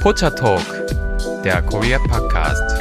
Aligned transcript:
Pocha 0.00 0.30
Talk, 0.30 0.64
der 1.44 1.60
Korea 1.60 1.98
Podcast. 1.98 2.80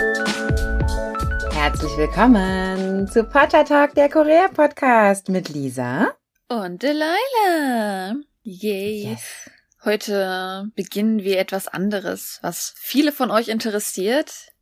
Herzlich 1.52 1.92
willkommen 1.98 3.10
zu 3.10 3.26
Pocha 3.26 3.66
Talk, 3.66 3.94
der 3.94 4.08
Korea 4.08 4.48
Podcast 4.48 5.28
mit 5.28 5.50
Lisa 5.50 6.16
und 6.48 6.82
Delilah. 6.82 8.16
Yay. 8.44 9.10
Yes. 9.10 9.50
Heute 9.84 10.72
beginnen 10.76 11.20
wir 11.20 11.40
etwas 11.40 11.68
anderes, 11.68 12.40
was 12.42 12.74
viele 12.78 13.12
von 13.12 13.32
euch 13.32 13.50
interessiert. 13.50 14.54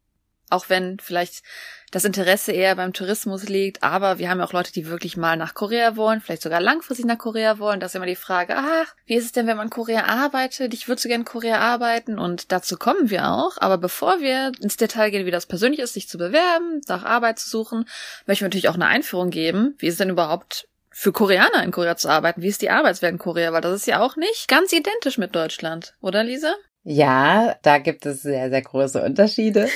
Auch 0.50 0.70
wenn 0.70 1.00
vielleicht 1.00 1.44
das 1.92 2.04
Interesse 2.04 2.52
eher 2.52 2.76
beim 2.76 2.92
Tourismus 2.92 3.48
liegt, 3.48 3.82
aber 3.82 4.20
wir 4.20 4.30
haben 4.30 4.40
ja 4.40 4.46
auch 4.46 4.54
Leute, 4.54 4.74
die 4.74 4.88
wirklich 4.88 5.16
mal 5.16 5.38
nach 5.38 5.54
Korea 5.54 5.96
wollen, 5.96 6.20
vielleicht 6.20 6.42
sogar 6.42 6.60
langfristig 6.60 7.06
nach 7.06 7.18
Korea 7.18 7.60
wollen. 7.60 7.80
Das 7.80 7.92
ist 7.92 7.96
immer 7.96 8.06
die 8.06 8.18
Frage, 8.18 8.56
ach, 8.58 8.94
wie 9.06 9.16
ist 9.16 9.26
es 9.26 9.32
denn, 9.32 9.48
wenn 9.48 9.56
man 9.56 9.68
in 9.68 9.72
Korea 9.72 10.06
arbeitet? 10.06 10.74
Ich 10.74 10.88
würde 10.90 11.02
so 11.02 11.08
gerne 11.08 11.22
in 11.22 11.26
Korea 11.26 11.60
arbeiten 11.60 12.20
und 12.20 12.52
dazu 12.52 12.78
kommen 12.78 13.10
wir 13.10 13.30
auch. 13.30 13.58
Aber 13.58 13.78
bevor 13.78 14.20
wir 14.20 14.52
ins 14.62 14.76
Detail 14.76 15.12
gehen, 15.12 15.26
wie 15.26 15.32
das 15.32 15.46
persönlich 15.46 15.80
ist, 15.80 15.94
sich 15.94 16.10
zu 16.10 16.18
bewerben, 16.18 16.82
nach 16.88 17.04
Arbeit 17.04 17.40
zu 17.40 17.50
suchen, 17.50 17.86
möchten 18.26 18.44
wir 18.44 18.48
natürlich 18.48 18.70
auch 18.70 18.76
eine 18.76 18.88
Einführung 18.88 19.30
geben. 19.30 19.76
Wie 19.78 19.88
ist 19.88 19.94
es 19.94 20.00
denn 20.00 20.10
überhaupt 20.10 20.68
für 20.90 21.14
Koreaner 21.14 21.64
in 21.64 21.72
Korea 21.72 21.96
zu 21.96 22.10
arbeiten? 22.10 22.42
Wie 22.42 22.48
ist 22.48 22.62
die 22.62 22.70
Arbeitswelt 22.70 23.14
in 23.14 23.20
Korea? 23.20 23.54
Weil 23.54 23.62
das 23.62 23.76
ist 23.76 23.88
ja 23.88 24.02
auch 24.02 24.18
nicht 24.18 24.50
ganz 24.50 24.74
identisch 24.74 25.18
mit 25.18 25.36
Deutschland, 25.36 25.94
oder 26.02 26.24
Lisa? 26.24 26.54
Ja, 26.90 27.58
da 27.64 27.80
gibt 27.80 28.06
es 28.06 28.22
sehr, 28.22 28.50
sehr 28.50 28.62
große 28.62 29.04
Unterschiede. 29.04 29.68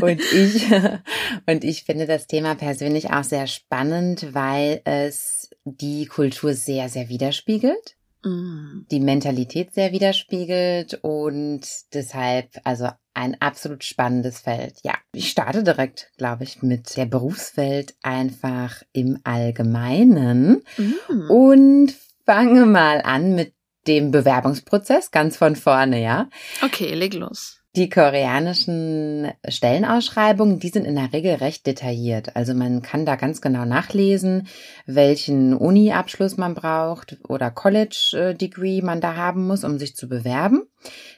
und 0.00 0.18
ich, 0.32 0.64
und 1.46 1.62
ich 1.62 1.84
finde 1.84 2.06
das 2.06 2.26
Thema 2.26 2.54
persönlich 2.54 3.10
auch 3.10 3.22
sehr 3.22 3.46
spannend, 3.46 4.32
weil 4.32 4.80
es 4.84 5.50
die 5.66 6.06
Kultur 6.06 6.54
sehr, 6.54 6.88
sehr 6.88 7.10
widerspiegelt. 7.10 7.96
Mm. 8.24 8.86
Die 8.90 9.00
Mentalität 9.00 9.74
sehr 9.74 9.92
widerspiegelt 9.92 11.00
und 11.02 11.66
deshalb, 11.92 12.48
also 12.64 12.88
ein 13.12 13.38
absolut 13.42 13.84
spannendes 13.84 14.40
Feld. 14.40 14.78
Ja, 14.84 14.94
ich 15.12 15.28
starte 15.28 15.64
direkt, 15.64 16.12
glaube 16.16 16.44
ich, 16.44 16.62
mit 16.62 16.96
der 16.96 17.04
Berufswelt 17.04 17.94
einfach 18.02 18.82
im 18.94 19.20
Allgemeinen 19.22 20.62
mm. 20.78 21.30
und 21.30 21.94
fange 22.24 22.64
mal 22.64 23.02
an 23.02 23.34
mit 23.34 23.52
dem 23.86 24.10
Bewerbungsprozess 24.10 25.10
ganz 25.10 25.36
von 25.36 25.56
vorne, 25.56 26.02
ja. 26.02 26.28
Okay, 26.62 26.94
leg 26.94 27.14
los. 27.14 27.60
Die 27.76 27.88
koreanischen 27.88 29.32
Stellenausschreibungen, 29.48 30.60
die 30.60 30.68
sind 30.68 30.84
in 30.84 30.94
der 30.94 31.12
Regel 31.12 31.34
recht 31.34 31.66
detailliert. 31.66 32.36
Also 32.36 32.54
man 32.54 32.82
kann 32.82 33.04
da 33.04 33.16
ganz 33.16 33.40
genau 33.40 33.64
nachlesen, 33.64 34.46
welchen 34.86 35.54
Uni-Abschluss 35.54 36.36
man 36.36 36.54
braucht 36.54 37.16
oder 37.26 37.50
College-Degree 37.50 38.80
man 38.82 39.00
da 39.00 39.16
haben 39.16 39.48
muss, 39.48 39.64
um 39.64 39.80
sich 39.80 39.96
zu 39.96 40.08
bewerben. 40.08 40.68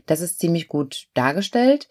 Das 0.06 0.22
ist 0.22 0.38
ziemlich 0.38 0.66
gut 0.66 1.08
dargestellt. 1.12 1.88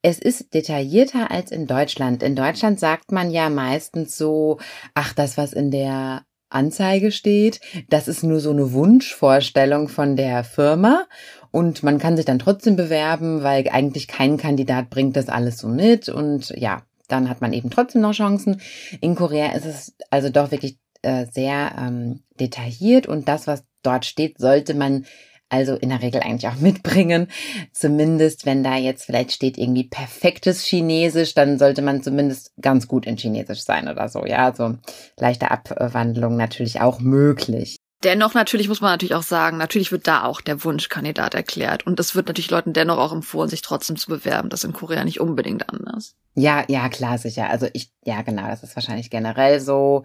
Es 0.00 0.20
ist 0.20 0.54
detaillierter 0.54 1.32
als 1.32 1.50
in 1.50 1.66
Deutschland. 1.66 2.22
In 2.22 2.36
Deutschland 2.36 2.78
sagt 2.78 3.10
man 3.10 3.32
ja 3.32 3.50
meistens 3.50 4.16
so, 4.16 4.58
ach, 4.94 5.12
das, 5.12 5.36
was 5.36 5.52
in 5.52 5.72
der 5.72 6.22
Anzeige 6.54 7.12
steht. 7.12 7.60
Das 7.88 8.08
ist 8.08 8.22
nur 8.22 8.40
so 8.40 8.50
eine 8.50 8.72
Wunschvorstellung 8.72 9.88
von 9.88 10.16
der 10.16 10.44
Firma 10.44 11.06
und 11.50 11.82
man 11.82 11.98
kann 11.98 12.16
sich 12.16 12.24
dann 12.24 12.38
trotzdem 12.38 12.76
bewerben, 12.76 13.42
weil 13.42 13.68
eigentlich 13.70 14.08
kein 14.08 14.36
Kandidat 14.36 14.90
bringt 14.90 15.16
das 15.16 15.28
alles 15.28 15.58
so 15.58 15.68
mit 15.68 16.08
und 16.08 16.50
ja, 16.56 16.82
dann 17.08 17.28
hat 17.28 17.40
man 17.40 17.52
eben 17.52 17.70
trotzdem 17.70 18.00
noch 18.00 18.12
Chancen. 18.14 18.60
In 19.00 19.14
Korea 19.14 19.52
ist 19.52 19.66
es 19.66 19.94
also 20.10 20.30
doch 20.30 20.50
wirklich 20.50 20.78
äh, 21.02 21.26
sehr 21.30 21.72
ähm, 21.78 22.22
detailliert 22.40 23.06
und 23.06 23.28
das, 23.28 23.46
was 23.46 23.64
dort 23.82 24.04
steht, 24.04 24.38
sollte 24.38 24.74
man 24.74 25.04
also 25.52 25.74
in 25.74 25.90
der 25.90 26.02
Regel 26.02 26.22
eigentlich 26.22 26.50
auch 26.50 26.56
mitbringen. 26.60 27.28
Zumindest, 27.72 28.46
wenn 28.46 28.64
da 28.64 28.76
jetzt 28.76 29.04
vielleicht 29.04 29.32
steht 29.32 29.58
irgendwie 29.58 29.84
perfektes 29.84 30.64
Chinesisch, 30.64 31.34
dann 31.34 31.58
sollte 31.58 31.82
man 31.82 32.02
zumindest 32.02 32.52
ganz 32.60 32.88
gut 32.88 33.06
in 33.06 33.16
Chinesisch 33.16 33.60
sein 33.60 33.88
oder 33.88 34.08
so. 34.08 34.24
Ja, 34.24 34.46
also 34.46 34.76
leichte 35.18 35.50
Abwandlung 35.50 36.36
natürlich 36.36 36.80
auch 36.80 37.00
möglich. 37.00 37.76
Dennoch 38.02 38.34
natürlich 38.34 38.68
muss 38.68 38.80
man 38.80 38.90
natürlich 38.90 39.14
auch 39.14 39.22
sagen, 39.22 39.58
natürlich 39.58 39.92
wird 39.92 40.08
da 40.08 40.24
auch 40.24 40.40
der 40.40 40.64
Wunschkandidat 40.64 41.34
erklärt. 41.34 41.86
Und 41.86 42.00
es 42.00 42.16
wird 42.16 42.26
natürlich 42.26 42.50
Leuten 42.50 42.72
dennoch 42.72 42.98
auch 42.98 43.12
empfohlen, 43.12 43.48
sich 43.48 43.62
trotzdem 43.62 43.96
zu 43.96 44.08
bewerben. 44.08 44.48
Das 44.48 44.60
ist 44.60 44.64
in 44.64 44.72
Korea 44.72 45.04
nicht 45.04 45.20
unbedingt 45.20 45.68
anders. 45.68 46.16
Ja, 46.34 46.64
ja, 46.66 46.88
klar, 46.88 47.18
sicher. 47.18 47.48
Also 47.48 47.68
ich, 47.72 47.92
ja, 48.04 48.22
genau, 48.22 48.48
das 48.48 48.64
ist 48.64 48.74
wahrscheinlich 48.74 49.10
generell 49.10 49.60
so 49.60 50.02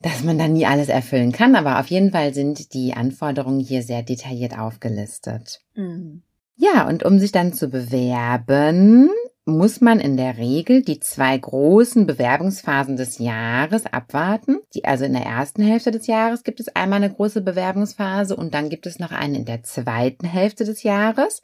dass 0.00 0.22
man 0.22 0.38
da 0.38 0.48
nie 0.48 0.66
alles 0.66 0.88
erfüllen 0.88 1.32
kann, 1.32 1.56
aber 1.56 1.80
auf 1.80 1.86
jeden 1.86 2.12
Fall 2.12 2.34
sind 2.34 2.74
die 2.74 2.94
Anforderungen 2.94 3.60
hier 3.60 3.82
sehr 3.82 4.02
detailliert 4.02 4.58
aufgelistet. 4.58 5.60
Mhm. 5.74 6.22
Ja, 6.56 6.88
und 6.88 7.04
um 7.04 7.18
sich 7.18 7.32
dann 7.32 7.52
zu 7.52 7.68
bewerben, 7.68 9.10
muss 9.48 9.80
man 9.80 10.00
in 10.00 10.16
der 10.16 10.38
Regel 10.38 10.82
die 10.82 10.98
zwei 10.98 11.38
großen 11.38 12.04
Bewerbungsphasen 12.04 12.96
des 12.96 13.18
Jahres 13.18 13.86
abwarten. 13.86 14.58
Die, 14.74 14.84
also 14.84 15.04
in 15.04 15.12
der 15.12 15.22
ersten 15.22 15.62
Hälfte 15.62 15.92
des 15.92 16.08
Jahres 16.08 16.42
gibt 16.42 16.58
es 16.58 16.74
einmal 16.74 16.96
eine 16.96 17.14
große 17.14 17.40
Bewerbungsphase 17.42 18.34
und 18.34 18.54
dann 18.54 18.68
gibt 18.68 18.86
es 18.86 18.98
noch 18.98 19.12
eine 19.12 19.38
in 19.38 19.44
der 19.44 19.62
zweiten 19.62 20.26
Hälfte 20.26 20.64
des 20.64 20.82
Jahres. 20.82 21.42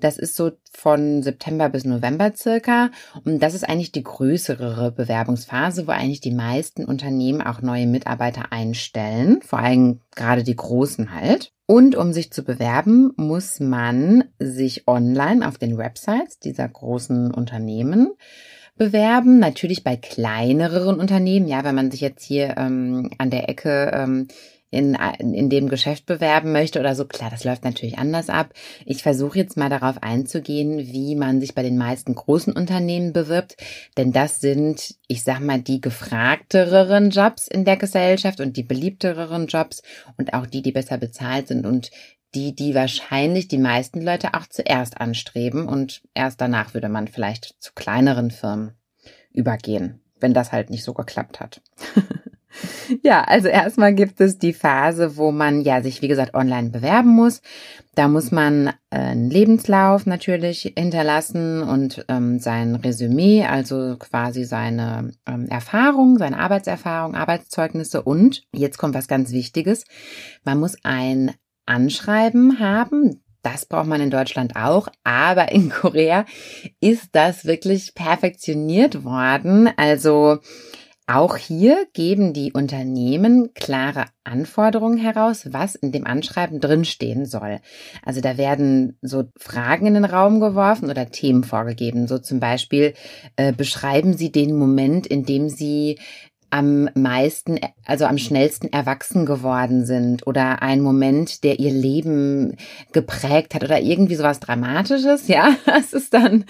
Das 0.00 0.18
ist 0.18 0.34
so 0.34 0.50
von 0.72 1.22
September 1.22 1.68
bis 1.68 1.84
November 1.84 2.32
circa. 2.34 2.90
Und 3.24 3.40
das 3.40 3.54
ist 3.54 3.68
eigentlich 3.68 3.92
die 3.92 4.02
größere 4.02 4.90
Bewerbungsphase, 4.90 5.86
wo 5.86 5.92
eigentlich 5.92 6.20
die 6.20 6.34
meisten 6.34 6.84
Unternehmen 6.84 7.40
auch 7.40 7.62
neue 7.62 7.86
Mitarbeiter 7.86 8.50
einstellen. 8.50 9.40
Vor 9.42 9.60
allem 9.60 10.00
gerade 10.16 10.42
die 10.42 10.56
großen 10.56 11.14
halt. 11.14 11.53
Und 11.66 11.96
um 11.96 12.12
sich 12.12 12.30
zu 12.30 12.44
bewerben, 12.44 13.12
muss 13.16 13.58
man 13.58 14.24
sich 14.38 14.86
online 14.86 15.46
auf 15.46 15.56
den 15.56 15.78
Websites 15.78 16.38
dieser 16.38 16.68
großen 16.68 17.30
Unternehmen 17.32 18.12
bewerben. 18.76 19.38
Natürlich 19.38 19.82
bei 19.82 19.96
kleineren 19.96 20.98
Unternehmen, 20.98 21.48
ja, 21.48 21.64
wenn 21.64 21.74
man 21.74 21.90
sich 21.90 22.00
jetzt 22.00 22.22
hier 22.22 22.56
ähm, 22.58 23.10
an 23.18 23.30
der 23.30 23.48
Ecke 23.48 23.90
ähm, 23.94 24.28
in, 24.74 24.94
in 25.18 25.48
dem 25.48 25.68
Geschäft 25.68 26.06
bewerben 26.06 26.52
möchte 26.52 26.80
oder 26.80 26.94
so. 26.94 27.04
Klar, 27.06 27.30
das 27.30 27.44
läuft 27.44 27.64
natürlich 27.64 27.98
anders 27.98 28.28
ab. 28.28 28.52
Ich 28.84 29.02
versuche 29.02 29.38
jetzt 29.38 29.56
mal 29.56 29.70
darauf 29.70 30.02
einzugehen, 30.02 30.78
wie 30.78 31.14
man 31.16 31.40
sich 31.40 31.54
bei 31.54 31.62
den 31.62 31.78
meisten 31.78 32.14
großen 32.14 32.52
Unternehmen 32.52 33.12
bewirbt, 33.12 33.56
denn 33.96 34.12
das 34.12 34.40
sind, 34.40 34.96
ich 35.06 35.22
sag 35.22 35.40
mal, 35.40 35.60
die 35.60 35.80
gefragtereren 35.80 37.10
Jobs 37.10 37.48
in 37.48 37.64
der 37.64 37.76
Gesellschaft 37.76 38.40
und 38.40 38.56
die 38.56 38.62
beliebtereren 38.62 39.46
Jobs 39.46 39.82
und 40.16 40.34
auch 40.34 40.46
die, 40.46 40.62
die 40.62 40.72
besser 40.72 40.98
bezahlt 40.98 41.48
sind 41.48 41.66
und 41.66 41.90
die, 42.34 42.54
die 42.54 42.74
wahrscheinlich 42.74 43.48
die 43.48 43.58
meisten 43.58 44.00
Leute 44.00 44.34
auch 44.34 44.46
zuerst 44.48 45.00
anstreben 45.00 45.68
und 45.68 46.02
erst 46.14 46.40
danach 46.40 46.74
würde 46.74 46.88
man 46.88 47.08
vielleicht 47.08 47.54
zu 47.60 47.72
kleineren 47.74 48.30
Firmen 48.30 48.72
übergehen, 49.32 50.00
wenn 50.18 50.34
das 50.34 50.52
halt 50.52 50.70
nicht 50.70 50.84
so 50.84 50.94
geklappt 50.94 51.40
hat. 51.40 51.62
Ja, 53.02 53.22
also 53.22 53.48
erstmal 53.48 53.94
gibt 53.94 54.20
es 54.20 54.38
die 54.38 54.52
Phase, 54.52 55.16
wo 55.16 55.32
man 55.32 55.60
ja 55.62 55.82
sich, 55.82 56.02
wie 56.02 56.08
gesagt, 56.08 56.34
online 56.34 56.70
bewerben 56.70 57.10
muss. 57.10 57.42
Da 57.94 58.08
muss 58.08 58.30
man 58.30 58.68
äh, 58.90 58.96
einen 58.96 59.30
Lebenslauf 59.30 60.06
natürlich 60.06 60.72
hinterlassen 60.76 61.62
und 61.62 62.04
ähm, 62.08 62.38
sein 62.38 62.74
Resümee, 62.74 63.44
also 63.44 63.96
quasi 63.98 64.44
seine 64.44 65.12
ähm, 65.26 65.46
Erfahrung, 65.48 66.18
seine 66.18 66.38
Arbeitserfahrung, 66.38 67.14
Arbeitszeugnisse 67.14 68.02
und 68.02 68.42
jetzt 68.52 68.78
kommt 68.78 68.94
was 68.94 69.08
ganz 69.08 69.32
Wichtiges. 69.32 69.84
Man 70.44 70.58
muss 70.58 70.76
ein 70.82 71.32
Anschreiben 71.66 72.58
haben. 72.58 73.22
Das 73.42 73.66
braucht 73.66 73.86
man 73.86 74.00
in 74.00 74.10
Deutschland 74.10 74.56
auch, 74.56 74.88
aber 75.04 75.52
in 75.52 75.68
Korea 75.68 76.24
ist 76.80 77.10
das 77.12 77.44
wirklich 77.44 77.94
perfektioniert 77.94 79.04
worden. 79.04 79.70
Also 79.76 80.38
auch 81.06 81.36
hier 81.36 81.86
geben 81.92 82.32
die 82.32 82.52
Unternehmen 82.52 83.52
klare 83.52 84.06
Anforderungen 84.24 84.96
heraus, 84.96 85.52
was 85.52 85.74
in 85.74 85.92
dem 85.92 86.06
Anschreiben 86.06 86.60
drinstehen 86.60 87.26
soll. 87.26 87.60
Also 88.02 88.22
da 88.22 88.38
werden 88.38 88.96
so 89.02 89.24
Fragen 89.36 89.86
in 89.86 89.94
den 89.94 90.06
Raum 90.06 90.40
geworfen 90.40 90.88
oder 90.88 91.10
Themen 91.10 91.44
vorgegeben. 91.44 92.08
So 92.08 92.18
zum 92.18 92.40
Beispiel 92.40 92.94
äh, 93.36 93.52
beschreiben 93.52 94.16
Sie 94.16 94.32
den 94.32 94.56
Moment, 94.56 95.06
in 95.06 95.24
dem 95.24 95.50
Sie 95.50 95.98
am 96.54 96.88
meisten, 96.94 97.58
also 97.84 98.06
am 98.06 98.16
schnellsten 98.16 98.72
erwachsen 98.72 99.26
geworden 99.26 99.84
sind 99.84 100.24
oder 100.24 100.62
ein 100.62 100.80
Moment, 100.80 101.42
der 101.42 101.58
ihr 101.58 101.72
Leben 101.72 102.56
geprägt 102.92 103.56
hat 103.56 103.64
oder 103.64 103.80
irgendwie 103.80 104.14
sowas 104.14 104.38
Dramatisches, 104.38 105.26
ja, 105.26 105.56
das 105.66 105.92
ist 105.92 106.14
dann, 106.14 106.44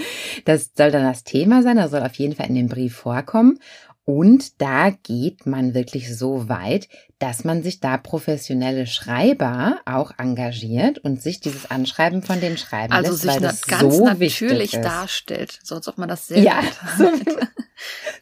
das 0.45 0.73
soll 0.77 0.91
dann 0.91 1.05
das 1.05 1.25
Thema 1.25 1.62
sein, 1.62 1.79
das 1.79 1.91
soll 1.91 2.03
auf 2.03 2.17
jeden 2.17 2.37
Fall 2.37 2.49
in 2.49 2.55
dem 2.55 2.69
Brief 2.69 2.95
vorkommen. 2.95 3.59
Und 4.06 4.61
da 4.61 4.91
geht 4.91 5.47
man 5.47 5.73
wirklich 5.73 6.15
so 6.15 6.51
weit, 6.51 6.89
dass 7.19 7.43
man 7.45 7.62
sich 7.62 7.81
da 7.81 7.97
professionelle 7.97 8.87
Schreiber 8.87 9.81
auch 9.87 10.12
engagiert 10.19 10.99
und 10.99 11.23
sich 11.23 11.41
dieses 11.41 11.71
Anschreiben 11.71 12.23
von 12.23 12.39
den 12.39 12.59
schreiben 12.59 12.93
also 12.93 13.12
lässt, 13.12 13.23
sich 13.23 13.31
weil 13.31 13.41
das 13.41 13.62
ganz 13.62 13.97
so 13.97 14.05
natürlich 14.05 14.73
darstellt, 14.73 15.59
so 15.62 15.77
als 15.77 15.89
ob 15.89 15.97
man 15.97 16.11
das 16.11 16.29
selber 16.29 16.45
ja, 16.45 16.62
so 16.99 17.05
wie, 17.05 17.47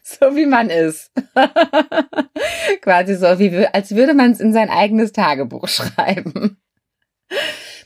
so 0.03 0.35
wie 0.37 0.45
man 0.45 0.69
ist. 0.69 1.11
Quasi 2.81 3.15
so, 3.15 3.37
wie 3.39 3.67
als 3.67 3.91
würde 3.93 4.13
man 4.13 4.31
es 4.31 4.39
in 4.39 4.53
sein 4.53 4.69
eigenes 4.69 5.11
Tagebuch 5.11 5.67
schreiben. 5.67 6.61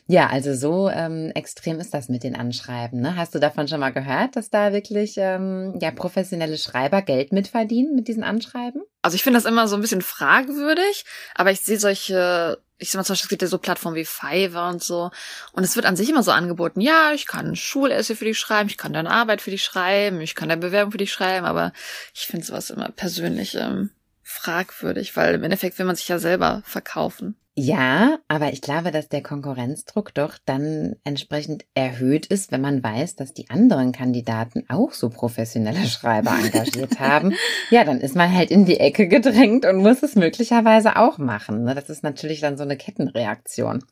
Ja, 0.10 0.28
also 0.28 0.54
so 0.54 0.90
ähm, 0.90 1.32
extrem 1.36 1.82
ist 1.82 1.94
das 1.94 2.08
mit 2.08 2.24
den 2.24 2.38
Anschreiben. 2.38 3.02
Ne? 3.02 3.18
Hast 3.18 3.36
du 3.36 3.40
davon 3.40 3.68
schon 3.68 3.82
mal 3.82 3.92
gehört, 3.92 4.38
dass 4.38 4.50
da 4.50 4.72
wirklich 4.72 5.16
ähm, 5.18 5.78
ja 5.82 5.92
professionelle 5.92 6.58
Schreiber 6.58 7.02
Geld 7.02 7.34
mitverdienen 7.34 7.94
mit 7.94 8.08
diesen 8.08 8.24
Anschreiben? 8.24 8.84
Also 9.02 9.16
ich 9.16 9.24
finde 9.24 9.38
das 9.38 9.46
immer 9.46 9.68
so 9.68 9.76
ein 9.76 9.82
bisschen 9.82 10.02
fragwürdig, 10.02 11.04
aber 11.36 11.52
ich 11.52 11.60
sehe 11.60 11.78
solche, 11.78 12.58
ich 12.78 12.90
sag 12.90 13.00
mal 13.00 13.04
zum 13.04 13.14
Beispiel, 13.16 13.26
es 13.26 13.30
gibt 13.30 13.42
ja 13.42 13.48
so 13.50 13.58
Plattformen 13.58 13.98
wie 13.98 14.06
Fiverr 14.06 14.70
und 14.70 14.82
so. 14.82 15.12
Und 15.52 15.66
es 15.66 15.76
wird 15.76 15.86
an 15.86 15.98
sich 15.98 16.10
immer 16.10 16.24
so 16.24 16.32
angeboten, 16.32 16.80
ja, 16.80 17.12
ich 17.14 17.28
kann 17.28 17.58
Schulessay 17.58 18.16
für 18.16 18.26
dich 18.26 18.40
schreiben, 18.40 18.70
ich 18.70 18.78
kann 18.78 18.94
deine 18.94 19.12
Arbeit 19.12 19.42
für 19.42 19.52
dich 19.52 19.64
schreiben, 19.64 20.22
ich 20.22 20.36
kann 20.36 20.48
deine 20.48 20.62
Bewerbung 20.62 20.94
für 20.94 21.00
dich 21.00 21.12
schreiben, 21.12 21.46
aber 21.46 21.74
ich 22.14 22.28
finde 22.28 22.46
sowas 22.46 22.70
immer 22.70 22.90
persönlich 22.92 23.56
ähm, 23.56 23.90
fragwürdig, 24.24 25.18
weil 25.18 25.36
im 25.36 25.44
Endeffekt 25.44 25.78
will 25.80 25.86
man 25.86 25.98
sich 25.98 26.08
ja 26.08 26.18
selber 26.18 26.62
verkaufen. 26.66 27.36
Ja, 27.60 28.20
aber 28.28 28.54
ich 28.54 28.62
glaube, 28.62 28.92
dass 28.92 29.10
der 29.10 29.24
Konkurrenzdruck 29.24 30.14
doch 30.14 30.38
dann 30.46 30.96
entsprechend 31.04 31.66
erhöht 31.74 32.28
ist, 32.28 32.52
wenn 32.52 32.62
man 32.62 32.84
weiß, 32.84 33.16
dass 33.16 33.34
die 33.34 33.50
anderen 33.50 33.94
Kandidaten 33.94 34.66
auch 34.70 34.92
so 34.92 35.10
professionelle 35.10 35.88
Schreiber 35.88 36.38
engagiert 36.40 37.00
haben. 37.00 37.34
Ja, 37.72 37.84
dann 37.84 38.00
ist 38.00 38.16
man 38.16 38.32
halt 38.32 38.52
in 38.52 38.66
die 38.66 38.80
Ecke 38.80 39.08
gedrängt 39.08 39.66
und 39.66 39.78
muss 39.78 40.04
es 40.04 40.14
möglicherweise 40.14 40.98
auch 40.98 41.18
machen. 41.18 41.64
Ne? 41.64 41.74
Das 41.74 41.90
ist 41.90 42.04
natürlich 42.04 42.42
dann 42.42 42.58
so 42.58 42.64
eine 42.64 42.78
Kettenreaktion. 42.78 43.84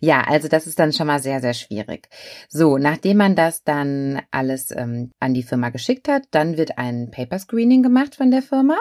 Ja, 0.00 0.22
also 0.22 0.48
das 0.48 0.66
ist 0.66 0.78
dann 0.78 0.94
schon 0.94 1.06
mal 1.06 1.20
sehr, 1.20 1.42
sehr 1.42 1.52
schwierig. 1.52 2.08
So, 2.48 2.78
nachdem 2.78 3.18
man 3.18 3.36
das 3.36 3.64
dann 3.64 4.22
alles 4.30 4.70
ähm, 4.74 5.10
an 5.20 5.34
die 5.34 5.42
Firma 5.42 5.68
geschickt 5.68 6.08
hat, 6.08 6.22
dann 6.30 6.56
wird 6.56 6.78
ein 6.78 7.10
Paper 7.10 7.38
Screening 7.38 7.82
gemacht 7.82 8.14
von 8.14 8.30
der 8.30 8.40
Firma. 8.40 8.78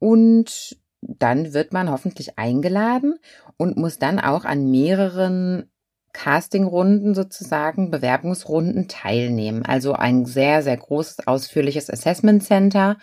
Und 0.00 0.76
dann 1.02 1.54
wird 1.54 1.72
man 1.72 1.90
hoffentlich 1.90 2.38
eingeladen 2.38 3.18
und 3.56 3.76
muss 3.76 3.98
dann 3.98 4.18
auch 4.18 4.44
an 4.44 4.70
mehreren 4.70 5.70
Castingrunden 6.12 7.14
sozusagen, 7.14 7.90
Bewerbungsrunden 7.90 8.88
teilnehmen. 8.88 9.64
Also 9.64 9.92
ein 9.92 10.26
sehr, 10.26 10.62
sehr 10.62 10.76
großes, 10.76 11.26
ausführliches 11.26 11.88
Assessment 11.88 12.42
Center, 12.42 12.96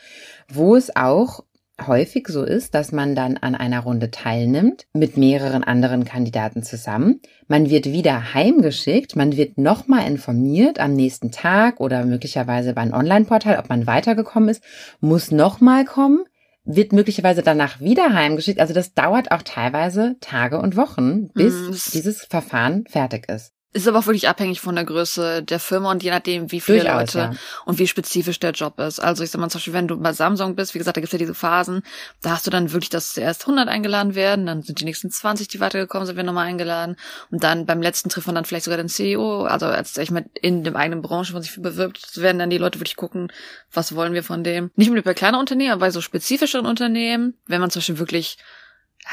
wo 0.51 0.75
es 0.75 0.95
auch 0.95 1.43
häufig 1.85 2.27
so 2.27 2.43
ist, 2.43 2.73
dass 2.73 2.91
man 2.91 3.15
dann 3.15 3.37
an 3.37 3.53
einer 3.53 3.81
Runde 3.81 4.09
teilnimmt 4.09 4.87
mit 4.93 5.15
mehreren 5.15 5.63
anderen 5.63 6.05
Kandidaten 6.05 6.63
zusammen. 6.63 7.21
Man 7.47 7.69
wird 7.69 7.85
wieder 7.85 8.33
heimgeschickt, 8.33 9.15
man 9.15 9.37
wird 9.37 9.57
nochmal 9.57 10.07
informiert 10.07 10.79
am 10.79 10.93
nächsten 10.93 11.31
Tag 11.31 11.79
oder 11.79 12.03
möglicherweise 12.03 12.73
bei 12.73 12.81
einem 12.81 12.93
Online-Portal, 12.93 13.59
ob 13.59 13.69
man 13.69 13.85
weitergekommen 13.85 14.49
ist, 14.49 14.63
muss 15.01 15.31
nochmal 15.31 15.85
kommen 15.85 16.25
wird 16.67 16.91
möglicherweise 16.91 17.41
danach 17.41 17.79
wieder 17.79 18.13
heimgeschickt. 18.13 18.59
Also 18.59 18.73
das 18.73 18.93
dauert 18.93 19.31
auch 19.31 19.41
teilweise 19.41 20.17
Tage 20.19 20.59
und 20.59 20.75
Wochen, 20.75 21.29
bis 21.29 21.53
mm, 21.53 21.91
dieses 21.93 22.25
Verfahren 22.25 22.85
fertig 22.87 23.29
ist. 23.29 23.53
Ist 23.77 23.87
aber 23.87 23.99
auch 23.99 24.07
wirklich 24.07 24.27
abhängig 24.27 24.59
von 24.59 24.73
der 24.73 24.85
Größe 24.85 25.43
der 25.43 25.59
Firma 25.59 25.91
und 25.91 26.01
je 26.01 26.09
nachdem, 26.09 26.51
wie 26.51 26.61
viele 26.61 26.79
Durchaus, 26.79 27.13
Leute 27.13 27.17
ja. 27.19 27.31
und 27.65 27.77
wie 27.77 27.85
spezifisch 27.85 28.39
der 28.39 28.49
Job 28.49 28.79
ist. 28.79 28.99
Also 28.99 29.23
ich 29.23 29.29
sag 29.29 29.39
mal 29.39 29.49
zum 29.49 29.59
Beispiel, 29.59 29.73
wenn 29.73 29.87
du 29.87 29.97
bei 29.97 30.13
Samsung 30.13 30.55
bist, 30.55 30.73
wie 30.73 30.79
gesagt, 30.79 30.97
da 30.97 31.01
gibt's 31.01 31.13
ja 31.13 31.19
diese 31.19 31.35
Phasen, 31.35 31.83
da 32.23 32.31
hast 32.31 32.47
du 32.47 32.49
dann 32.49 32.73
wirklich, 32.73 32.89
dass 32.89 33.13
zuerst 33.13 33.43
100 33.43 33.67
eingeladen 33.67 34.15
werden, 34.15 34.47
dann 34.47 34.63
sind 34.63 34.79
die 34.79 34.85
nächsten 34.85 35.11
20, 35.11 35.47
die 35.47 35.59
weitergekommen 35.59 36.07
sind, 36.07 36.15
werden 36.15 36.25
nochmal 36.25 36.47
eingeladen 36.47 36.95
und 37.29 37.43
dann 37.43 37.67
beim 37.67 37.83
letzten 37.83 38.09
trifft 38.09 38.25
man 38.25 38.33
dann 38.33 38.45
vielleicht 38.45 38.65
sogar 38.65 38.79
den 38.79 38.89
CEO, 38.89 39.43
also 39.43 39.67
als 39.67 39.95
ich 39.95 40.09
mal 40.09 40.25
in 40.33 40.63
dem 40.63 40.75
eigenen 40.75 41.03
Branche, 41.03 41.33
wo 41.33 41.35
man 41.35 41.43
sich 41.43 41.61
bewirbt, 41.61 42.19
werden 42.19 42.39
dann 42.39 42.49
die 42.49 42.57
Leute 42.57 42.79
wirklich 42.79 42.95
gucken, 42.95 43.31
was 43.71 43.93
wollen 43.93 44.13
wir 44.13 44.23
von 44.23 44.43
dem. 44.43 44.71
Nicht 44.75 44.91
nur 44.91 45.03
bei 45.03 45.13
kleinen 45.13 45.37
Unternehmen, 45.37 45.73
aber 45.73 45.81
bei 45.81 45.91
so 45.91 46.01
spezifischeren 46.01 46.65
Unternehmen, 46.65 47.35
wenn 47.45 47.61
man 47.61 47.69
zum 47.69 47.81
Beispiel 47.81 47.99
wirklich 47.99 48.39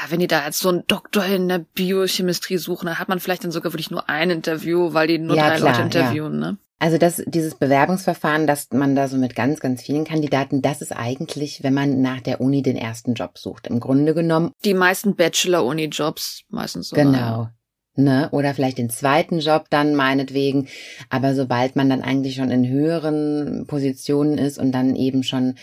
ja, 0.01 0.11
wenn 0.11 0.19
die 0.19 0.27
da 0.27 0.45
jetzt 0.45 0.59
so 0.59 0.69
einen 0.69 0.85
Doktor 0.87 1.25
in 1.25 1.47
der 1.47 1.59
Biochemistrie 1.59 2.57
suchen, 2.57 2.87
dann 2.87 2.99
hat 2.99 3.09
man 3.09 3.19
vielleicht 3.19 3.43
dann 3.43 3.51
sogar 3.51 3.73
wirklich 3.73 3.91
nur 3.91 4.09
ein 4.09 4.29
Interview, 4.29 4.93
weil 4.93 5.07
die 5.07 5.17
nur 5.17 5.35
ja, 5.35 5.49
drei 5.49 5.57
klar, 5.57 5.71
Leute 5.71 5.83
interviewen, 5.83 6.41
ja. 6.41 6.51
ne? 6.51 6.57
Also 6.77 6.97
das, 6.97 7.23
dieses 7.25 7.55
Bewerbungsverfahren, 7.55 8.47
dass 8.47 8.69
man 8.71 8.95
da 8.95 9.07
so 9.07 9.17
mit 9.17 9.33
ganz, 9.33 9.61
ganz 9.61 9.81
vielen 9.81 10.03
Kandidaten, 10.03 10.61
das 10.61 10.81
ist 10.81 10.91
eigentlich, 10.91 11.63
wenn 11.63 11.73
man 11.73 12.01
nach 12.01 12.19
der 12.19 12.41
Uni 12.41 12.61
den 12.63 12.75
ersten 12.75 13.13
Job 13.13 13.37
sucht. 13.37 13.67
Im 13.67 13.79
Grunde 13.79 14.13
genommen. 14.13 14.51
Die 14.65 14.73
meisten 14.73 15.15
Bachelor-Uni-Jobs 15.15 16.43
meistens 16.49 16.89
so. 16.89 16.95
Genau. 16.97 17.47
Ne? 17.95 18.27
Oder 18.31 18.53
vielleicht 18.53 18.77
den 18.77 18.89
zweiten 18.89 19.39
Job 19.39 19.67
dann 19.69 19.95
meinetwegen. 19.95 20.67
Aber 21.09 21.33
sobald 21.33 21.77
man 21.77 21.89
dann 21.89 22.01
eigentlich 22.01 22.35
schon 22.35 22.51
in 22.51 22.67
höheren 22.67 23.65
Positionen 23.67 24.37
ist 24.37 24.59
und 24.59 24.73
dann 24.73 24.97
eben 24.97 25.23
schon 25.23 25.55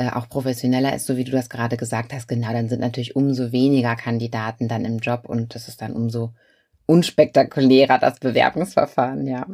äh, 0.00 0.08
auch 0.14 0.30
professioneller 0.30 0.94
ist, 0.94 1.04
so 1.04 1.18
wie 1.18 1.24
du 1.24 1.30
das 1.30 1.50
gerade 1.50 1.76
gesagt 1.76 2.14
hast, 2.14 2.26
genau, 2.26 2.54
dann 2.54 2.70
sind 2.70 2.80
natürlich 2.80 3.16
umso 3.16 3.52
weniger 3.52 3.96
Kandidaten 3.96 4.66
dann 4.66 4.86
im 4.86 4.98
Job 4.98 5.28
und 5.28 5.54
das 5.54 5.68
ist 5.68 5.82
dann 5.82 5.92
umso 5.92 6.32
unspektakulärer, 6.86 7.98
das 7.98 8.18
Bewerbungsverfahren, 8.18 9.26
ja. 9.26 9.46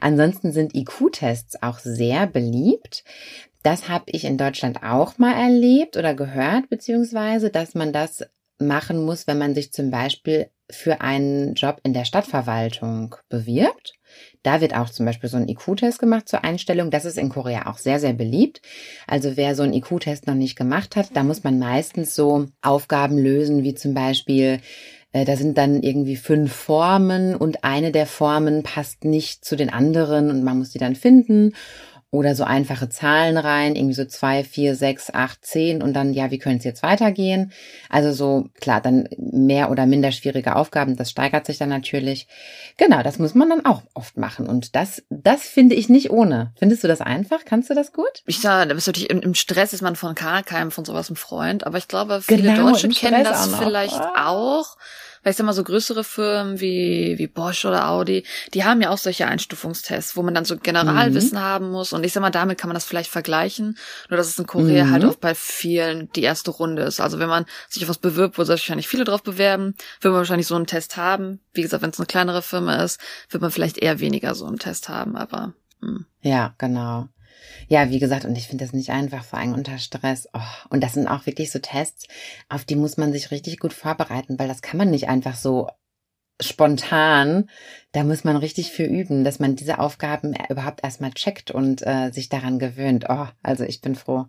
Ansonsten 0.00 0.52
sind 0.52 0.74
IQ-Tests 0.74 1.62
auch 1.62 1.78
sehr 1.80 2.26
beliebt. 2.26 3.04
Das 3.62 3.90
habe 3.90 4.06
ich 4.06 4.24
in 4.24 4.38
Deutschland 4.38 4.82
auch 4.82 5.18
mal 5.18 5.34
erlebt 5.34 5.98
oder 5.98 6.14
gehört, 6.14 6.70
beziehungsweise, 6.70 7.50
dass 7.50 7.74
man 7.74 7.92
das 7.92 8.24
machen 8.58 9.04
muss, 9.04 9.26
wenn 9.26 9.36
man 9.36 9.54
sich 9.54 9.70
zum 9.70 9.90
Beispiel 9.90 10.48
für 10.70 11.02
einen 11.02 11.54
Job 11.54 11.78
in 11.82 11.92
der 11.92 12.06
Stadtverwaltung 12.06 13.16
bewirbt. 13.28 13.92
Da 14.42 14.60
wird 14.60 14.74
auch 14.74 14.90
zum 14.90 15.06
Beispiel 15.06 15.28
so 15.28 15.36
ein 15.36 15.48
IQ-Test 15.48 15.98
gemacht 15.98 16.28
zur 16.28 16.44
Einstellung. 16.44 16.90
Das 16.90 17.04
ist 17.04 17.18
in 17.18 17.28
Korea 17.28 17.66
auch 17.66 17.78
sehr, 17.78 17.98
sehr 17.98 18.12
beliebt. 18.12 18.60
Also 19.06 19.36
wer 19.36 19.54
so 19.54 19.62
einen 19.62 19.72
IQ-Test 19.72 20.26
noch 20.26 20.34
nicht 20.34 20.56
gemacht 20.56 20.96
hat, 20.96 21.10
da 21.14 21.22
muss 21.22 21.44
man 21.44 21.58
meistens 21.58 22.14
so 22.14 22.46
Aufgaben 22.62 23.18
lösen, 23.18 23.62
wie 23.64 23.74
zum 23.74 23.94
Beispiel, 23.94 24.60
äh, 25.12 25.24
da 25.24 25.36
sind 25.36 25.56
dann 25.58 25.82
irgendwie 25.82 26.16
fünf 26.16 26.52
Formen 26.52 27.34
und 27.34 27.64
eine 27.64 27.92
der 27.92 28.06
Formen 28.06 28.62
passt 28.62 29.04
nicht 29.04 29.44
zu 29.44 29.56
den 29.56 29.70
anderen 29.70 30.30
und 30.30 30.44
man 30.44 30.58
muss 30.58 30.70
die 30.70 30.78
dann 30.78 30.94
finden 30.94 31.52
oder 32.14 32.36
so 32.36 32.44
einfache 32.44 32.88
Zahlen 32.88 33.36
rein, 33.36 33.74
irgendwie 33.74 33.94
so 33.94 34.04
zwei, 34.04 34.44
vier, 34.44 34.76
sechs, 34.76 35.12
acht, 35.12 35.44
zehn 35.44 35.82
und 35.82 35.94
dann, 35.94 36.14
ja, 36.14 36.30
wie 36.30 36.38
können 36.38 36.58
es 36.58 36.64
jetzt 36.64 36.84
weitergehen? 36.84 37.52
Also 37.90 38.12
so, 38.12 38.48
klar, 38.60 38.80
dann 38.80 39.08
mehr 39.18 39.70
oder 39.70 39.84
minder 39.84 40.12
schwierige 40.12 40.54
Aufgaben, 40.54 40.96
das 40.96 41.10
steigert 41.10 41.44
sich 41.44 41.58
dann 41.58 41.70
natürlich. 41.70 42.28
Genau, 42.76 43.02
das 43.02 43.18
muss 43.18 43.34
man 43.34 43.50
dann 43.50 43.66
auch 43.66 43.82
oft 43.94 44.16
machen 44.16 44.46
und 44.46 44.76
das, 44.76 45.02
das 45.10 45.42
finde 45.42 45.74
ich 45.74 45.88
nicht 45.88 46.10
ohne. 46.10 46.52
Findest 46.56 46.84
du 46.84 46.88
das 46.88 47.00
einfach? 47.00 47.44
Kannst 47.44 47.68
du 47.68 47.74
das 47.74 47.92
gut? 47.92 48.22
Ich 48.26 48.40
sage, 48.40 48.68
da 48.68 48.74
bist 48.74 48.86
natürlich 48.86 49.10
im, 49.10 49.20
im 49.20 49.34
Stress 49.34 49.72
ist 49.72 49.82
man 49.82 49.96
von 49.96 50.14
gar 50.14 50.44
keinem 50.44 50.70
von 50.70 50.84
sowas 50.84 51.10
ein 51.10 51.16
Freund, 51.16 51.66
aber 51.66 51.78
ich 51.78 51.88
glaube, 51.88 52.22
viele 52.22 52.54
genau, 52.54 52.70
Deutsche 52.70 52.88
kennen 52.90 53.24
das 53.24 53.52
vielleicht 53.56 54.00
ah. 54.00 54.28
auch 54.28 54.76
weil 55.24 55.30
ich 55.30 55.36
sag 55.36 55.44
mal, 55.46 55.52
so 55.52 55.64
größere 55.64 56.04
Firmen 56.04 56.60
wie, 56.60 57.14
wie 57.18 57.26
Bosch 57.26 57.64
oder 57.64 57.88
Audi, 57.88 58.24
die 58.52 58.64
haben 58.64 58.80
ja 58.80 58.90
auch 58.90 58.98
solche 58.98 59.26
Einstufungstests, 59.26 60.16
wo 60.16 60.22
man 60.22 60.34
dann 60.34 60.44
so 60.44 60.56
Generalwissen 60.56 61.38
mhm. 61.38 61.42
haben 61.42 61.70
muss. 61.70 61.92
Und 61.92 62.04
ich 62.04 62.12
sag 62.12 62.20
mal, 62.20 62.30
damit 62.30 62.58
kann 62.58 62.68
man 62.68 62.74
das 62.74 62.84
vielleicht 62.84 63.10
vergleichen. 63.10 63.78
Nur, 64.10 64.16
dass 64.16 64.28
es 64.28 64.38
in 64.38 64.46
Korea 64.46 64.84
mhm. 64.84 64.90
halt 64.92 65.04
auch 65.04 65.16
bei 65.16 65.34
vielen 65.34 66.10
die 66.12 66.22
erste 66.22 66.50
Runde 66.50 66.82
ist. 66.82 67.00
Also 67.00 67.18
wenn 67.18 67.28
man 67.28 67.46
sich 67.68 67.82
auf 67.82 67.88
was 67.88 67.98
bewirbt, 67.98 68.38
wo 68.38 68.44
sich 68.44 68.50
wahrscheinlich 68.50 68.88
viele 68.88 69.04
drauf 69.04 69.22
bewerben, 69.22 69.74
wird 70.00 70.12
man 70.12 70.20
wahrscheinlich 70.20 70.46
so 70.46 70.54
einen 70.54 70.66
Test 70.66 70.96
haben. 70.96 71.40
Wie 71.54 71.62
gesagt, 71.62 71.82
wenn 71.82 71.90
es 71.90 71.98
eine 71.98 72.06
kleinere 72.06 72.42
Firma 72.42 72.76
ist, 72.84 73.00
wird 73.30 73.40
man 73.40 73.50
vielleicht 73.50 73.78
eher 73.78 74.00
weniger 74.00 74.34
so 74.34 74.46
einen 74.46 74.58
Test 74.58 74.88
haben, 74.88 75.16
aber. 75.16 75.54
Mh. 75.80 75.88
Hm. 75.88 76.06
Ja, 76.20 76.54
genau. 76.58 77.08
Ja, 77.68 77.90
wie 77.90 77.98
gesagt, 77.98 78.24
und 78.24 78.36
ich 78.36 78.48
finde 78.48 78.64
das 78.64 78.72
nicht 78.72 78.90
einfach, 78.90 79.24
vor 79.24 79.38
allem 79.38 79.54
unter 79.54 79.78
Stress. 79.78 80.28
Oh, 80.32 80.40
und 80.70 80.82
das 80.82 80.94
sind 80.94 81.08
auch 81.08 81.26
wirklich 81.26 81.50
so 81.50 81.58
Tests, 81.58 82.06
auf 82.48 82.64
die 82.64 82.76
muss 82.76 82.96
man 82.96 83.12
sich 83.12 83.30
richtig 83.30 83.58
gut 83.58 83.72
vorbereiten, 83.72 84.38
weil 84.38 84.48
das 84.48 84.62
kann 84.62 84.78
man 84.78 84.90
nicht 84.90 85.08
einfach 85.08 85.36
so 85.36 85.68
spontan. 86.40 87.48
Da 87.92 88.04
muss 88.04 88.24
man 88.24 88.36
richtig 88.36 88.72
für 88.72 88.84
üben, 88.84 89.24
dass 89.24 89.38
man 89.38 89.56
diese 89.56 89.78
Aufgaben 89.78 90.34
überhaupt 90.48 90.82
erstmal 90.82 91.12
checkt 91.12 91.50
und 91.50 91.86
äh, 91.86 92.10
sich 92.10 92.28
daran 92.28 92.58
gewöhnt. 92.58 93.06
Oh, 93.08 93.26
also 93.42 93.64
ich 93.64 93.80
bin 93.80 93.94
froh 93.94 94.26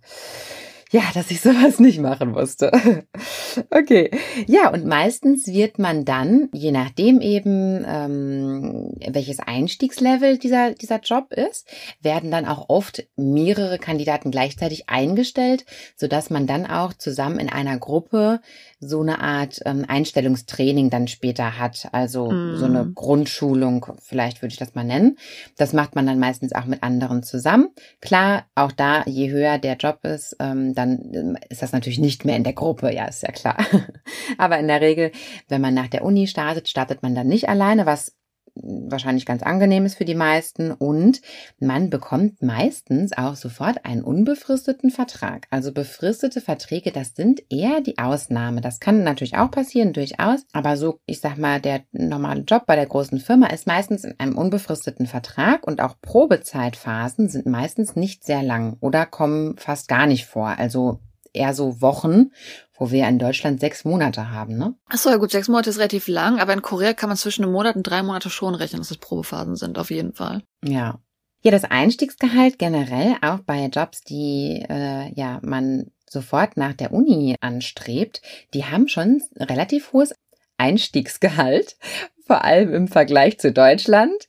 ja, 0.95 1.03
dass 1.13 1.29
ich 1.29 1.41
sowas 1.41 1.79
nicht 1.79 1.99
machen 1.99 2.31
musste. 2.31 2.71
okay. 3.69 4.11
Ja, 4.47 4.71
und 4.71 4.85
meistens 4.85 5.45
wird 5.45 5.77
man 5.77 6.05
dann, 6.05 6.47
je 6.53 6.71
nachdem 6.71 7.19
eben, 7.19 7.83
ähm, 7.85 8.93
welches 9.05 9.39
Einstiegslevel 9.39 10.37
dieser, 10.37 10.71
dieser 10.71 11.01
Job 11.01 11.33
ist, 11.33 11.67
werden 12.01 12.31
dann 12.31 12.45
auch 12.45 12.69
oft 12.69 13.05
mehrere 13.17 13.77
Kandidaten 13.77 14.31
gleichzeitig 14.31 14.87
eingestellt, 14.87 15.65
sodass 15.97 16.29
man 16.29 16.47
dann 16.47 16.65
auch 16.65 16.93
zusammen 16.93 17.39
in 17.39 17.49
einer 17.49 17.77
Gruppe 17.77 18.39
so 18.79 19.01
eine 19.01 19.19
Art 19.19 19.59
ähm, 19.65 19.83
Einstellungstraining 19.85 20.89
dann 20.89 21.09
später 21.09 21.59
hat. 21.59 21.89
Also 21.91 22.31
mm. 22.31 22.55
so 22.55 22.65
eine 22.65 22.89
Grundschulung, 22.93 23.85
vielleicht 24.01 24.41
würde 24.41 24.53
ich 24.53 24.59
das 24.59 24.75
mal 24.75 24.85
nennen. 24.85 25.17
Das 25.57 25.73
macht 25.73 25.95
man 25.95 26.05
dann 26.05 26.19
meistens 26.19 26.53
auch 26.53 26.65
mit 26.65 26.83
anderen 26.83 27.21
zusammen. 27.23 27.69
Klar, 27.99 28.45
auch 28.55 28.71
da, 28.71 29.03
je 29.05 29.29
höher 29.29 29.57
der 29.57 29.75
Job 29.75 29.99
ist, 30.03 30.37
ähm, 30.39 30.73
dann 30.73 30.84
ähm, 30.85 31.37
ist 31.49 31.61
das 31.61 31.71
natürlich 31.71 31.99
nicht 31.99 32.25
mehr 32.25 32.37
in 32.37 32.43
der 32.43 32.53
Gruppe, 32.53 32.93
ja, 32.93 33.05
ist 33.05 33.23
ja 33.23 33.31
klar. 33.31 33.57
Aber 34.37 34.59
in 34.59 34.67
der 34.67 34.81
Regel, 34.81 35.11
wenn 35.47 35.61
man 35.61 35.73
nach 35.73 35.87
der 35.87 36.03
Uni 36.03 36.27
startet, 36.27 36.69
startet 36.69 37.03
man 37.03 37.15
dann 37.15 37.27
nicht 37.27 37.49
alleine, 37.49 37.85
was 37.85 38.15
wahrscheinlich 38.55 39.25
ganz 39.25 39.43
angenehm 39.43 39.85
ist 39.85 39.97
für 39.97 40.05
die 40.05 40.15
meisten 40.15 40.71
und 40.71 41.21
man 41.59 41.89
bekommt 41.89 42.41
meistens 42.41 43.17
auch 43.17 43.35
sofort 43.35 43.85
einen 43.85 44.03
unbefristeten 44.03 44.91
Vertrag. 44.91 45.47
Also 45.49 45.71
befristete 45.71 46.41
Verträge, 46.41 46.91
das 46.91 47.13
sind 47.15 47.43
eher 47.49 47.81
die 47.81 47.97
Ausnahme. 47.97 48.61
Das 48.61 48.79
kann 48.79 49.03
natürlich 49.03 49.37
auch 49.37 49.51
passieren, 49.51 49.93
durchaus, 49.93 50.45
aber 50.53 50.77
so, 50.77 50.99
ich 51.05 51.19
sag 51.19 51.37
mal, 51.37 51.59
der 51.59 51.81
normale 51.91 52.41
Job 52.41 52.65
bei 52.65 52.75
der 52.75 52.87
großen 52.87 53.19
Firma 53.19 53.47
ist 53.47 53.67
meistens 53.67 54.03
in 54.03 54.19
einem 54.19 54.37
unbefristeten 54.37 55.05
Vertrag 55.05 55.65
und 55.67 55.81
auch 55.81 55.95
Probezeitphasen 56.01 57.29
sind 57.29 57.45
meistens 57.45 57.95
nicht 57.95 58.23
sehr 58.23 58.43
lang 58.43 58.77
oder 58.79 59.05
kommen 59.05 59.57
fast 59.57 59.87
gar 59.87 60.07
nicht 60.07 60.25
vor. 60.25 60.57
Also 60.57 60.99
eher 61.35 61.53
so 61.53 61.81
Wochen, 61.81 62.31
wo 62.77 62.91
wir 62.91 63.07
in 63.07 63.19
Deutschland 63.19 63.59
sechs 63.59 63.85
Monate 63.85 64.31
haben, 64.31 64.57
ne? 64.57 64.75
Achso, 64.87 65.09
ja 65.09 65.17
gut, 65.17 65.31
sechs 65.31 65.47
Monate 65.47 65.69
ist 65.69 65.77
relativ 65.77 66.07
lang, 66.07 66.39
aber 66.39 66.53
in 66.53 66.61
Korea 66.61 66.93
kann 66.93 67.09
man 67.09 67.17
zwischen 67.17 67.43
einem 67.43 67.53
Monat 67.53 67.75
und 67.75 67.83
drei 67.83 68.03
Monate 68.03 68.29
schon 68.29 68.55
rechnen, 68.55 68.81
dass 68.81 68.91
es 68.91 68.97
Probephasen 68.97 69.55
sind, 69.55 69.77
auf 69.77 69.91
jeden 69.91 70.13
Fall. 70.13 70.43
Ja. 70.63 70.99
Ja, 71.41 71.51
das 71.51 71.63
Einstiegsgehalt 71.63 72.57
generell, 72.57 73.17
auch 73.21 73.39
bei 73.39 73.65
Jobs, 73.65 74.01
die 74.01 74.65
äh, 74.67 75.13
ja 75.13 75.39
man 75.43 75.91
sofort 76.09 76.57
nach 76.57 76.73
der 76.73 76.91
Uni 76.91 77.35
anstrebt, 77.39 78.21
die 78.53 78.65
haben 78.65 78.87
schon 78.87 79.21
relativ 79.37 79.93
hohes 79.93 80.15
Einstiegsgehalt, 80.57 81.77
vor 82.27 82.43
allem 82.43 82.73
im 82.73 82.87
Vergleich 82.87 83.39
zu 83.39 83.51
Deutschland. 83.51 84.27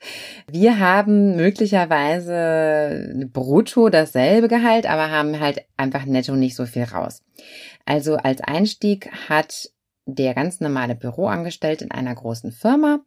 Wir 0.50 0.78
haben 0.78 1.36
möglicherweise 1.36 3.26
brutto 3.32 3.88
dasselbe 3.88 4.48
Gehalt, 4.48 4.86
aber 4.86 5.10
haben 5.10 5.40
halt 5.40 5.64
einfach 5.76 6.04
netto 6.04 6.36
nicht 6.36 6.56
so 6.56 6.66
viel 6.66 6.84
raus. 6.84 7.22
Also 7.86 8.16
als 8.16 8.40
Einstieg 8.42 9.10
hat 9.28 9.70
der 10.06 10.34
ganz 10.34 10.60
normale 10.60 10.94
Büroangestellte 10.94 11.84
in 11.84 11.90
einer 11.90 12.14
großen 12.14 12.52
Firma 12.52 13.00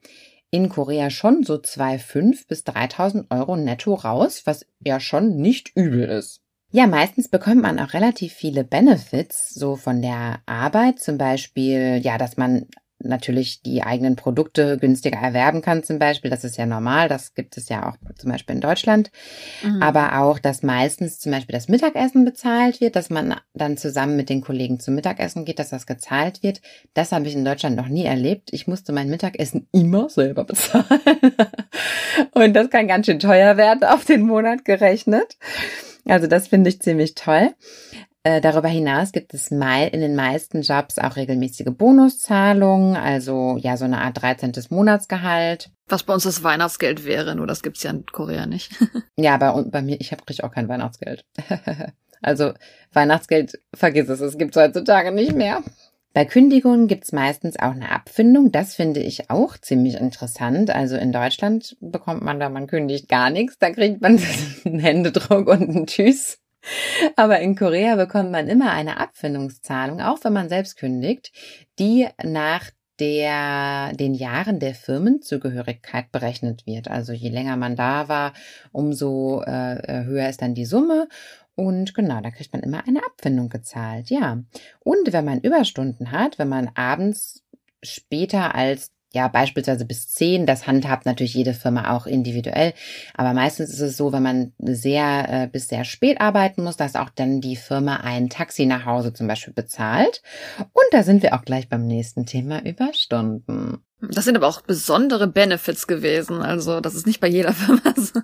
in 0.52 0.70
Korea 0.70 1.10
schon 1.10 1.44
so 1.44 1.56
2,5 1.56 2.48
bis 2.48 2.64
3.000 2.64 3.26
Euro 3.30 3.56
netto 3.56 3.94
raus, 3.94 4.42
was 4.46 4.66
ja 4.80 5.00
schon 5.00 5.38
nicht 5.38 5.72
übel 5.76 6.06
ist. 6.06 6.42
Ja, 6.72 6.86
meistens 6.88 7.30
bekommt 7.30 7.62
man 7.62 7.80
auch 7.80 7.94
relativ 7.94 8.34
viele 8.34 8.64
Benefits, 8.64 9.54
so 9.54 9.76
von 9.76 10.02
der 10.02 10.42
Arbeit, 10.46 11.00
zum 11.00 11.18
Beispiel, 11.18 12.00
ja, 12.04 12.18
dass 12.18 12.38
man 12.38 12.68
natürlich 13.00 13.62
die 13.62 13.84
eigenen 13.84 14.15
Produkte 14.15 14.77
günstiger 14.77 15.20
erwerben 15.20 15.62
kann 15.62 15.84
zum 15.84 16.00
Beispiel. 16.00 16.29
Das 16.29 16.44
ist 16.44 16.58
ja 16.58 16.65
normal, 16.65 17.08
das 17.08 17.34
gibt 17.34 17.58
es 17.58 17.70
ja 17.70 17.89
auch 17.89 17.96
zum 18.15 18.32
Beispiel 18.32 18.56
in 18.56 18.62
Deutschland. 18.62 19.12
Mhm. 19.63 19.82
Aber 19.82 20.20
auch, 20.20 20.39
dass 20.39 20.63
meistens 20.63 21.20
zum 21.20 21.32
Beispiel 21.32 21.53
das 21.53 21.70
Mittagessen 21.70 22.25
bezahlt 22.25 22.82
wird, 22.82 22.96
dass 22.96 23.10
man 23.10 23.36
dann 23.53 23.77
zusammen 23.77 24.15
mit 24.15 24.29
den 24.29 24.41
Kollegen 24.41 24.79
zum 24.79 24.96
Mittagessen 24.96 25.46
geht, 25.46 25.60
dass 25.60 25.70
das 25.70 25.88
gezahlt 25.88 26.44
wird. 26.44 26.62
Das 26.94 27.12
habe 27.12 27.27
ich 27.27 27.36
in 27.36 27.46
Deutschland 27.46 27.75
noch 27.75 27.88
nie 27.88 28.06
erlebt. 28.06 28.50
Ich 28.51 28.68
musste 28.68 28.91
mein 28.91 29.10
Mittagessen 29.10 29.68
immer 29.72 30.10
selber 30.10 30.44
bezahlen. 30.44 30.86
Und 32.34 32.53
das 32.53 32.70
kann 32.70 32.88
ganz 32.88 33.06
schön 33.06 33.20
teuer 33.20 33.58
werden 33.58 33.84
auf 33.84 34.06
den 34.06 34.22
Monat 34.22 34.65
gerechnet. 34.65 35.38
Also 36.06 36.27
das 36.27 36.48
finde 36.48 36.70
ich 36.70 36.82
ziemlich 36.82 37.15
toll. 37.15 37.51
Äh, 38.24 38.42
darüber 38.42 38.68
hinaus 38.68 39.14
gibt 39.14 39.34
es 39.34 39.50
in 39.50 39.60
den 40.02 40.16
meisten 40.16 40.62
Jobs 40.62 41.00
auch 41.00 41.16
regelmäßige 41.16 41.70
Bonuszahlungen, 41.72 42.98
also 42.98 43.58
ja 43.58 43.78
so 43.78 43.86
eine 43.86 44.02
Art 44.02 44.22
13. 44.22 44.52
Monatsgehalt. 44.70 45.72
Was 45.88 46.04
bei 46.04 46.14
uns 46.14 46.24
das 46.24 46.44
Weihnachtsgeld 46.44 47.06
wäre, 47.06 47.36
nur 47.36 47.48
das 47.48 47.64
gibt's 47.64 47.84
ja 47.84 47.92
in 47.92 48.06
Korea 48.06 48.46
nicht. 48.46 48.72
ja, 49.16 49.38
bei, 49.38 49.52
bei 49.64 49.82
mir, 49.82 50.02
ich 50.02 50.12
habe 50.12 50.22
richtig 50.28 50.44
auch 50.44 50.52
kein 50.52 50.68
Weihnachtsgeld. 50.68 51.24
also 52.22 52.54
Weihnachtsgeld, 52.92 53.60
vergiss 53.74 54.10
es, 54.10 54.20
es 54.20 54.38
gibt's 54.38 54.58
heutzutage 54.58 55.14
nicht 55.14 55.34
mehr. 55.34 55.64
Bei 56.14 56.26
Kündigungen 56.26 56.88
gibt's 56.88 57.14
meistens 57.14 57.58
auch 57.58 57.72
eine 57.72 57.92
Abfindung. 57.92 58.52
Das 58.52 58.74
finde 58.74 59.00
ich 59.00 59.30
auch 59.30 59.58
ziemlich 59.58 59.96
interessant. 59.96 60.72
Also 60.72 60.98
in 60.98 61.14
Deutschland 61.14 61.78
bekommt 61.80 62.24
man 62.24 62.40
da, 62.40 62.50
man 62.50 62.68
kündigt 62.68 63.08
gar 63.08 63.30
nichts. 63.30 63.58
Da 63.60 63.70
kriegt 63.70 64.02
man 64.02 64.20
einen 64.66 64.80
Händedruck 64.80 65.48
und 65.48 65.70
einen 65.70 65.88
Tschüss. 65.88 66.40
Aber 67.16 67.39
in 67.39 67.56
Korea 67.56 67.96
bekommt 67.96 68.32
man 68.32 68.48
immer 68.48 68.72
eine 68.72 69.00
Abfindungszahlung, 69.00 70.01
auch 70.01 70.24
wenn 70.24 70.34
man 70.34 70.50
selbst 70.50 70.78
kündigt, 70.78 71.32
die 71.80 72.08
nach 72.24 72.72
der 73.00 73.94
den 73.94 74.13
Jahren 74.13 74.60
der 74.60 74.75
Firmenzugehörigkeit 74.75 76.12
berechnet 76.12 76.66
wird. 76.66 76.89
Also 76.89 77.13
je 77.13 77.30
länger 77.30 77.56
man 77.56 77.75
da 77.75 78.10
war, 78.10 78.34
umso 78.72 79.42
äh, 79.44 80.04
höher 80.04 80.28
ist 80.30 80.42
dann 80.42 80.54
die 80.54 80.66
Summe. 80.66 81.08
Und 81.56 81.94
genau, 81.94 82.22
da 82.22 82.32
kriegt 82.32 82.54
man 82.54 82.62
immer 82.63 82.88
eine 82.88 83.06
Abfindung 83.06 83.50
gezahlt, 83.50 84.10
ja. 84.10 84.42
Und 84.80 85.12
wenn 85.12 85.25
man 85.25 85.42
Überstunden 85.42 86.12
hat, 86.12 86.39
wenn 86.39 86.48
man 86.50 86.70
abends 86.75 87.44
später 87.84 88.56
als 88.56 88.92
ja, 89.12 89.28
beispielsweise 89.28 89.86
bis 89.86 90.10
zehn. 90.10 90.46
Das 90.46 90.68
handhabt 90.68 91.06
natürlich 91.06 91.34
jede 91.34 91.54
Firma 91.54 91.96
auch 91.96 92.06
individuell. 92.06 92.74
Aber 93.16 93.34
meistens 93.34 93.72
ist 93.72 93.82
es 93.82 93.98
so, 93.98 94.12
wenn 94.12 94.24
man 94.24 94.54
sehr 94.60 95.25
äh, 95.30 95.48
bis 95.48 95.68
sehr 95.68 95.84
spät 95.84 96.22
arbeiten 96.22 96.63
muss, 96.63 96.78
dass 96.78 96.96
auch 96.96 97.10
dann 97.10 97.42
die 97.42 97.56
Firma 97.56 97.98
ein 97.98 98.30
Taxi 98.30 98.66
nach 98.66 98.86
Hause 98.86 99.13
zum 99.13 99.28
Beispiel 99.28 99.54
bezahlt. 99.54 100.22
Und 100.60 100.86
da 100.92 101.04
sind 101.04 101.24
wir 101.24 101.34
auch 101.34 101.44
gleich 101.44 101.70
beim 101.70 101.88
nächsten 101.88 102.25
Thema 102.25 102.63
Überstunden. 102.63 103.84
Das 104.01 104.25
sind 104.25 104.38
aber 104.38 104.48
auch 104.48 104.62
besondere 104.62 105.28
Benefits 105.28 105.86
gewesen. 105.88 106.42
Also, 106.42 106.80
das 106.80 106.96
ist 106.96 107.08
nicht 107.08 107.20
bei 107.20 107.28
jeder 107.28 107.54
Firma 107.54 107.94
so. 107.96 108.22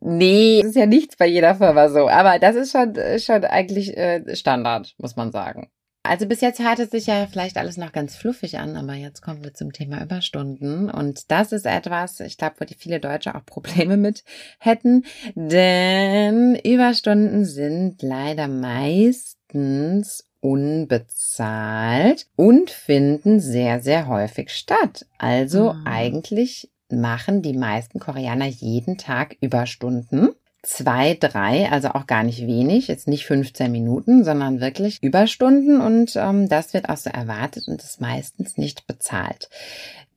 nee, 0.00 0.60
das 0.62 0.70
ist 0.70 0.76
ja 0.76 0.86
nichts 0.86 1.16
bei 1.16 1.26
jeder 1.26 1.54
Firma 1.54 1.90
so. 1.90 2.08
Aber 2.08 2.38
das 2.38 2.56
ist 2.56 2.72
schon, 2.72 2.94
schon 3.18 3.44
eigentlich 3.44 3.96
äh, 3.96 4.34
Standard, 4.34 4.94
muss 4.98 5.14
man 5.14 5.30
sagen. 5.30 5.70
Also 6.02 6.26
bis 6.26 6.40
jetzt 6.40 6.60
hört 6.60 6.78
es 6.78 6.90
sich 6.90 7.06
ja 7.06 7.26
vielleicht 7.26 7.58
alles 7.58 7.76
noch 7.76 7.92
ganz 7.92 8.16
fluffig 8.16 8.58
an, 8.58 8.74
aber 8.76 8.94
jetzt 8.94 9.20
kommen 9.20 9.44
wir 9.44 9.52
zum 9.52 9.72
Thema 9.72 10.02
Überstunden. 10.02 10.90
Und 10.90 11.30
das 11.30 11.52
ist 11.52 11.66
etwas, 11.66 12.20
ich 12.20 12.38
glaube, 12.38 12.56
wo 12.58 12.64
die 12.64 12.74
viele 12.74 13.00
Deutsche 13.00 13.34
auch 13.34 13.44
Probleme 13.44 13.98
mit 13.98 14.24
hätten. 14.58 15.04
Denn 15.34 16.56
Überstunden 16.56 17.44
sind 17.44 18.00
leider 18.00 18.48
meistens 18.48 20.26
unbezahlt 20.40 22.26
und 22.34 22.70
finden 22.70 23.38
sehr, 23.40 23.80
sehr 23.80 24.08
häufig 24.08 24.50
statt. 24.50 25.04
Also 25.18 25.74
mhm. 25.74 25.86
eigentlich 25.86 26.70
machen 26.88 27.42
die 27.42 27.56
meisten 27.56 28.00
Koreaner 28.00 28.46
jeden 28.46 28.96
Tag 28.96 29.36
Überstunden 29.42 30.30
zwei, 30.62 31.16
drei, 31.18 31.70
also 31.70 31.88
auch 31.88 32.06
gar 32.06 32.22
nicht 32.22 32.46
wenig, 32.46 32.88
jetzt 32.88 33.08
nicht 33.08 33.26
15 33.26 33.70
Minuten, 33.70 34.24
sondern 34.24 34.60
wirklich 34.60 35.02
Überstunden 35.02 35.80
und 35.80 36.16
ähm, 36.16 36.48
das 36.48 36.74
wird 36.74 36.88
auch 36.88 36.96
so 36.96 37.10
erwartet 37.10 37.68
und 37.68 37.82
ist 37.82 38.00
meistens 38.00 38.56
nicht 38.56 38.86
bezahlt. 38.86 39.48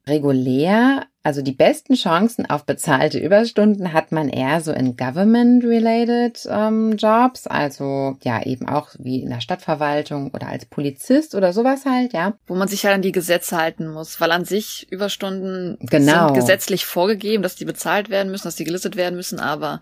Regulär, 0.05 1.05
also 1.23 1.41
die 1.41 1.53
besten 1.53 1.93
Chancen 1.93 2.45
auf 2.45 2.65
bezahlte 2.65 3.19
Überstunden 3.19 3.93
hat 3.93 4.11
man 4.11 4.27
eher 4.27 4.59
so 4.59 4.73
in 4.73 4.97
Government-related 4.97 6.45
ähm, 6.51 6.97
Jobs, 6.97 7.47
also 7.47 8.17
ja 8.21 8.43
eben 8.43 8.67
auch 8.67 8.89
wie 8.99 9.21
in 9.21 9.29
der 9.29 9.39
Stadtverwaltung 9.39 10.31
oder 10.31 10.47
als 10.47 10.65
Polizist 10.65 11.35
oder 11.35 11.53
sowas 11.53 11.85
halt, 11.85 12.11
ja. 12.11 12.33
Wo 12.47 12.55
man 12.55 12.67
sich 12.67 12.85
halt 12.85 12.95
an 12.95 13.01
die 13.01 13.13
Gesetze 13.13 13.55
halten 13.55 13.87
muss, 13.87 14.19
weil 14.19 14.33
an 14.33 14.43
sich 14.43 14.91
Überstunden 14.91 15.77
genau. 15.79 16.27
sind 16.27 16.35
gesetzlich 16.35 16.85
vorgegeben, 16.85 17.41
dass 17.41 17.55
die 17.55 17.63
bezahlt 17.63 18.09
werden 18.09 18.29
müssen, 18.29 18.43
dass 18.43 18.57
die 18.57 18.65
gelistet 18.65 18.97
werden 18.97 19.15
müssen, 19.15 19.39
aber 19.39 19.79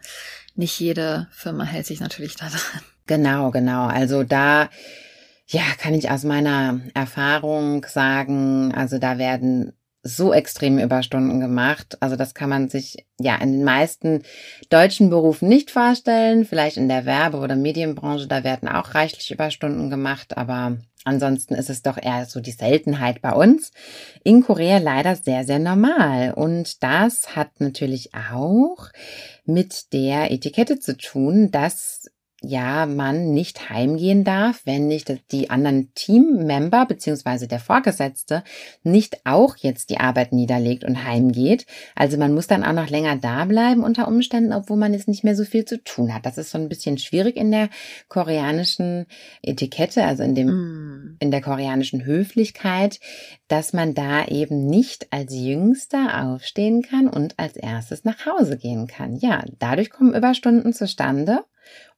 nicht 0.56 0.80
jede 0.80 1.28
Firma 1.32 1.64
hält 1.64 1.86
sich 1.86 2.00
natürlich 2.00 2.36
daran. 2.36 2.60
Genau, 3.08 3.52
genau. 3.52 3.88
Also 3.88 4.24
da, 4.24 4.70
ja, 5.48 5.64
kann 5.78 5.94
ich 5.94 6.10
aus 6.10 6.24
meiner 6.24 6.80
Erfahrung 6.94 7.86
sagen, 7.86 8.74
also 8.74 9.00
da 9.00 9.18
werden 9.18 9.74
so 10.04 10.34
extreme 10.34 10.84
Überstunden 10.84 11.40
gemacht. 11.40 11.98
Also 12.00 12.16
das 12.16 12.34
kann 12.34 12.50
man 12.50 12.70
sich 12.70 13.06
ja 13.20 13.36
in 13.36 13.52
den 13.52 13.64
meisten 13.64 14.24
deutschen 14.70 15.10
Berufen 15.10 15.48
nicht 15.48 15.70
vorstellen. 15.70 16.46
Vielleicht 16.46 16.78
in 16.78 16.90
der 16.90 17.06
Werbe- 17.06 17.38
oder 17.38 17.56
Medienbranche, 17.56 18.28
da 18.28 18.44
werden 18.44 18.68
auch 18.68 18.96
reichlich 18.96 19.32
Überstunden 19.32 19.90
gemacht, 19.90 20.38
aber 20.38 20.78
ansonsten 21.04 21.56
ist 21.56 21.70
es 21.70 21.82
doch 21.82 21.98
eher 21.98 22.26
so 22.26 22.40
die 22.40 22.52
Seltenheit 22.52 23.22
bei 23.22 23.34
uns. 23.34 23.72
In 24.24 24.44
Korea 24.44 24.78
leider 24.78 25.16
sehr, 25.16 25.44
sehr 25.44 25.60
normal. 25.60 26.34
Und 26.34 26.84
das 26.84 27.36
hat 27.36 27.60
natürlich 27.60 28.12
auch 28.14 28.90
mit 29.46 29.94
der 29.94 30.32
Etikette 30.32 30.80
zu 30.80 30.98
tun, 30.98 31.52
dass 31.52 32.11
ja, 32.44 32.88
man 32.88 33.34
nicht 33.34 33.70
heimgehen 33.70 34.24
darf, 34.24 34.62
wenn 34.66 34.88
nicht 34.88 35.16
die 35.32 35.52
anderen 35.52 35.94
Teammember 35.94 36.88
beziehungsweise 36.88 37.48
der 37.48 37.60
Vorgesetzte 37.60 38.44
nicht 38.82 39.22
auch 39.26 39.58
jetzt 39.58 39.92
die 39.92 40.00
Arbeit 40.00 40.34
niederlegt 40.34 40.84
und 40.84 41.06
heimgeht. 41.06 41.68
Also 41.96 42.18
man 42.18 42.34
muss 42.34 42.48
dann 42.48 42.64
auch 42.64 42.74
noch 42.74 42.90
länger 42.90 43.16
da 43.16 43.46
bleiben 43.46 43.84
unter 43.84 44.08
Umständen, 44.08 44.54
obwohl 44.54 44.78
man 44.78 44.94
jetzt 44.94 45.08
nicht 45.08 45.24
mehr 45.24 45.36
so 45.36 45.46
viel 45.46 45.66
zu 45.66 45.84
tun 45.84 46.16
hat. 46.16 46.26
Das 46.26 46.40
ist 46.40 46.50
so 46.50 46.58
ein 46.58 46.68
bisschen 46.68 46.98
schwierig 46.98 47.38
in 47.38 47.52
der 47.52 47.70
koreanischen 48.08 49.06
Etikette, 49.44 50.04
also 50.04 50.24
in 50.24 50.34
dem, 50.34 50.48
mm. 50.48 51.18
in 51.20 51.30
der 51.30 51.42
koreanischen 51.42 52.06
Höflichkeit, 52.06 53.00
dass 53.50 53.72
man 53.72 53.94
da 53.94 54.26
eben 54.26 54.66
nicht 54.66 55.14
als 55.14 55.36
Jüngster 55.36 56.24
aufstehen 56.24 56.82
kann 56.82 57.08
und 57.08 57.38
als 57.38 57.56
erstes 57.56 58.04
nach 58.04 58.26
Hause 58.26 58.58
gehen 58.58 58.88
kann. 58.88 59.16
Ja, 59.16 59.44
dadurch 59.60 59.92
kommen 59.92 60.16
Überstunden 60.16 60.74
zustande. 60.74 61.44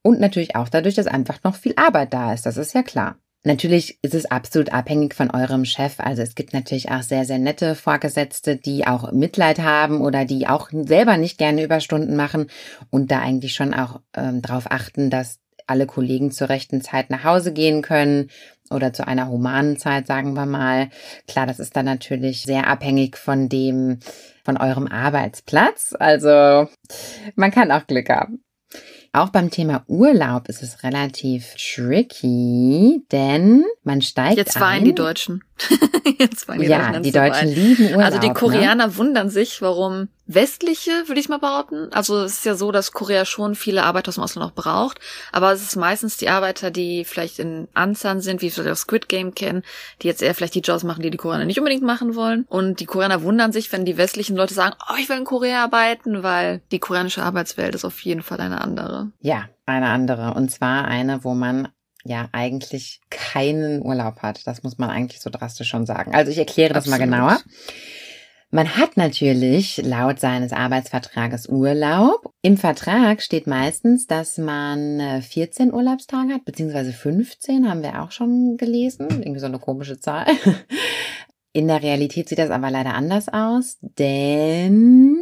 Und 0.02 0.20
natürlich 0.20 0.56
auch 0.56 0.70
dadurch, 0.70 0.96
dass 0.96 1.08
einfach 1.08 1.40
noch 1.44 1.56
viel 1.56 1.74
Arbeit 1.78 2.14
da 2.14 2.34
ist. 2.34 2.46
Das 2.46 2.58
ist 2.58 2.74
ja 2.74 2.84
klar. 2.84 3.18
Natürlich 3.46 4.00
ist 4.02 4.14
es 4.16 4.26
absolut 4.26 4.72
abhängig 4.72 5.14
von 5.16 5.30
eurem 5.30 5.66
Chef. 5.66 6.00
Also 6.00 6.22
es 6.22 6.34
gibt 6.36 6.54
natürlich 6.54 6.92
auch 6.92 7.02
sehr, 7.02 7.26
sehr 7.26 7.40
nette 7.40 7.76
Vorgesetzte, 7.76 8.56
die 8.56 8.88
auch 8.88 9.12
Mitleid 9.12 9.60
haben 9.60 10.02
oder 10.02 10.24
die 10.24 10.48
auch 10.48 10.70
selber 10.72 11.18
nicht 11.18 11.38
gerne 11.38 11.64
Überstunden 11.64 12.16
machen 12.16 12.48
und 12.90 13.12
da 13.12 13.20
eigentlich 13.20 13.54
schon 13.54 13.74
auch 13.74 14.00
ähm, 14.16 14.42
darauf 14.42 14.72
achten, 14.72 15.10
dass 15.10 15.40
alle 15.68 15.86
Kollegen 15.86 16.32
zur 16.32 16.50
rechten 16.50 16.82
Zeit 16.82 17.10
nach 17.10 17.26
Hause 17.26 17.52
gehen 17.52 17.82
können 17.82 18.30
oder 18.70 18.94
zu 18.94 19.06
einer 19.06 19.28
humanen 19.28 19.78
Zeit, 19.78 20.08
sagen 20.08 20.34
wir 20.34 20.46
mal. 20.46 20.90
Klar, 21.28 21.46
das 21.46 21.60
ist 21.60 21.76
dann 21.76 21.86
natürlich 21.86 22.44
sehr 22.44 22.68
abhängig 22.68 23.18
von 23.18 23.50
dem, 23.50 24.00
von 24.46 24.58
eurem 24.58 24.88
Arbeitsplatz. 24.88 25.94
Also 26.00 26.70
man 27.36 27.52
kann 27.52 27.72
auch 27.72 27.88
Glück 27.88 28.10
haben. 28.10 28.44
Auch 29.16 29.30
beim 29.30 29.52
Thema 29.52 29.84
Urlaub 29.86 30.50
ist 30.50 30.64
es 30.64 30.82
relativ 30.82 31.54
tricky, 31.54 33.04
denn 33.12 33.64
man 33.84 34.02
steigt 34.02 34.38
Jetzt 34.38 34.60
weinen 34.60 34.80
ein. 34.80 34.86
die 34.86 34.96
Deutschen. 34.96 35.44
Jetzt 36.20 36.48
weinen 36.48 36.62
die 36.62 36.68
ja, 36.68 36.88
Deutschen 36.88 37.04
die 37.04 37.12
so 37.12 37.20
Deutschen 37.20 37.50
weit. 37.50 37.56
lieben 37.56 37.86
Urlaub. 37.86 38.04
Also 38.04 38.20
die 38.20 38.28
ne? 38.28 38.34
Koreaner 38.34 38.98
wundern 38.98 39.30
sich, 39.30 39.62
warum 39.62 40.10
westliche, 40.26 40.92
würde 41.08 41.20
ich 41.20 41.30
mal 41.30 41.40
behaupten. 41.40 41.92
Also 41.92 42.24
es 42.24 42.34
ist 42.38 42.46
ja 42.46 42.56
so, 42.56 42.72
dass 42.72 42.92
Korea 42.92 43.26
schon 43.26 43.56
viele 43.56 43.84
Arbeiter 43.84 44.10
aus 44.10 44.16
dem 44.16 44.24
Ausland 44.24 44.50
auch 44.50 44.56
braucht. 44.56 45.00
Aber 45.32 45.52
es 45.52 45.62
ist 45.62 45.76
meistens 45.76 46.18
die 46.18 46.30
Arbeiter, 46.30 46.72
die 46.72 47.04
vielleicht 47.06 47.40
in 47.40 47.68
Ansan 47.74 48.22
sind, 48.22 48.42
wie 48.42 48.56
wir 48.56 48.64
das 48.64 48.82
Squid 48.82 49.10
Game 49.10 49.36
kennen, 49.36 49.64
die 50.02 50.08
jetzt 50.08 50.22
eher 50.22 50.34
vielleicht 50.34 50.56
die 50.56 50.62
Jobs 50.62 50.84
machen, 50.84 51.02
die 51.02 51.12
die 51.12 51.18
Koreaner 51.18 51.46
nicht 51.46 51.60
unbedingt 51.60 51.84
machen 51.84 52.16
wollen. 52.16 52.46
Und 52.48 52.80
die 52.80 52.86
Koreaner 52.86 53.24
wundern 53.24 53.52
sich, 53.52 53.72
wenn 53.72 53.86
die 53.86 53.98
westlichen 53.98 54.38
Leute 54.38 54.54
sagen, 54.54 54.76
oh, 54.90 54.96
ich 55.00 55.10
will 55.10 55.18
in 55.18 55.26
Korea 55.26 55.64
arbeiten, 55.64 56.24
weil 56.24 56.62
die 56.72 56.80
koreanische 56.80 57.24
Arbeitswelt 57.24 57.76
ist 57.76 57.86
auf 57.86 58.00
jeden 58.02 58.24
Fall 58.24 58.40
eine 58.40 58.62
andere. 58.62 59.12
Ja, 59.20 59.50
eine 59.66 59.90
andere. 59.90 60.34
Und 60.34 60.52
zwar 60.52 60.86
eine, 60.86 61.24
wo 61.24 61.34
man 61.34 61.68
ja 62.04 62.30
eigentlich 62.32 63.02
keinen 63.10 63.82
Urlaub 63.82 64.22
hat. 64.22 64.46
Das 64.46 64.64
muss 64.64 64.78
man 64.78 64.90
eigentlich 64.90 65.22
so 65.22 65.30
drastisch 65.30 65.70
schon 65.70 65.86
sagen. 65.86 66.14
Also 66.14 66.32
ich 66.32 66.38
erkläre 66.38 66.74
das 66.74 66.88
mal 66.88 66.98
genauer. 66.98 67.40
Man 68.54 68.78
hat 68.78 68.98
natürlich 68.98 69.82
laut 69.84 70.20
seines 70.20 70.54
Arbeitsvertrages 70.54 71.50
Urlaub. 71.50 72.32
Im 72.44 72.58
Vertrag 72.58 73.24
steht 73.24 73.48
meistens, 73.48 74.06
dass 74.06 74.38
man 74.38 75.00
äh, 75.00 75.22
14 75.24 75.74
Urlaubstage 75.74 76.36
hat, 76.36 76.46
beziehungsweise 76.46 76.94
15, 76.94 77.68
haben 77.68 77.82
wir 77.82 78.04
auch 78.04 78.12
schon 78.12 78.58
gelesen. 78.58 79.08
Irgendwie 79.10 79.40
so 79.40 79.48
eine 79.48 79.58
komische 79.58 80.00
Zahl. 80.00 80.28
In 81.52 81.68
der 81.68 81.82
Realität 81.82 82.30
sieht 82.30 82.38
das 82.38 82.52
aber 82.52 82.70
leider 82.70 82.94
anders 82.94 83.28
aus, 83.28 83.80
denn 83.82 85.18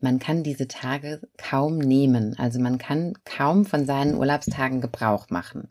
man 0.00 0.18
kann 0.18 0.42
diese 0.42 0.66
Tage 0.66 1.20
kaum 1.36 1.76
nehmen. 1.76 2.34
Also 2.38 2.60
man 2.60 2.78
kann 2.78 3.12
kaum 3.26 3.66
von 3.66 3.84
seinen 3.84 4.14
Urlaubstagen 4.14 4.80
Gebrauch 4.80 5.28
machen. 5.28 5.68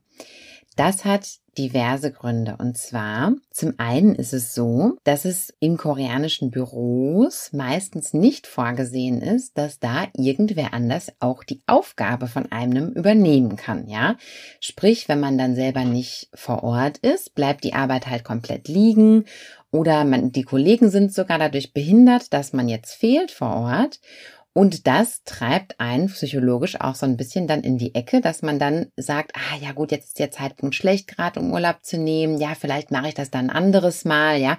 Das 0.80 1.04
hat 1.04 1.28
diverse 1.58 2.10
Gründe. 2.10 2.56
Und 2.58 2.78
zwar, 2.78 3.34
zum 3.52 3.74
einen 3.80 4.16
ist 4.16 4.32
es 4.32 4.56
so, 4.56 4.96
dass 5.04 5.26
es 5.26 5.54
in 5.60 5.76
koreanischen 5.76 6.52
Büros 6.52 7.52
meistens 7.52 8.14
nicht 8.14 8.48
vorgesehen 8.48 9.22
ist, 9.22 9.58
dass 9.58 9.80
da 9.80 10.08
irgendwer 10.16 10.74
anders 10.74 11.12
auch 11.20 11.44
die 11.44 11.62
Aufgabe 11.68 12.28
von 12.28 12.50
einem 12.54 12.94
übernehmen 12.94 13.58
kann, 13.58 13.90
ja. 13.90 14.16
Sprich, 14.62 15.10
wenn 15.10 15.20
man 15.20 15.38
dann 15.38 15.54
selber 15.54 15.84
nicht 15.84 16.30
vor 16.34 16.64
Ort 16.64 17.00
ist, 17.00 17.36
bleibt 17.36 17.66
die 17.66 17.74
Arbeit 17.74 18.08
halt 18.08 18.24
komplett 18.24 18.70
liegen 18.70 19.26
oder 19.72 20.06
man, 20.06 20.32
die 20.32 20.44
Kollegen 20.44 20.90
sind 20.90 21.14
sogar 21.14 21.40
dadurch 21.40 21.74
behindert, 21.74 22.34
dass 22.34 22.54
man 22.54 22.70
jetzt 22.70 22.94
fehlt 22.94 23.32
vor 23.32 23.54
Ort. 23.56 24.00
Und 24.54 24.88
das 24.88 25.24
treibt 25.24 25.80
einen 25.80 26.08
psychologisch 26.08 26.82
auch 26.82 26.96
so 26.96 27.06
ein 27.06 27.18
bisschen 27.18 27.48
dann 27.48 27.62
in 27.62 27.78
die 27.78 27.94
Ecke, 27.94 28.20
dass 28.20 28.42
man 28.42 28.58
dann 28.58 28.88
sagt, 28.98 29.34
ah 29.36 29.58
ja 29.62 29.74
gut, 29.74 29.92
jetzt 29.92 30.08
ist 30.08 30.20
der 30.20 30.32
Zeitpunkt 30.32 30.76
schlecht, 30.76 31.08
gerade 31.08 31.40
um 31.40 31.54
Urlaub 31.54 31.84
zu 31.84 31.98
nehmen. 31.98 32.40
Ja, 32.40 32.56
vielleicht 32.60 32.90
mache 32.92 33.10
ich 33.10 33.14
das 33.14 33.30
dann 33.30 33.50
ein 33.50 33.56
anderes 33.56 34.06
Mal, 34.06 34.40
ja. 34.40 34.58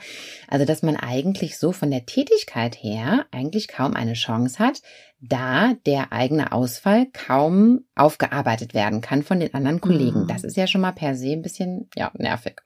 Also, 0.49 0.65
dass 0.65 0.83
man 0.83 0.97
eigentlich 0.97 1.59
so 1.59 1.73
von 1.73 1.91
der 1.91 2.07
Tätigkeit 2.07 2.77
her 2.77 3.27
eigentlich 3.33 3.69
kaum 3.69 3.95
eine 3.95 4.15
Chance 4.15 4.59
hat, 4.61 4.81
da 5.21 5.75
der 5.87 6.13
eigene 6.13 6.53
Ausfall 6.53 7.07
kaum 7.13 7.81
aufgearbeitet 7.95 8.75
werden 8.75 9.01
kann 9.01 9.23
von 9.23 9.41
den 9.41 9.53
anderen 9.55 9.81
Kollegen. 9.81 10.23
Mhm. 10.23 10.29
Das 10.29 10.45
ist 10.45 10.57
ja 10.57 10.67
schon 10.67 10.81
mal 10.81 10.93
per 10.93 11.15
se 11.15 11.33
ein 11.33 11.43
bisschen, 11.43 11.91
ja, 11.97 12.11
nervig. 12.17 12.61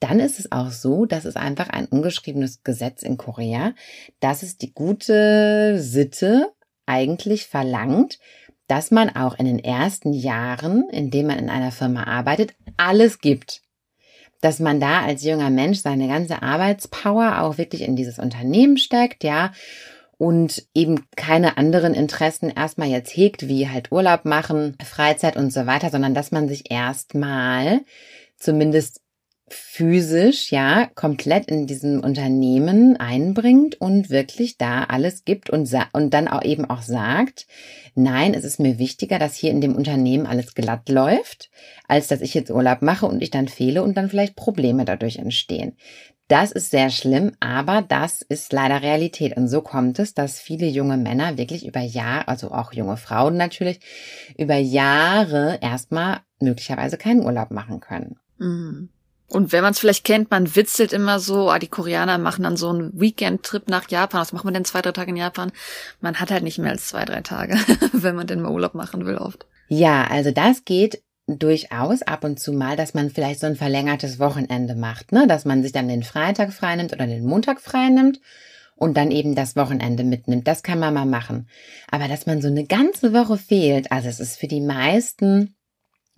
Dann 0.00 0.18
ist 0.18 0.40
es 0.40 0.50
auch 0.50 0.70
so, 0.70 1.04
dass 1.04 1.26
es 1.26 1.36
einfach 1.36 1.68
ein 1.68 1.86
ungeschriebenes 1.86 2.62
Gesetz 2.64 3.02
in 3.02 3.18
Korea, 3.18 3.74
dass 4.18 4.42
es 4.42 4.56
die 4.56 4.72
gute 4.72 5.78
Sitte 5.78 6.52
eigentlich 6.86 7.46
verlangt, 7.46 8.18
dass 8.66 8.90
man 8.90 9.14
auch 9.14 9.38
in 9.38 9.46
den 9.46 9.58
ersten 9.58 10.12
Jahren, 10.12 10.88
in 10.90 11.10
denen 11.10 11.28
man 11.28 11.38
in 11.38 11.50
einer 11.50 11.72
Firma 11.72 12.04
arbeitet, 12.04 12.54
alles 12.76 13.18
gibt. 13.18 13.62
Dass 14.40 14.58
man 14.58 14.80
da 14.80 15.02
als 15.02 15.22
junger 15.22 15.50
Mensch 15.50 15.80
seine 15.80 16.08
ganze 16.08 16.40
Arbeitspower 16.40 17.42
auch 17.42 17.58
wirklich 17.58 17.82
in 17.82 17.94
dieses 17.94 18.18
Unternehmen 18.18 18.78
steckt, 18.78 19.22
ja, 19.22 19.52
und 20.16 20.66
eben 20.74 21.06
keine 21.16 21.56
anderen 21.56 21.94
Interessen 21.94 22.50
erstmal 22.50 22.88
jetzt 22.88 23.16
hegt, 23.16 23.48
wie 23.48 23.68
halt 23.68 23.90
Urlaub 23.90 24.24
machen, 24.24 24.76
Freizeit 24.84 25.36
und 25.36 25.50
so 25.50 25.66
weiter, 25.66 25.88
sondern 25.90 26.14
dass 26.14 26.30
man 26.30 26.46
sich 26.46 26.70
erstmal 26.70 27.80
zumindest 28.36 29.00
physisch, 29.52 30.52
ja, 30.52 30.88
komplett 30.94 31.50
in 31.50 31.66
diesem 31.66 32.00
Unternehmen 32.00 32.96
einbringt 32.96 33.80
und 33.80 34.08
wirklich 34.08 34.56
da 34.58 34.84
alles 34.84 35.24
gibt 35.24 35.50
und, 35.50 35.70
und 35.92 36.14
dann 36.14 36.28
auch 36.28 36.42
eben 36.42 36.64
auch 36.64 36.82
sagt, 36.82 37.46
nein, 37.94 38.34
es 38.34 38.44
ist 38.44 38.60
mir 38.60 38.78
wichtiger, 38.78 39.18
dass 39.18 39.34
hier 39.34 39.50
in 39.50 39.60
dem 39.60 39.74
Unternehmen 39.74 40.26
alles 40.26 40.54
glatt 40.54 40.88
läuft, 40.88 41.50
als 41.88 42.08
dass 42.08 42.20
ich 42.20 42.34
jetzt 42.34 42.50
Urlaub 42.50 42.82
mache 42.82 43.06
und 43.06 43.22
ich 43.22 43.30
dann 43.30 43.48
fehle 43.48 43.82
und 43.82 43.96
dann 43.96 44.08
vielleicht 44.08 44.36
Probleme 44.36 44.84
dadurch 44.84 45.16
entstehen. 45.16 45.76
Das 46.28 46.52
ist 46.52 46.70
sehr 46.70 46.90
schlimm, 46.90 47.32
aber 47.40 47.82
das 47.82 48.22
ist 48.22 48.52
leider 48.52 48.82
Realität. 48.82 49.36
Und 49.36 49.48
so 49.48 49.62
kommt 49.62 49.98
es, 49.98 50.14
dass 50.14 50.38
viele 50.38 50.68
junge 50.68 50.96
Männer 50.96 51.38
wirklich 51.38 51.66
über 51.66 51.80
Jahre, 51.80 52.28
also 52.28 52.52
auch 52.52 52.72
junge 52.72 52.96
Frauen 52.96 53.36
natürlich, 53.36 53.80
über 54.38 54.54
Jahre 54.54 55.58
erstmal 55.60 56.20
möglicherweise 56.38 56.98
keinen 56.98 57.24
Urlaub 57.24 57.50
machen 57.50 57.80
können. 57.80 58.20
Mhm. 58.38 58.90
Und 59.30 59.52
wenn 59.52 59.62
man 59.62 59.72
es 59.72 59.78
vielleicht 59.78 60.04
kennt, 60.04 60.30
man 60.30 60.56
witzelt 60.56 60.92
immer 60.92 61.20
so, 61.20 61.50
ah, 61.50 61.60
die 61.60 61.68
Koreaner 61.68 62.18
machen 62.18 62.42
dann 62.42 62.56
so 62.56 62.68
einen 62.68 63.00
Weekend-Trip 63.00 63.68
nach 63.68 63.88
Japan. 63.88 64.20
Was 64.20 64.32
macht 64.32 64.44
man 64.44 64.54
denn 64.54 64.64
zwei, 64.64 64.82
drei 64.82 64.90
Tage 64.90 65.10
in 65.10 65.16
Japan? 65.16 65.52
Man 66.00 66.18
hat 66.18 66.32
halt 66.32 66.42
nicht 66.42 66.58
mehr 66.58 66.72
als 66.72 66.88
zwei, 66.88 67.04
drei 67.04 67.20
Tage, 67.20 67.56
wenn 67.92 68.16
man 68.16 68.26
denn 68.26 68.40
mal 68.40 68.50
Urlaub 68.50 68.74
machen 68.74 69.06
will 69.06 69.16
oft. 69.16 69.46
Ja, 69.68 70.04
also 70.10 70.32
das 70.32 70.64
geht 70.64 71.02
durchaus 71.28 72.02
ab 72.02 72.24
und 72.24 72.40
zu 72.40 72.52
mal, 72.52 72.76
dass 72.76 72.92
man 72.92 73.10
vielleicht 73.10 73.38
so 73.38 73.46
ein 73.46 73.54
verlängertes 73.54 74.18
Wochenende 74.18 74.74
macht, 74.74 75.12
ne? 75.12 75.28
Dass 75.28 75.44
man 75.44 75.62
sich 75.62 75.70
dann 75.70 75.86
den 75.86 76.02
Freitag 76.02 76.52
freinimmt 76.52 76.92
oder 76.92 77.06
den 77.06 77.24
Montag 77.24 77.60
freinimmt 77.60 78.20
und 78.74 78.96
dann 78.96 79.12
eben 79.12 79.36
das 79.36 79.54
Wochenende 79.54 80.02
mitnimmt. 80.02 80.48
Das 80.48 80.64
kann 80.64 80.80
man 80.80 80.92
mal 80.92 81.06
machen. 81.06 81.48
Aber 81.88 82.08
dass 82.08 82.26
man 82.26 82.42
so 82.42 82.48
eine 82.48 82.64
ganze 82.64 83.12
Woche 83.12 83.36
fehlt, 83.36 83.92
also 83.92 84.08
es 84.08 84.18
ist 84.18 84.40
für 84.40 84.48
die 84.48 84.60
meisten 84.60 85.54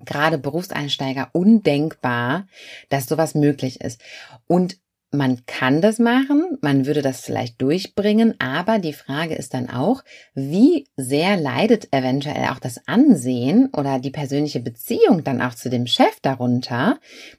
gerade 0.05 0.39
Berufseinsteiger 0.39 1.31
undenkbar, 1.33 2.47
dass 2.89 3.07
sowas 3.07 3.35
möglich 3.35 3.81
ist. 3.81 4.01
Und 4.47 4.77
man 5.15 5.45
kann 5.45 5.83
das 5.83 5.99
machen, 5.99 6.57
man 6.63 6.87
würde 6.87 7.03
das 7.03 7.21
vielleicht 7.21 7.61
durchbringen, 7.61 8.35
aber 8.41 8.79
die 8.79 8.95
Frage 8.95 9.35
ist 9.35 9.53
dann 9.53 9.69
auch, 9.69 10.03
wie 10.35 10.89
sehr 10.97 11.37
leidet 11.37 11.93
eventuell 11.93 12.47
auch 12.47 12.59
das 12.59 12.89
Ansehen 12.89 13.69
oder 13.77 13.99
die 13.99 14.11
persönliche 14.11 14.61
Beziehung 14.61 15.23
dann 15.23 15.43
auch 15.43 15.55
zu 15.55 15.69
dem 15.69 15.87
Chef 15.87 16.19
darunter, 16.23 16.99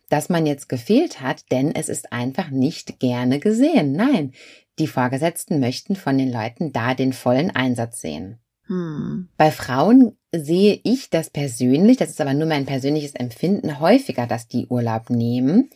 dass 0.10 0.30
man 0.30 0.46
jetzt 0.46 0.70
gefehlt 0.70 1.20
hat, 1.20 1.52
denn 1.52 1.74
es 1.74 1.90
ist 1.90 2.14
einfach 2.14 2.52
nicht 2.52 3.00
gerne 3.00 3.40
gesehen. 3.40 3.94
Nein, 3.94 4.34
die 4.78 4.88
Vorgesetzten 4.88 5.60
möchten 5.60 5.96
von 5.96 6.18
den 6.18 6.32
Leuten 6.32 6.74
da 6.74 6.94
den 6.94 7.12
vollen 7.12 7.50
Einsatz 7.50 8.02
sehen. 8.02 8.40
Hm. 8.68 9.30
Bei 9.36 9.52
Frauen 9.52 10.16
sehe 10.36 10.80
ich 10.84 11.10
das 11.10 11.30
persönlich, 11.30 11.98
das 11.98 12.10
ist 12.10 12.22
aber 12.22 12.34
nur 12.34 12.48
mein 12.48 12.66
persönliches 12.66 13.14
Empfinden, 13.14 13.80
häufiger, 13.80 14.26
dass 14.26 14.48
die 14.48 14.68
Urlaub 14.68 15.10
nehmen. 15.10 15.70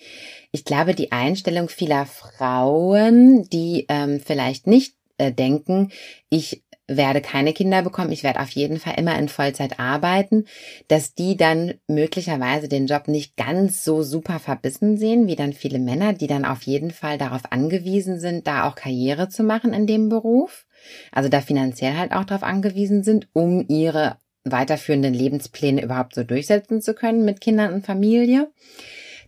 Ich 0.51 0.65
glaube, 0.65 0.95
die 0.95 1.11
Einstellung 1.11 1.69
vieler 1.69 2.05
Frauen, 2.05 3.47
die 3.49 3.85
ähm, 3.87 4.19
vielleicht 4.19 4.65
nicht 4.65 4.95
äh, 5.17 5.31
denken, 5.31 5.91
ich 6.29 6.63
werde 6.87 7.21
keine 7.21 7.53
Kinder 7.53 7.81
bekommen, 7.81 8.13
ich 8.13 8.23
werde 8.23 8.39
auf 8.39 8.51
jeden 8.51 8.79
Fall 8.79 8.93
immer 8.97 9.19
in 9.19 9.27
Vollzeit 9.27 9.77
arbeiten, 9.77 10.45
dass 10.87 11.13
die 11.13 11.35
dann 11.35 11.73
möglicherweise 11.87 12.69
den 12.69 12.87
Job 12.87 13.09
nicht 13.09 13.35
ganz 13.35 13.83
so 13.83 14.03
super 14.03 14.39
verbissen 14.39 14.97
sehen, 14.97 15.27
wie 15.27 15.35
dann 15.35 15.51
viele 15.51 15.79
Männer, 15.79 16.13
die 16.13 16.27
dann 16.27 16.45
auf 16.45 16.63
jeden 16.63 16.91
Fall 16.91 17.17
darauf 17.17 17.51
angewiesen 17.51 18.19
sind, 18.19 18.47
da 18.47 18.67
auch 18.67 18.75
Karriere 18.75 19.27
zu 19.27 19.43
machen 19.43 19.73
in 19.73 19.85
dem 19.85 20.07
Beruf. 20.07 20.65
Also 21.11 21.27
da 21.27 21.41
finanziell 21.41 21.97
halt 21.97 22.13
auch 22.13 22.23
darauf 22.23 22.43
angewiesen 22.43 23.03
sind, 23.03 23.27
um 23.33 23.65
ihre 23.67 24.17
weiterführenden 24.51 25.13
Lebenspläne 25.13 25.83
überhaupt 25.83 26.15
so 26.15 26.23
durchsetzen 26.23 26.81
zu 26.81 26.93
können 26.93 27.25
mit 27.25 27.41
Kindern 27.41 27.73
und 27.73 27.85
Familie. 27.85 28.51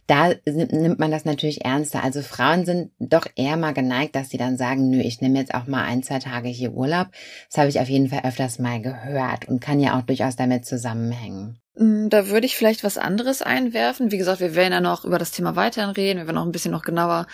Da 0.10 0.34
nimmt 0.48 0.98
man 0.98 1.12
das 1.12 1.24
natürlich 1.24 1.64
ernster. 1.66 2.04
Also 2.04 2.24
Frauen 2.24 2.66
sind 2.66 2.92
doch 2.98 3.28
eher 3.36 3.58
mal 3.58 3.76
geneigt, 3.76 4.16
dass 4.16 4.32
sie 4.32 4.38
dann 4.38 4.58
sagen, 4.58 4.90
nö, 4.90 5.00
ich 5.00 5.22
nehme 5.22 5.38
jetzt 5.38 5.54
auch 5.54 5.68
mal 5.68 5.84
ein, 5.84 6.02
zwei 6.02 6.18
Tage 6.18 6.50
hier 6.50 6.74
Urlaub. 6.74 7.10
Das 7.48 7.60
habe 7.60 7.70
ich 7.70 7.80
auf 7.80 7.90
jeden 7.90 8.08
Fall 8.10 8.22
öfters 8.24 8.58
mal 8.58 8.82
gehört 8.82 9.48
und 9.48 9.62
kann 9.62 9.80
ja 9.80 10.00
auch 10.00 10.02
durchaus 10.02 10.36
damit 10.36 10.66
zusammenhängen. 10.66 11.60
Hm, 11.80 12.10
da 12.10 12.28
würde 12.28 12.46
ich 12.46 12.58
vielleicht 12.58 12.84
was 12.84 12.98
anderes 12.98 13.42
einwerfen. 13.42 14.12
Wie 14.12 14.18
gesagt, 14.18 14.42
wir 14.42 14.54
werden 14.54 14.74
ja 14.74 14.82
noch 14.82 15.06
über 15.06 15.18
das 15.18 15.32
Thema 15.32 15.56
weiterhin 15.56 15.92
reden. 15.92 16.20
Wir 16.20 16.28
werden 16.28 16.36
noch 16.36 16.46
ein 16.46 16.52
bisschen 16.52 16.74
noch 16.74 16.84
genauer 16.84 17.26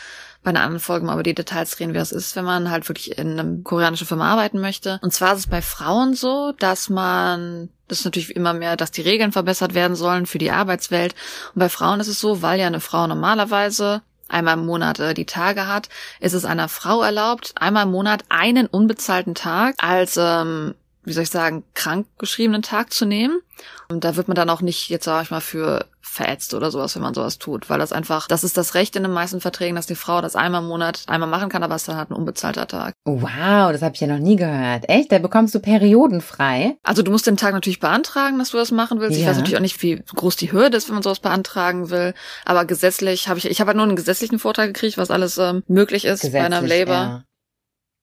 bei 0.44 0.50
einer 0.50 0.62
anderen 0.62 0.80
Folge 0.80 1.04
mal 1.04 1.14
über 1.14 1.24
die 1.24 1.34
Details 1.34 1.80
reden, 1.80 1.96
wie 1.96 1.98
es 1.98 2.12
ist, 2.12 2.36
wenn 2.36 2.46
man 2.46 2.70
halt 2.70 2.88
wirklich 2.88 3.18
in 3.18 3.32
einem 3.32 3.64
koreanischen 3.64 4.06
Firma 4.06 4.32
arbeiten 4.32 4.62
möchte. 4.62 5.00
Und 5.02 5.12
zwar 5.12 5.34
ist 5.34 5.40
es 5.40 5.48
bei 5.48 5.64
Frauen 5.64 6.14
so, 6.14 6.52
dass 6.60 6.90
man, 6.90 7.70
das 7.88 8.00
ist 8.00 8.06
natürlich 8.06 8.36
immer 8.36 8.54
mehr, 8.54 8.78
dass 8.78 8.92
die 8.92 9.02
Regeln 9.02 9.32
verbessert 9.32 9.74
werden 9.74 9.96
sollen 9.96 10.28
für 10.28 10.38
die 10.38 10.52
Arbeitswelt. 10.52 11.16
Und 11.56 11.60
bei 11.60 11.70
Frauen 11.70 12.00
ist 12.00 12.08
es 12.08 12.20
so, 12.20 12.44
weil 12.44 12.60
ja 12.60 12.68
eine 12.68 12.82
Frau 12.82 13.08
normalerweise 13.08 14.04
einmal 14.28 14.60
im 14.60 14.68
Monat 14.68 15.00
äh, 15.00 15.16
die 15.16 15.26
Tage 15.26 15.68
hat, 15.68 15.90
ist 16.20 16.34
es 16.34 16.46
einer 16.46 16.70
Frau 16.70 17.02
erlaubt, 17.02 17.54
einmal 17.56 17.86
im 17.86 17.92
Monat 17.92 18.24
einen 18.30 18.68
unbezahlten 18.68 19.34
Tag 19.34 19.76
als 19.80 20.18
ähm, 20.22 20.76
wie 21.06 21.14
soll 21.14 21.24
ich 21.24 21.30
sagen, 21.30 21.64
krankgeschriebenen 21.74 22.62
Tag 22.62 22.92
zu 22.92 23.06
nehmen. 23.06 23.40
Und 23.88 24.04
da 24.04 24.16
wird 24.16 24.28
man 24.28 24.36
dann 24.36 24.50
auch 24.50 24.62
nicht, 24.62 24.90
jetzt 24.90 25.06
sage 25.06 25.24
ich 25.24 25.32
mal, 25.32 25.42
für 25.42 25.86
verätzt 26.02 26.54
oder 26.54 26.72
sowas, 26.72 26.96
wenn 26.96 27.02
man 27.02 27.14
sowas 27.14 27.40
tut. 27.40 27.70
Weil 27.70 27.80
das 27.80 27.92
einfach, 27.92 28.28
das 28.28 28.44
ist 28.44 28.58
das 28.58 28.74
Recht 28.74 28.96
in 28.96 29.04
den 29.04 29.12
meisten 29.12 29.42
Verträgen, 29.42 29.76
dass 29.76 29.86
die 29.86 29.96
Frau 29.96 30.22
das 30.22 30.36
einmal 30.36 30.62
im 30.62 30.68
Monat 30.68 31.04
einmal 31.08 31.30
machen 31.30 31.50
kann, 31.50 31.64
aber 31.64 31.76
es 31.76 31.86
dann 31.86 31.98
halt 31.98 32.10
ein 32.10 32.16
unbezahlter 32.16 32.68
Tag. 32.68 32.94
Wow, 33.06 33.72
das 33.72 33.82
habe 33.82 33.96
ich 33.96 34.02
ja 34.02 34.08
noch 34.08 34.20
nie 34.20 34.36
gehört. 34.36 34.88
Echt? 34.88 35.12
Da 35.12 35.20
bekommst 35.20 35.54
du 35.54 35.60
Perioden 35.60 36.22
frei? 36.22 36.78
Also 36.84 37.02
du 37.02 37.12
musst 37.12 37.28
den 37.28 37.38
Tag 37.38 37.54
natürlich 37.54 37.80
beantragen, 37.80 38.40
dass 38.40 38.52
du 38.52 38.58
das 38.58 38.72
machen 38.72 39.00
willst. 39.00 39.18
Ja. 39.18 39.24
Ich 39.24 39.30
weiß 39.30 39.38
natürlich 39.38 39.58
auch 39.58 39.62
nicht, 39.62 39.82
wie 39.82 40.02
groß 40.16 40.36
die 40.38 40.52
Hürde 40.52 40.78
ist, 40.78 40.88
wenn 40.88 40.96
man 40.96 41.04
sowas 41.04 41.20
beantragen 41.20 41.90
will. 41.90 42.14
Aber 42.46 42.66
gesetzlich 42.66 43.28
habe 43.28 43.40
ich, 43.40 43.50
ich 43.50 43.60
habe 43.60 43.70
halt 43.70 43.78
nur 43.78 43.86
einen 43.86 43.96
gesetzlichen 43.96 44.40
Vorteil 44.40 44.68
gekriegt, 44.68 44.98
was 44.98 45.12
alles 45.12 45.38
ähm, 45.38 45.64
möglich 45.68 46.06
ist 46.06 46.32
bei 46.32 46.44
einem 46.44 46.66
Labor. 46.66 46.94
Ja. 46.94 47.24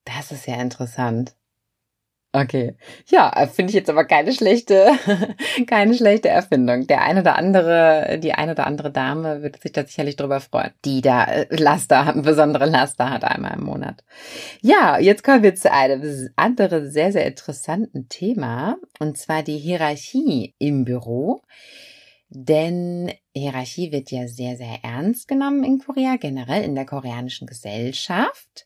Das 0.05 0.31
ist 0.31 0.47
ja 0.47 0.55
interessant. 0.55 1.33
Okay. 2.35 2.75
Ja, 3.09 3.31
äh, 3.35 3.45
finde 3.45 3.69
ich 3.69 3.75
jetzt 3.75 3.91
aber 3.91 4.05
keine 4.05 4.33
schlechte, 4.33 4.87
keine 5.67 5.93
schlechte 5.93 6.29
Erfindung. 6.29 6.87
Der 6.87 7.03
eine 7.03 7.21
oder 7.21 7.35
andere, 7.35 8.19
die 8.21 8.33
eine 8.33 8.53
oder 8.53 8.65
andere 8.65 8.91
Dame 8.91 9.43
wird 9.43 9.61
sich 9.61 9.71
da 9.71 9.85
sicherlich 9.85 10.15
drüber 10.15 10.39
freuen, 10.39 10.71
die 10.83 11.01
da 11.01 11.25
äh, 11.25 11.45
Laster, 11.51 12.11
besondere 12.17 12.65
Laster 12.65 13.11
hat 13.11 13.23
einmal 13.23 13.53
im 13.53 13.65
Monat. 13.65 14.03
Ja, 14.61 14.97
jetzt 14.97 15.23
kommen 15.23 15.43
wir 15.43 15.53
zu 15.53 15.71
einem 15.71 16.29
anderen 16.35 16.89
sehr, 16.89 17.11
sehr 17.11 17.27
interessanten 17.27 18.09
Thema, 18.09 18.77
und 18.99 19.15
zwar 19.19 19.43
die 19.43 19.59
Hierarchie 19.59 20.55
im 20.57 20.85
Büro. 20.85 21.43
Denn 22.29 23.11
Hierarchie 23.35 23.91
wird 23.91 24.09
ja 24.09 24.27
sehr, 24.27 24.57
sehr 24.57 24.79
ernst 24.81 25.27
genommen 25.27 25.63
in 25.63 25.77
Korea, 25.77 26.15
generell 26.15 26.63
in 26.63 26.73
der 26.73 26.87
koreanischen 26.87 27.45
Gesellschaft. 27.45 28.65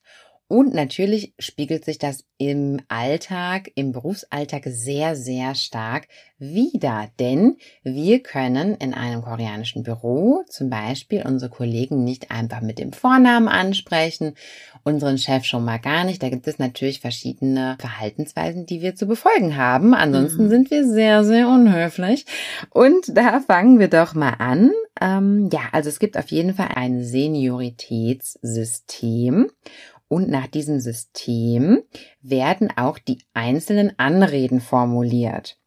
Und 0.49 0.73
natürlich 0.73 1.33
spiegelt 1.39 1.83
sich 1.83 1.97
das 1.97 2.23
im 2.38 2.79
Alltag, 2.88 3.69
im 3.75 3.91
Berufsalltag 3.91 4.63
sehr, 4.65 5.17
sehr 5.17 5.55
stark 5.55 6.07
wieder. 6.38 7.10
Denn 7.19 7.57
wir 7.83 8.23
können 8.23 8.75
in 8.75 8.93
einem 8.93 9.23
koreanischen 9.23 9.83
Büro 9.83 10.45
zum 10.47 10.69
Beispiel 10.69 11.21
unsere 11.25 11.51
Kollegen 11.51 12.05
nicht 12.05 12.31
einfach 12.31 12.62
mit 12.62 12.79
dem 12.79 12.93
Vornamen 12.93 13.49
ansprechen, 13.49 14.36
unseren 14.83 15.17
Chef 15.17 15.43
schon 15.43 15.65
mal 15.65 15.79
gar 15.79 16.05
nicht. 16.05 16.23
Da 16.23 16.29
gibt 16.29 16.47
es 16.47 16.60
natürlich 16.60 17.01
verschiedene 17.01 17.75
Verhaltensweisen, 17.79 18.65
die 18.65 18.81
wir 18.81 18.95
zu 18.95 19.05
befolgen 19.05 19.57
haben. 19.57 19.93
Ansonsten 19.93 20.45
mhm. 20.45 20.49
sind 20.49 20.71
wir 20.71 20.88
sehr, 20.88 21.25
sehr 21.25 21.49
unhöflich. 21.49 22.25
Und 22.69 23.17
da 23.17 23.41
fangen 23.41 23.79
wir 23.79 23.89
doch 23.89 24.13
mal 24.13 24.36
an. 24.39 24.71
Ähm, 25.01 25.49
ja, 25.51 25.63
also 25.73 25.89
es 25.89 25.99
gibt 25.99 26.17
auf 26.17 26.29
jeden 26.29 26.53
Fall 26.53 26.69
ein 26.75 27.03
Senioritätssystem. 27.03 29.49
Und 30.09 30.29
nach 30.29 30.47
diesem 30.47 30.79
System 30.79 31.83
werden 32.21 32.69
auch 32.75 32.97
die 32.97 33.23
einzelnen 33.33 33.97
Anreden 33.97 34.61
formuliert. 34.61 35.57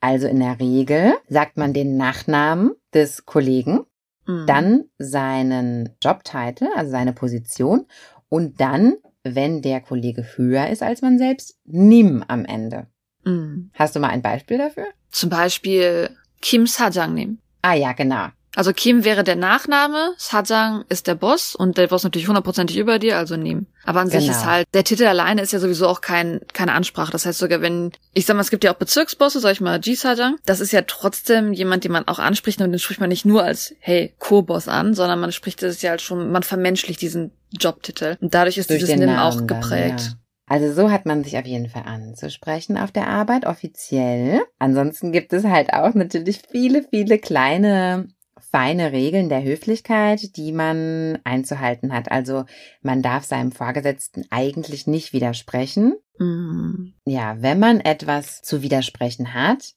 Also 0.00 0.26
in 0.26 0.40
der 0.40 0.58
Regel 0.58 1.14
sagt 1.28 1.56
man 1.56 1.72
den 1.72 1.96
Nachnamen 1.96 2.72
des 2.92 3.24
Kollegen, 3.26 3.84
mhm. 4.26 4.46
dann 4.46 4.84
seinen 4.98 5.90
Jobtitel, 6.02 6.68
also 6.74 6.90
seine 6.90 7.12
Position 7.12 7.86
und 8.28 8.60
dann, 8.60 8.94
wenn 9.22 9.62
der 9.62 9.80
Kollege 9.80 10.26
höher 10.36 10.68
ist 10.70 10.82
als 10.82 11.02
man 11.02 11.18
selbst, 11.18 11.58
nimm 11.64 12.24
am 12.26 12.44
Ende. 12.44 12.88
Mhm. 13.24 13.70
Hast 13.74 13.94
du 13.94 14.00
mal 14.00 14.08
ein 14.08 14.22
Beispiel 14.22 14.58
dafür? 14.58 14.86
Zum 15.10 15.30
Beispiel 15.30 16.10
Kim 16.40 16.66
Sajang 16.66 17.14
nehmen. 17.14 17.40
Ah 17.62 17.74
ja, 17.74 17.92
genau. 17.92 18.28
Also 18.54 18.72
Kim 18.72 19.04
wäre 19.04 19.24
der 19.24 19.36
Nachname, 19.36 20.14
Sajang 20.18 20.84
ist 20.88 21.06
der 21.06 21.14
Boss 21.14 21.54
und 21.54 21.78
der 21.78 21.86
Boss 21.86 22.04
natürlich 22.04 22.28
hundertprozentig 22.28 22.76
über 22.76 22.98
dir, 22.98 23.18
also 23.18 23.36
nehm. 23.36 23.66
Aber 23.84 24.00
an 24.00 24.08
genau. 24.08 24.20
sich 24.20 24.30
ist 24.30 24.44
halt, 24.44 24.66
der 24.74 24.84
Titel 24.84 25.04
alleine 25.04 25.42
ist 25.42 25.52
ja 25.52 25.58
sowieso 25.58 25.88
auch 25.88 26.00
kein, 26.00 26.40
keine 26.52 26.72
Ansprache. 26.72 27.12
Das 27.12 27.26
heißt 27.26 27.38
sogar, 27.38 27.60
wenn, 27.60 27.92
ich 28.14 28.26
sag 28.26 28.34
mal, 28.34 28.42
es 28.42 28.50
gibt 28.50 28.64
ja 28.64 28.72
auch 28.72 28.78
Bezirksbosse, 28.78 29.40
sag 29.40 29.52
ich 29.52 29.60
mal, 29.60 29.80
G 29.80 29.94
Sajang, 29.94 30.36
das 30.46 30.60
ist 30.60 30.72
ja 30.72 30.82
trotzdem 30.82 31.52
jemand, 31.52 31.84
den 31.84 31.92
man 31.92 32.06
auch 32.06 32.18
anspricht 32.18 32.60
und 32.60 32.70
den 32.70 32.78
spricht 32.78 33.00
man 33.00 33.08
nicht 33.08 33.24
nur 33.24 33.42
als, 33.42 33.74
hey, 33.80 34.14
Co-Boss 34.18 34.68
an, 34.68 34.94
sondern 34.94 35.20
man 35.20 35.32
spricht 35.32 35.62
es 35.62 35.82
ja 35.82 35.90
halt 35.90 36.02
schon, 36.02 36.30
man 36.30 36.42
vermenschlicht 36.42 37.00
diesen 37.00 37.32
Jobtitel. 37.50 38.16
Und 38.20 38.34
dadurch 38.34 38.58
ist 38.58 38.70
Durch 38.70 38.80
dieses 38.80 38.96
Nim 38.96 39.10
auch 39.10 39.46
geprägt. 39.46 40.00
Dann, 40.00 40.06
ja. 40.06 40.22
Also 40.46 40.72
so 40.72 40.90
hat 40.90 41.06
man 41.06 41.24
sich 41.24 41.38
auf 41.38 41.46
jeden 41.46 41.70
Fall 41.70 41.84
anzusprechen 41.86 42.76
auf 42.76 42.92
der 42.92 43.08
Arbeit 43.08 43.46
offiziell. 43.46 44.42
Ansonsten 44.58 45.10
gibt 45.10 45.32
es 45.32 45.44
halt 45.44 45.72
auch 45.72 45.94
natürlich 45.94 46.42
viele, 46.50 46.84
viele 46.90 47.18
kleine 47.18 48.08
feine 48.52 48.92
Regeln 48.92 49.30
der 49.30 49.42
Höflichkeit, 49.42 50.36
die 50.36 50.52
man 50.52 51.18
einzuhalten 51.24 51.92
hat. 51.92 52.12
Also 52.12 52.44
man 52.82 53.02
darf 53.02 53.24
seinem 53.24 53.50
Vorgesetzten 53.50 54.26
eigentlich 54.30 54.86
nicht 54.86 55.14
widersprechen. 55.14 55.94
Mhm. 56.18 56.92
Ja, 57.06 57.40
wenn 57.40 57.58
man 57.58 57.80
etwas 57.80 58.42
zu 58.42 58.62
widersprechen 58.62 59.32
hat, 59.32 59.72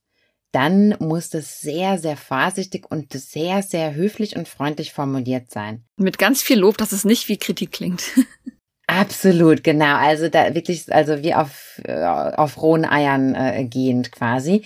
dann 0.51 0.95
muss 0.99 1.33
es 1.33 1.61
sehr, 1.61 1.97
sehr 1.97 2.17
vorsichtig 2.17 2.85
und 2.89 3.13
sehr, 3.13 3.63
sehr 3.63 3.95
höflich 3.95 4.35
und 4.35 4.47
freundlich 4.47 4.93
formuliert 4.93 5.51
sein. 5.51 5.85
Mit 5.97 6.17
ganz 6.17 6.41
viel 6.41 6.59
Lob, 6.59 6.77
dass 6.77 6.91
es 6.91 7.05
nicht 7.05 7.29
wie 7.29 7.37
Kritik 7.37 7.71
klingt. 7.71 8.03
Absolut, 8.87 9.63
genau. 9.63 9.95
Also 9.95 10.29
da 10.29 10.53
wirklich, 10.53 10.93
also 10.93 11.23
wie 11.23 11.33
auf, 11.33 11.81
äh, 11.83 12.03
auf 12.03 12.61
rohen 12.61 12.85
Eiern 12.85 13.35
äh, 13.35 13.65
gehend 13.65 14.11
quasi. 14.11 14.63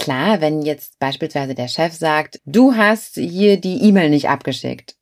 Klar, 0.00 0.40
wenn 0.40 0.62
jetzt 0.62 0.98
beispielsweise 0.98 1.54
der 1.54 1.68
Chef 1.68 1.92
sagt, 1.92 2.40
du 2.46 2.74
hast 2.74 3.16
hier 3.16 3.60
die 3.60 3.82
E-Mail 3.82 4.08
nicht 4.08 4.30
abgeschickt. 4.30 4.96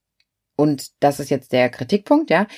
Und 0.57 0.89
das 0.99 1.21
ist 1.21 1.31
jetzt 1.31 1.53
der 1.53 1.71
Kritikpunkt, 1.71 2.31
ja. 2.31 2.49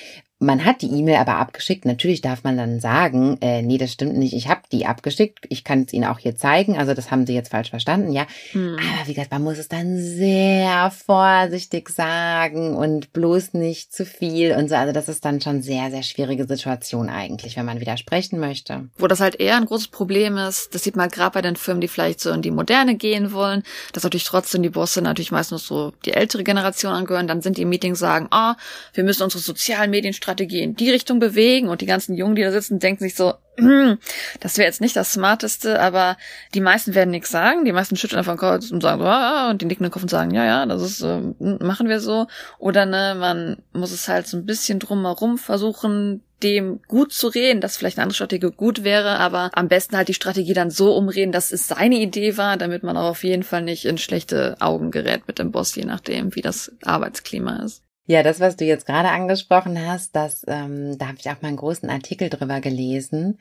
Man 0.43 0.65
hat 0.65 0.81
die 0.81 0.87
E-Mail 0.87 1.17
aber 1.17 1.35
abgeschickt. 1.35 1.85
Natürlich 1.85 2.21
darf 2.21 2.43
man 2.43 2.57
dann 2.57 2.79
sagen, 2.79 3.37
äh, 3.41 3.61
nee, 3.61 3.77
das 3.77 3.91
stimmt 3.91 4.17
nicht, 4.17 4.33
ich 4.33 4.47
habe 4.47 4.61
die 4.71 4.87
abgeschickt. 4.87 5.45
Ich 5.49 5.63
kann 5.63 5.83
es 5.83 5.93
Ihnen 5.93 6.05
auch 6.05 6.17
hier 6.17 6.35
zeigen. 6.35 6.79
Also 6.79 6.95
das 6.95 7.11
haben 7.11 7.27
Sie 7.27 7.35
jetzt 7.35 7.51
falsch 7.51 7.69
verstanden, 7.69 8.11
ja. 8.11 8.25
Hm. 8.53 8.75
Aber 8.75 9.07
wie 9.07 9.13
gesagt, 9.13 9.29
man 9.29 9.43
muss 9.43 9.59
es 9.59 9.67
dann 9.67 9.99
sehr 9.99 10.91
vorsichtig 11.05 11.89
sagen 11.89 12.75
und 12.75 13.13
bloß 13.13 13.53
nicht 13.53 13.93
zu 13.93 14.03
viel 14.03 14.53
und 14.53 14.67
so. 14.67 14.75
Also 14.75 14.93
das 14.93 15.09
ist 15.09 15.23
dann 15.25 15.41
schon 15.41 15.61
sehr, 15.61 15.91
sehr 15.91 16.01
schwierige 16.01 16.47
Situation 16.47 17.09
eigentlich, 17.09 17.55
wenn 17.55 17.65
man 17.65 17.79
widersprechen 17.79 18.39
möchte. 18.39 18.89
Wo 18.97 19.05
das 19.05 19.19
halt 19.19 19.39
eher 19.39 19.57
ein 19.57 19.65
großes 19.65 19.89
Problem 19.89 20.37
ist, 20.37 20.73
das 20.73 20.83
sieht 20.83 20.95
man 20.95 21.09
gerade 21.09 21.35
bei 21.35 21.43
den 21.43 21.55
Firmen, 21.55 21.81
die 21.81 21.87
vielleicht 21.87 22.19
so 22.19 22.31
in 22.31 22.41
die 22.41 22.49
Moderne 22.49 22.95
gehen 22.95 23.31
wollen, 23.31 23.61
dass 23.93 24.03
natürlich 24.03 24.23
trotzdem 24.23 24.63
die 24.63 24.69
Bosse 24.69 25.03
natürlich 25.03 25.31
meistens 25.31 25.67
so 25.67 25.93
die 26.03 26.13
ältere 26.13 26.43
Generation 26.43 26.93
angehören. 26.93 27.27
Dann 27.27 27.43
sind 27.43 27.57
die 27.57 27.65
Meetings 27.65 27.99
sagen, 27.99 28.25
ah, 28.31 28.53
oh, 28.53 28.61
wir 28.95 29.03
müssen 29.03 29.21
unsere 29.21 29.43
sozialen 29.43 29.91
Medien 29.91 30.15
Strategie 30.31 30.61
in 30.61 30.75
die 30.75 30.89
Richtung 30.89 31.19
bewegen 31.19 31.67
und 31.67 31.81
die 31.81 31.85
ganzen 31.85 32.15
Jungen, 32.15 32.35
die 32.35 32.41
da 32.41 32.51
sitzen, 32.51 32.79
denken 32.79 33.03
sich 33.03 33.15
so, 33.15 33.33
hm, 33.57 33.97
das 34.39 34.57
wäre 34.57 34.65
jetzt 34.65 34.79
nicht 34.79 34.95
das 34.95 35.11
Smarteste, 35.11 35.79
aber 35.81 36.15
die 36.53 36.61
meisten 36.61 36.95
werden 36.95 37.11
nichts 37.11 37.29
sagen. 37.29 37.65
Die 37.65 37.73
meisten 37.73 37.97
schütteln 37.97 38.19
einfach 38.19 38.35
den 38.35 38.39
Kopf 38.39 38.71
und 38.71 38.81
sagen, 38.81 39.01
ah, 39.01 39.49
und 39.49 39.61
die 39.61 39.65
nicken 39.65 39.83
den 39.83 39.91
Kopf 39.91 40.03
und 40.03 40.09
sagen, 40.09 40.31
ja, 40.33 40.45
ja, 40.45 40.65
das 40.65 40.81
ist, 40.81 41.01
äh, 41.01 41.19
machen 41.39 41.89
wir 41.89 41.99
so. 41.99 42.27
Oder 42.59 42.85
ne, 42.85 43.15
man 43.19 43.57
muss 43.73 43.91
es 43.91 44.07
halt 44.07 44.25
so 44.25 44.37
ein 44.37 44.45
bisschen 44.45 44.79
drumherum 44.79 45.37
versuchen, 45.37 46.23
dem 46.43 46.81
gut 46.87 47.11
zu 47.11 47.27
reden, 47.27 47.61
dass 47.61 47.77
vielleicht 47.77 47.97
eine 47.97 48.03
andere 48.03 48.15
Strategie 48.15 48.51
gut 48.55 48.83
wäre, 48.83 49.19
aber 49.19 49.51
am 49.53 49.67
besten 49.67 49.97
halt 49.97 50.07
die 50.07 50.13
Strategie 50.13 50.53
dann 50.53 50.71
so 50.71 50.95
umreden, 50.95 51.31
dass 51.31 51.51
es 51.51 51.67
seine 51.67 51.99
Idee 51.99 52.37
war, 52.37 52.57
damit 52.57 52.83
man 52.83 52.97
auch 52.97 53.09
auf 53.09 53.23
jeden 53.23 53.43
Fall 53.43 53.61
nicht 53.61 53.85
in 53.85 53.97
schlechte 53.97 54.55
Augen 54.59 54.91
gerät 54.91 55.27
mit 55.27 55.39
dem 55.39 55.51
Boss, 55.51 55.75
je 55.75 55.85
nachdem, 55.85 56.33
wie 56.35 56.41
das 56.41 56.71
Arbeitsklima 56.83 57.57
ist. 57.57 57.83
Ja, 58.05 58.23
das, 58.23 58.39
was 58.39 58.57
du 58.57 58.65
jetzt 58.65 58.85
gerade 58.85 59.09
angesprochen 59.09 59.85
hast, 59.85 60.15
das, 60.15 60.43
ähm, 60.47 60.97
da 60.97 61.07
habe 61.07 61.17
ich 61.19 61.29
auch 61.29 61.41
mal 61.41 61.49
einen 61.49 61.57
großen 61.57 61.89
Artikel 61.89 62.29
drüber 62.29 62.59
gelesen. 62.59 63.37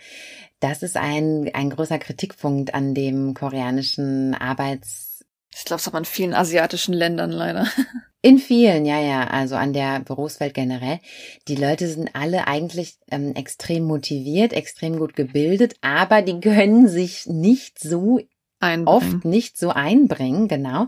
Das 0.61 0.83
ist 0.83 0.97
ein, 0.97 1.51
ein 1.55 1.71
großer 1.71 1.99
Kritikpunkt 1.99 2.75
an 2.75 2.95
dem 2.95 3.35
koreanischen 3.35 4.35
Arbeits... 4.35 5.25
Ich 5.53 5.65
glaube, 5.65 5.79
das 5.79 5.87
hat 5.87 5.95
man 5.95 6.03
in 6.03 6.09
vielen 6.09 6.35
asiatischen 6.35 6.95
Ländern 6.95 7.33
leider. 7.33 7.67
In 8.23 8.39
vielen, 8.39 8.85
ja, 8.85 9.01
ja, 9.01 9.29
also 9.29 9.57
an 9.57 9.73
der 9.73 10.01
Berufswelt 10.01 10.53
generell. 10.53 11.01
Die 11.49 11.57
Leute 11.57 11.89
sind 11.89 12.15
alle 12.15 12.47
eigentlich 12.47 12.99
ähm, 13.11 13.35
extrem 13.35 13.85
motiviert, 13.85 14.53
extrem 14.53 14.99
gut 14.99 15.17
gebildet, 15.17 15.77
aber 15.81 16.21
die 16.21 16.39
können 16.43 16.87
sich 16.87 17.25
nicht 17.27 17.79
so 17.79 18.21
einbringen. 18.61 18.87
oft 18.87 19.25
nicht 19.25 19.59
so 19.59 19.71
einbringen, 19.71 20.47
genau, 20.47 20.87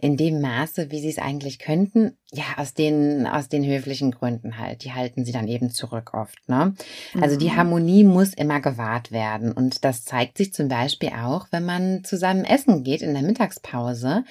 in 0.00 0.16
dem 0.16 0.40
Maße, 0.40 0.90
wie 0.90 1.00
sie 1.00 1.08
es 1.08 1.18
eigentlich 1.18 1.58
könnten. 1.58 2.16
Ja, 2.32 2.44
aus 2.56 2.74
den, 2.74 3.26
aus 3.26 3.48
den 3.48 3.64
höflichen 3.64 4.10
Gründen 4.10 4.58
halt. 4.58 4.84
Die 4.84 4.92
halten 4.92 5.24
sie 5.24 5.32
dann 5.32 5.48
eben 5.48 5.70
zurück 5.70 6.14
oft, 6.14 6.48
ne? 6.48 6.74
Also 7.20 7.34
mhm. 7.34 7.38
die 7.40 7.52
Harmonie 7.52 8.04
muss 8.04 8.32
immer 8.32 8.60
gewahrt 8.60 9.12
werden. 9.12 9.52
Und 9.52 9.84
das 9.84 10.04
zeigt 10.04 10.38
sich 10.38 10.52
zum 10.52 10.68
Beispiel 10.68 11.10
auch, 11.10 11.46
wenn 11.50 11.64
man 11.64 12.04
zusammen 12.04 12.44
essen 12.44 12.84
geht 12.84 13.02
in 13.02 13.12
der 13.12 13.22
Mittagspause. 13.22 14.24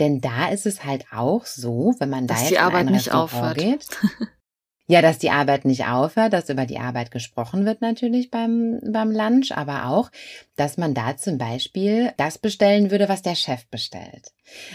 Denn 0.00 0.20
da 0.20 0.48
ist 0.48 0.66
es 0.66 0.84
halt 0.84 1.06
auch 1.12 1.46
so, 1.46 1.94
wenn 1.98 2.10
man 2.10 2.26
Dass 2.26 2.38
da 2.38 2.42
jetzt 2.42 2.50
die 2.50 2.58
Arbeit 2.58 2.82
in 2.82 2.88
ein 2.88 2.94
nicht 2.94 3.12
aufhört. 3.12 3.58
geht. 3.58 3.86
Ja, 4.88 5.02
dass 5.02 5.18
die 5.18 5.30
Arbeit 5.30 5.64
nicht 5.64 5.86
aufhört, 5.86 6.32
dass 6.32 6.48
über 6.48 6.64
die 6.64 6.78
Arbeit 6.78 7.10
gesprochen 7.10 7.66
wird 7.66 7.80
natürlich 7.80 8.30
beim, 8.30 8.80
beim 8.86 9.10
Lunch, 9.10 9.50
aber 9.50 9.86
auch, 9.86 10.10
dass 10.54 10.76
man 10.76 10.94
da 10.94 11.16
zum 11.16 11.38
Beispiel 11.38 12.12
das 12.16 12.38
bestellen 12.38 12.90
würde, 12.90 13.08
was 13.08 13.22
der 13.22 13.34
Chef 13.34 13.66
bestellt. 13.66 14.32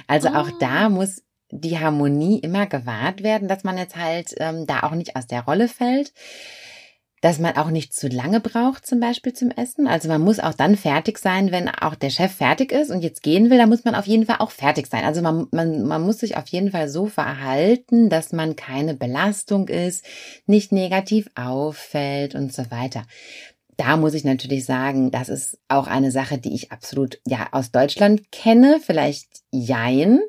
Also 0.08 0.30
oh. 0.30 0.34
auch 0.34 0.50
da 0.60 0.86
ah. 0.86 0.89
muss 0.89 1.24
die 1.50 1.80
Harmonie 1.80 2.39
immer 2.39 2.65
gewahrt 2.65 3.24
werden, 3.24 3.47
dass 3.47 3.63
man 3.63 3.78
jetzt 3.78 3.95
halt 3.95 4.34
ähm, 4.38 4.67
da 4.67 4.84
auch 4.84 4.91
nicht 4.91 5.15
aus 5.15 5.28
der 5.28 5.41
Rolle 5.41 5.67
fällt 5.67 6.13
dass 7.21 7.38
man 7.38 7.55
auch 7.55 7.69
nicht 7.69 7.93
zu 7.93 8.07
lange 8.07 8.39
braucht, 8.39 8.86
zum 8.86 8.99
Beispiel 8.99 9.34
zum 9.34 9.51
Essen. 9.51 9.88
Also 9.88 10.07
man 10.07 10.21
muss 10.21 10.39
auch 10.39 10.55
dann 10.55 10.75
fertig 10.75 11.19
sein, 11.19 11.51
wenn 11.51 11.69
auch 11.69 11.93
der 11.93 12.10
Chef 12.10 12.31
fertig 12.31 12.71
ist 12.71 12.89
und 12.89 13.01
jetzt 13.01 13.21
gehen 13.21 13.49
will, 13.49 13.60
da 13.60 13.67
muss 13.67 13.86
man 13.86 13.93
auf 13.93 14.07
jeden 14.07 14.25
Fall 14.25 14.38
auch 14.39 14.51
fertig 14.51 14.88
sein. 14.88 15.05
Also 15.05 15.21
man, 15.21 15.47
man, 15.51 15.84
man 15.84 16.01
muss 16.01 16.19
sich 16.19 16.36
auf 16.36 16.47
jeden 16.47 16.71
Fall 16.71 16.89
so 16.89 17.05
verhalten, 17.05 18.10
dass 18.10 18.34
man 18.34 18.55
keine 18.55 18.95
Belastung 18.95 19.67
ist, 19.67 20.03
nicht 20.47 20.71
negativ 20.71 21.29
auffällt 21.36 22.34
und 22.34 22.51
so 22.51 22.69
weiter 22.71 23.03
da 23.77 23.97
muss 23.97 24.13
ich 24.13 24.23
natürlich 24.23 24.65
sagen, 24.65 25.12
das 25.12 25.29
ist 25.29 25.57
auch 25.67 25.88
eine 25.88 26.12
Sache, 26.12 26.38
die 26.38 26.53
ich 26.53 26.71
absolut 26.71 27.19
ja 27.25 27.47
aus 27.51 27.71
Deutschland 27.71 28.31
kenne. 28.31 28.79
Vielleicht 28.84 29.27
jein. 29.51 30.19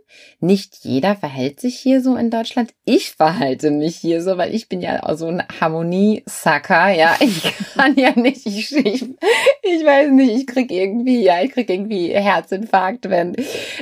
Nicht 0.40 0.84
jeder 0.84 1.16
verhält 1.16 1.60
sich 1.60 1.78
hier 1.78 2.02
so 2.02 2.16
in 2.16 2.30
Deutschland. 2.30 2.72
Ich 2.84 3.10
verhalte 3.10 3.70
mich 3.70 3.96
hier 3.96 4.22
so, 4.22 4.38
weil 4.38 4.54
ich 4.54 4.68
bin 4.68 4.80
ja 4.80 5.02
auch 5.02 5.16
so 5.16 5.26
ein 5.26 5.42
Harmonie-Sucker. 5.60 6.90
Ja, 6.90 7.16
ich 7.20 7.42
kann 7.74 7.96
ja 7.96 8.18
nicht, 8.18 8.46
ich, 8.46 8.72
ich, 8.74 9.02
ich 9.02 9.84
weiß 9.84 10.10
nicht, 10.12 10.32
ich 10.32 10.46
krieg 10.46 10.70
irgendwie, 10.70 11.22
ja, 11.22 11.42
ich 11.42 11.52
krieg 11.52 11.68
irgendwie 11.68 12.08
Herzinfarkt, 12.08 13.10
wenn, 13.10 13.36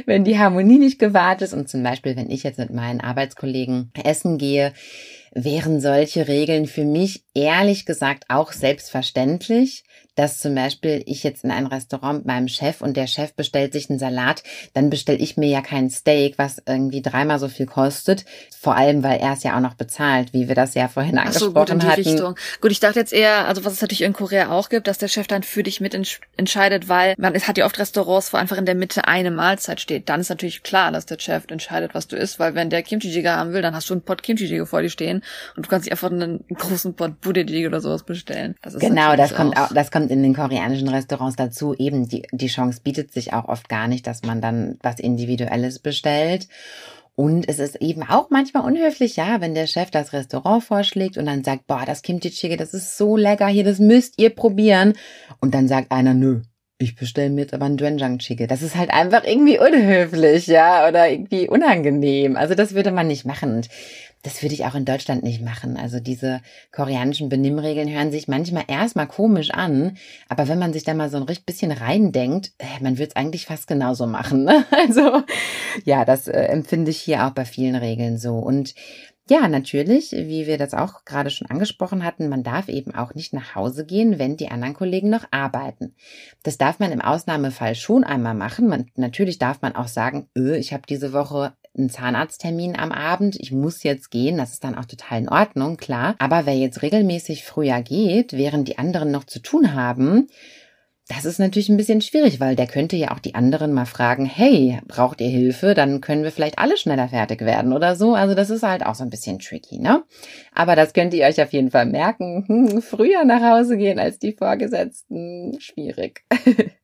wenn 0.06 0.24
die 0.24 0.38
Harmonie 0.38 0.78
nicht 0.78 0.98
gewahrt 0.98 1.42
ist. 1.42 1.54
Und 1.54 1.68
zum 1.68 1.82
Beispiel, 1.82 2.16
wenn 2.16 2.30
ich 2.30 2.42
jetzt 2.42 2.58
mit 2.58 2.70
meinen 2.70 3.00
Arbeitskollegen 3.00 3.92
essen 4.04 4.38
gehe, 4.38 4.72
wären 5.32 5.80
solche 5.80 6.28
Regeln 6.28 6.66
für 6.66 6.84
mich 6.84 7.24
ehrlich 7.34 7.86
gesagt 7.86 8.24
auch 8.28 8.52
selbstverständlich 8.52 9.84
dass 10.16 10.38
zum 10.38 10.54
Beispiel 10.54 11.02
ich 11.06 11.22
jetzt 11.22 11.44
in 11.44 11.50
ein 11.50 11.66
Restaurant 11.66 12.20
mit 12.20 12.26
meinem 12.26 12.48
Chef 12.48 12.80
und 12.80 12.96
der 12.96 13.06
Chef 13.06 13.34
bestellt 13.34 13.72
sich 13.72 13.90
einen 13.90 13.98
Salat, 13.98 14.42
dann 14.74 14.90
bestelle 14.90 15.18
ich 15.18 15.36
mir 15.36 15.48
ja 15.48 15.60
kein 15.60 15.90
Steak, 15.90 16.38
was 16.38 16.62
irgendwie 16.66 17.02
dreimal 17.02 17.38
so 17.38 17.48
viel 17.48 17.66
kostet. 17.66 18.24
Vor 18.60 18.76
allem, 18.76 19.02
weil 19.02 19.20
er 19.20 19.32
es 19.32 19.42
ja 19.42 19.56
auch 19.56 19.60
noch 19.60 19.74
bezahlt, 19.74 20.32
wie 20.32 20.48
wir 20.48 20.54
das 20.54 20.74
ja 20.74 20.88
vorhin 20.88 21.18
Ach 21.18 21.26
angesprochen 21.26 21.54
so, 21.54 21.60
gut, 21.60 21.70
in 21.70 21.78
die 21.78 21.86
hatten. 21.86 22.02
Richtung. 22.02 22.34
Gut, 22.60 22.72
ich 22.72 22.80
dachte 22.80 22.98
jetzt 22.98 23.12
eher, 23.12 23.46
also 23.46 23.64
was 23.64 23.72
es 23.72 23.80
natürlich 23.80 24.02
in 24.02 24.12
Korea 24.12 24.50
auch 24.50 24.68
gibt, 24.68 24.86
dass 24.86 24.98
der 24.98 25.08
Chef 25.08 25.26
dann 25.26 25.42
für 25.42 25.62
dich 25.62 25.80
mit 25.80 25.94
entscheidet, 26.36 26.88
weil 26.88 27.14
man 27.16 27.34
es 27.34 27.48
hat 27.48 27.56
ja 27.56 27.64
oft 27.64 27.78
Restaurants, 27.78 28.32
wo 28.32 28.36
einfach 28.36 28.58
in 28.58 28.66
der 28.66 28.74
Mitte 28.74 29.06
eine 29.08 29.30
Mahlzeit 29.30 29.80
steht. 29.80 30.08
Dann 30.08 30.20
ist 30.20 30.28
natürlich 30.28 30.62
klar, 30.62 30.92
dass 30.92 31.06
der 31.06 31.18
Chef 31.18 31.44
entscheidet, 31.48 31.94
was 31.94 32.08
du 32.08 32.16
isst, 32.16 32.38
weil 32.38 32.54
wenn 32.54 32.70
der 32.70 32.82
Kimchi 32.82 33.08
Jjigae 33.08 33.30
haben 33.30 33.52
will, 33.52 33.62
dann 33.62 33.74
hast 33.74 33.88
du 33.88 33.94
einen 33.94 34.02
Pot 34.02 34.22
Kimchi 34.22 34.44
Jjigae 34.44 34.66
vor 34.66 34.82
dir 34.82 34.90
stehen 34.90 35.22
und 35.56 35.66
du 35.66 35.70
kannst 35.70 35.86
dich 35.86 35.92
einfach 35.92 36.10
einen 36.10 36.44
großen 36.52 36.94
Pot 36.94 37.20
Budae 37.20 37.42
Jjigae 37.42 37.68
oder 37.68 37.80
sowas 37.80 38.02
bestellen. 38.02 38.56
Das 38.62 38.74
ist 38.74 38.80
genau, 38.80 39.16
das 39.16 39.34
kommt 39.34 39.56
auch, 39.56 39.72
das 39.72 39.90
kommt 39.90 39.99
in 40.08 40.22
den 40.22 40.34
koreanischen 40.34 40.88
Restaurants 40.88 41.36
dazu. 41.36 41.74
Eben 41.74 42.08
die, 42.08 42.22
die 42.32 42.46
Chance 42.46 42.80
bietet 42.82 43.12
sich 43.12 43.32
auch 43.32 43.48
oft 43.48 43.68
gar 43.68 43.88
nicht, 43.88 44.06
dass 44.06 44.22
man 44.22 44.40
dann 44.40 44.78
was 44.82 45.00
Individuelles 45.00 45.78
bestellt. 45.78 46.48
Und 47.16 47.48
es 47.48 47.58
ist 47.58 47.76
eben 47.82 48.02
auch 48.02 48.30
manchmal 48.30 48.64
unhöflich, 48.64 49.16
ja, 49.16 49.42
wenn 49.42 49.54
der 49.54 49.66
Chef 49.66 49.90
das 49.90 50.14
Restaurant 50.14 50.64
vorschlägt 50.64 51.18
und 51.18 51.26
dann 51.26 51.44
sagt, 51.44 51.66
boah, 51.66 51.82
das 51.84 52.00
Kimchi 52.00 52.28
Jjigae, 52.28 52.56
das 52.56 52.72
ist 52.72 52.96
so 52.96 53.16
lecker 53.16 53.48
hier, 53.48 53.64
das 53.64 53.78
müsst 53.78 54.14
ihr 54.18 54.30
probieren. 54.30 54.94
Und 55.40 55.54
dann 55.54 55.68
sagt 55.68 55.92
einer, 55.92 56.14
nö, 56.14 56.40
ich 56.78 56.96
bestelle 56.96 57.28
mir 57.28 57.42
jetzt 57.42 57.52
aber 57.52 57.66
ein 57.66 57.76
Doenjang 57.76 58.20
Jjigae. 58.20 58.46
Das 58.46 58.62
ist 58.62 58.74
halt 58.74 58.90
einfach 58.90 59.24
irgendwie 59.24 59.58
unhöflich, 59.58 60.46
ja, 60.46 60.88
oder 60.88 61.10
irgendwie 61.10 61.46
unangenehm. 61.46 62.36
Also 62.36 62.54
das 62.54 62.74
würde 62.74 62.90
man 62.90 63.06
nicht 63.06 63.26
machen. 63.26 63.56
Und 63.56 63.68
das 64.22 64.42
würde 64.42 64.54
ich 64.54 64.64
auch 64.66 64.74
in 64.74 64.84
Deutschland 64.84 65.22
nicht 65.22 65.42
machen. 65.42 65.76
Also 65.76 66.00
diese 66.00 66.42
koreanischen 66.72 67.28
Benimmregeln 67.28 67.90
hören 67.90 68.12
sich 68.12 68.28
manchmal 68.28 68.64
erstmal 68.68 69.06
komisch 69.06 69.50
an, 69.50 69.96
aber 70.28 70.48
wenn 70.48 70.58
man 70.58 70.72
sich 70.72 70.84
da 70.84 70.94
mal 70.94 71.10
so 71.10 71.16
ein 71.16 71.26
bisschen 71.46 71.72
reindenkt, 71.72 72.52
äh, 72.58 72.82
man 72.82 72.98
würde 72.98 73.10
es 73.10 73.16
eigentlich 73.16 73.46
fast 73.46 73.66
genauso 73.66 74.06
machen. 74.06 74.44
Ne? 74.44 74.64
Also 74.80 75.22
ja, 75.84 76.04
das 76.04 76.26
äh, 76.26 76.40
empfinde 76.44 76.90
ich 76.90 77.00
hier 77.00 77.26
auch 77.26 77.30
bei 77.30 77.44
vielen 77.44 77.76
Regeln 77.76 78.18
so. 78.18 78.34
Und 78.34 78.74
ja, 79.30 79.46
natürlich, 79.46 80.10
wie 80.10 80.48
wir 80.48 80.58
das 80.58 80.74
auch 80.74 81.04
gerade 81.04 81.30
schon 81.30 81.48
angesprochen 81.48 82.04
hatten, 82.04 82.28
man 82.28 82.42
darf 82.42 82.68
eben 82.68 82.92
auch 82.96 83.14
nicht 83.14 83.32
nach 83.32 83.54
Hause 83.54 83.86
gehen, 83.86 84.18
wenn 84.18 84.36
die 84.36 84.50
anderen 84.50 84.74
Kollegen 84.74 85.08
noch 85.08 85.24
arbeiten. 85.30 85.94
Das 86.42 86.58
darf 86.58 86.80
man 86.80 86.90
im 86.90 87.00
Ausnahmefall 87.00 87.76
schon 87.76 88.02
einmal 88.02 88.34
machen. 88.34 88.66
Man, 88.66 88.90
natürlich 88.96 89.38
darf 89.38 89.62
man 89.62 89.76
auch 89.76 89.86
sagen, 89.86 90.28
öh, 90.36 90.56
ich 90.56 90.72
habe 90.72 90.82
diese 90.88 91.12
Woche 91.12 91.52
einen 91.76 91.90
Zahnarzttermin 91.90 92.76
am 92.76 92.92
Abend, 92.92 93.36
ich 93.38 93.52
muss 93.52 93.82
jetzt 93.82 94.10
gehen, 94.10 94.36
das 94.36 94.52
ist 94.52 94.64
dann 94.64 94.76
auch 94.76 94.86
total 94.86 95.20
in 95.20 95.28
Ordnung, 95.28 95.76
klar. 95.76 96.14
Aber 96.18 96.46
wer 96.46 96.56
jetzt 96.56 96.82
regelmäßig 96.82 97.44
früher 97.44 97.80
geht, 97.82 98.32
während 98.32 98.68
die 98.68 98.78
anderen 98.78 99.10
noch 99.10 99.24
zu 99.24 99.40
tun 99.40 99.74
haben, 99.74 100.28
das 101.10 101.24
ist 101.24 101.40
natürlich 101.40 101.68
ein 101.68 101.76
bisschen 101.76 102.00
schwierig, 102.00 102.38
weil 102.38 102.54
der 102.54 102.68
könnte 102.68 102.94
ja 102.94 103.10
auch 103.10 103.18
die 103.18 103.34
anderen 103.34 103.72
mal 103.72 103.84
fragen, 103.84 104.26
hey, 104.26 104.80
braucht 104.86 105.20
ihr 105.20 105.28
Hilfe? 105.28 105.74
Dann 105.74 106.00
können 106.00 106.22
wir 106.22 106.30
vielleicht 106.30 106.60
alle 106.60 106.76
schneller 106.76 107.08
fertig 107.08 107.40
werden 107.40 107.72
oder 107.72 107.96
so. 107.96 108.14
Also 108.14 108.36
das 108.36 108.48
ist 108.48 108.62
halt 108.62 108.86
auch 108.86 108.94
so 108.94 109.02
ein 109.02 109.10
bisschen 109.10 109.40
tricky, 109.40 109.80
ne? 109.80 110.04
Aber 110.54 110.76
das 110.76 110.92
könnt 110.92 111.12
ihr 111.12 111.26
euch 111.26 111.42
auf 111.42 111.52
jeden 111.52 111.72
Fall 111.72 111.86
merken. 111.86 112.44
Hm, 112.46 112.82
früher 112.82 113.24
nach 113.24 113.42
Hause 113.42 113.76
gehen 113.76 113.98
als 113.98 114.20
die 114.20 114.32
Vorgesetzten, 114.32 115.58
schwierig. 115.58 116.24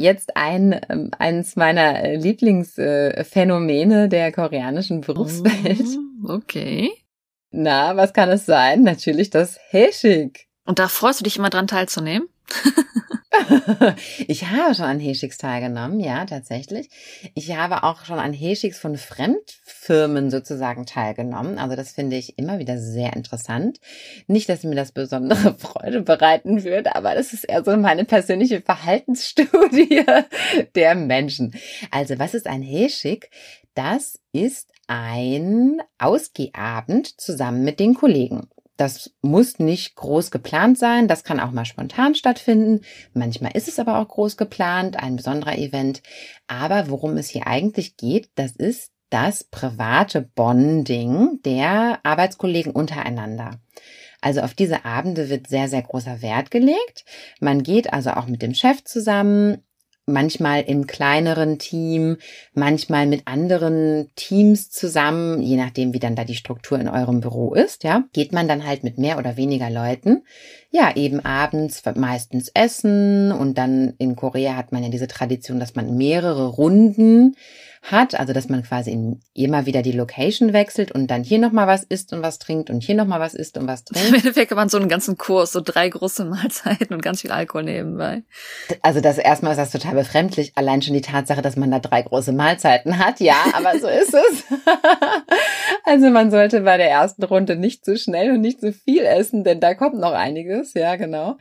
Jetzt 0.00 0.34
ein, 0.34 0.80
ähm, 0.88 1.10
eins 1.18 1.56
meiner 1.56 2.16
Lieblingsphänomene 2.16 4.08
der 4.08 4.32
koreanischen 4.32 5.02
Berufswelt. 5.02 5.84
Oh, 6.24 6.32
okay. 6.32 6.90
Na, 7.50 7.96
was 7.96 8.14
kann 8.14 8.30
es 8.30 8.46
sein? 8.46 8.82
Natürlich 8.82 9.28
das 9.28 9.58
Heshik. 9.68 10.46
Und 10.64 10.78
da 10.78 10.88
freust 10.88 11.20
du 11.20 11.24
dich 11.24 11.36
immer 11.36 11.50
dran 11.50 11.66
teilzunehmen? 11.66 12.28
ich 14.26 14.46
habe 14.46 14.74
schon 14.74 14.86
an 14.86 14.98
Heschiks 15.00 15.38
teilgenommen, 15.38 16.00
ja, 16.00 16.24
tatsächlich. 16.24 16.88
Ich 17.34 17.54
habe 17.56 17.84
auch 17.84 18.04
schon 18.04 18.18
an 18.18 18.32
Heschiks 18.32 18.78
von 18.78 18.96
Fremdfirmen 18.96 20.30
sozusagen 20.30 20.84
teilgenommen. 20.84 21.58
Also 21.58 21.76
das 21.76 21.92
finde 21.92 22.16
ich 22.16 22.38
immer 22.38 22.58
wieder 22.58 22.78
sehr 22.78 23.14
interessant. 23.14 23.78
Nicht, 24.26 24.48
dass 24.48 24.64
mir 24.64 24.74
das 24.74 24.92
besondere 24.92 25.54
Freude 25.58 26.02
bereiten 26.02 26.64
würde, 26.64 26.96
aber 26.96 27.14
das 27.14 27.32
ist 27.32 27.44
eher 27.44 27.64
so 27.64 27.76
meine 27.76 28.04
persönliche 28.04 28.62
Verhaltensstudie 28.62 30.04
der 30.74 30.94
Menschen. 30.94 31.54
Also 31.90 32.18
was 32.18 32.34
ist 32.34 32.46
ein 32.46 32.62
Heschik? 32.62 33.30
Das 33.74 34.18
ist 34.32 34.70
ein 34.88 35.80
Ausgehabend 35.98 37.20
zusammen 37.20 37.62
mit 37.62 37.78
den 37.78 37.94
Kollegen. 37.94 38.48
Das 38.80 39.12
muss 39.20 39.58
nicht 39.58 39.94
groß 39.96 40.30
geplant 40.30 40.78
sein, 40.78 41.06
das 41.06 41.22
kann 41.22 41.38
auch 41.38 41.50
mal 41.50 41.66
spontan 41.66 42.14
stattfinden. 42.14 42.80
Manchmal 43.12 43.54
ist 43.54 43.68
es 43.68 43.78
aber 43.78 43.98
auch 43.98 44.08
groß 44.08 44.38
geplant, 44.38 44.96
ein 44.98 45.16
besonderer 45.16 45.58
Event. 45.58 46.00
Aber 46.46 46.88
worum 46.88 47.18
es 47.18 47.28
hier 47.28 47.46
eigentlich 47.46 47.98
geht, 47.98 48.30
das 48.36 48.52
ist 48.52 48.90
das 49.10 49.44
private 49.44 50.22
Bonding 50.22 51.40
der 51.44 51.98
Arbeitskollegen 52.04 52.72
untereinander. 52.72 53.60
Also 54.22 54.40
auf 54.40 54.54
diese 54.54 54.86
Abende 54.86 55.28
wird 55.28 55.48
sehr, 55.48 55.68
sehr 55.68 55.82
großer 55.82 56.22
Wert 56.22 56.50
gelegt. 56.50 57.04
Man 57.38 57.62
geht 57.62 57.92
also 57.92 58.12
auch 58.12 58.28
mit 58.28 58.40
dem 58.40 58.54
Chef 58.54 58.82
zusammen 58.84 59.62
manchmal 60.12 60.62
im 60.62 60.86
kleineren 60.86 61.58
Team, 61.58 62.16
manchmal 62.54 63.06
mit 63.06 63.26
anderen 63.26 64.10
Teams 64.16 64.70
zusammen, 64.70 65.42
je 65.42 65.56
nachdem, 65.56 65.92
wie 65.92 65.98
dann 65.98 66.16
da 66.16 66.24
die 66.24 66.34
Struktur 66.34 66.78
in 66.78 66.88
eurem 66.88 67.20
Büro 67.20 67.54
ist, 67.54 67.84
ja, 67.84 68.04
geht 68.12 68.32
man 68.32 68.48
dann 68.48 68.66
halt 68.66 68.84
mit 68.84 68.98
mehr 68.98 69.18
oder 69.18 69.36
weniger 69.36 69.70
Leuten, 69.70 70.22
ja, 70.70 70.94
eben 70.94 71.24
abends 71.24 71.82
meistens 71.96 72.50
essen 72.54 73.32
und 73.32 73.58
dann 73.58 73.94
in 73.98 74.16
Korea 74.16 74.56
hat 74.56 74.72
man 74.72 74.82
ja 74.82 74.88
diese 74.88 75.08
Tradition, 75.08 75.58
dass 75.60 75.74
man 75.74 75.96
mehrere 75.96 76.46
Runden 76.46 77.36
hat, 77.82 78.14
also 78.18 78.32
dass 78.32 78.48
man 78.48 78.62
quasi 78.62 79.16
immer 79.34 79.66
wieder 79.66 79.82
die 79.82 79.92
Location 79.92 80.52
wechselt 80.52 80.92
und 80.92 81.06
dann 81.06 81.24
hier 81.24 81.38
nochmal 81.38 81.66
was 81.66 81.82
isst 81.82 82.12
und 82.12 82.22
was 82.22 82.38
trinkt 82.38 82.68
und 82.70 82.82
hier 82.82 82.94
nochmal 82.94 83.20
was 83.20 83.34
isst 83.34 83.56
und 83.56 83.66
was 83.66 83.84
trinkt. 83.84 84.08
Im 84.08 84.14
Endeffekt 84.14 84.48
kann 84.48 84.56
man 84.56 84.68
so 84.68 84.78
einen 84.78 84.88
ganzen 84.88 85.16
Kurs, 85.16 85.52
so 85.52 85.60
drei 85.60 85.88
große 85.88 86.24
Mahlzeiten 86.26 86.94
und 86.94 87.02
ganz 87.02 87.22
viel 87.22 87.30
Alkohol 87.30 87.64
nebenbei. 87.64 88.22
Also 88.82 89.00
das 89.00 89.18
erstmal 89.18 89.52
ist 89.52 89.58
das 89.58 89.70
total 89.70 89.94
befremdlich, 89.94 90.52
allein 90.56 90.82
schon 90.82 90.94
die 90.94 91.00
Tatsache, 91.00 91.42
dass 91.42 91.56
man 91.56 91.70
da 91.70 91.78
drei 91.78 92.02
große 92.02 92.32
Mahlzeiten 92.32 92.98
hat. 92.98 93.20
Ja, 93.20 93.44
aber 93.54 93.78
so 93.78 93.88
ist 93.88 94.14
es. 94.14 94.44
also 95.84 96.10
man 96.10 96.30
sollte 96.30 96.60
bei 96.60 96.76
der 96.76 96.90
ersten 96.90 97.22
Runde 97.24 97.56
nicht 97.56 97.84
zu 97.84 97.96
schnell 97.96 98.32
und 98.32 98.40
nicht 98.40 98.60
zu 98.60 98.72
viel 98.72 99.04
essen, 99.04 99.44
denn 99.44 99.60
da 99.60 99.74
kommt 99.74 99.98
noch 99.98 100.12
einiges. 100.12 100.74
Ja, 100.74 100.96
genau. 100.96 101.38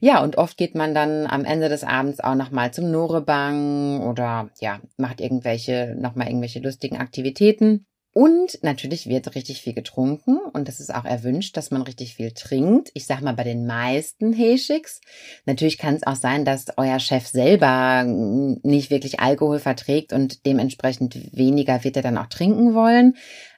Ja, 0.00 0.22
und 0.22 0.38
oft 0.38 0.56
geht 0.56 0.74
man 0.74 0.94
dann 0.94 1.26
am 1.26 1.44
Ende 1.44 1.68
des 1.68 1.84
Abends 1.84 2.20
auch 2.20 2.34
nochmal 2.34 2.72
zum 2.72 2.90
Norebang 2.90 4.00
oder 4.00 4.48
ja, 4.60 4.80
macht 4.96 5.20
irgendwelche, 5.20 5.79
nochmal 5.94 6.28
irgendwelche 6.28 6.60
lustigen 6.60 6.96
Aktivitäten. 6.96 7.86
Und 8.12 8.58
natürlich 8.62 9.08
wird 9.08 9.36
richtig 9.36 9.62
viel 9.62 9.72
getrunken 9.72 10.38
und 10.52 10.66
das 10.66 10.80
ist 10.80 10.92
auch 10.92 11.04
erwünscht, 11.04 11.56
dass 11.56 11.70
man 11.70 11.82
richtig 11.82 12.16
viel 12.16 12.32
trinkt. 12.32 12.90
Ich 12.94 13.06
sag 13.06 13.20
mal 13.20 13.34
bei 13.34 13.44
den 13.44 13.66
meisten 13.66 14.32
Heschiks. 14.32 15.00
Natürlich 15.46 15.78
kann 15.78 15.94
es 15.94 16.04
auch 16.04 16.16
sein, 16.16 16.44
dass 16.44 16.66
euer 16.76 16.98
Chef 16.98 17.28
selber 17.28 18.02
nicht 18.04 18.90
wirklich 18.90 19.20
Alkohol 19.20 19.60
verträgt 19.60 20.12
und 20.12 20.44
dementsprechend 20.44 21.36
weniger 21.36 21.84
wird 21.84 21.96
er 21.96 22.02
dann 22.02 22.18
auch 22.18 22.26
trinken 22.26 22.74
wollen. 22.74 23.14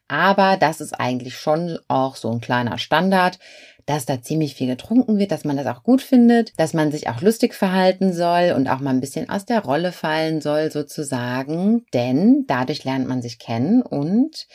Aber 0.09 0.57
das 0.59 0.81
ist 0.81 0.93
eigentlich 0.93 1.37
schon 1.37 1.79
auch 1.89 2.17
so 2.17 2.31
ein 2.31 2.41
kleiner 2.41 2.79
Standard 2.79 3.39
dass 3.87 4.07
da 4.07 4.23
ziemlich 4.23 4.55
viel 4.55 4.69
getrunken 4.69 5.19
wird, 5.19 5.33
dass 5.33 5.45
man 5.45 5.57
das 5.57 5.67
auch 5.67 5.83
gut 5.83 6.03
findet, 6.03 6.59
dass 6.59 6.75
man 6.75 6.93
sich 6.93 7.09
auch 7.09 7.21
lustig 7.21 7.55
verhalten 7.55 8.13
soll 8.13 8.53
und 8.57 8.69
auch 8.69 8.81
mal 8.81 8.91
ein 8.91 9.01
bisschen 9.01 9.29
aus 9.29 9.45
der 9.45 9.65
Rolle 9.65 9.93
fallen 9.93 10.41
soll 10.41 10.71
sozusagen, 10.71 11.85
denn 11.93 12.45
dadurch 12.47 12.85
lernt 12.85 13.09
man 13.09 13.23
sich 13.23 13.39
kennen 13.39 13.83
und 13.83 14.47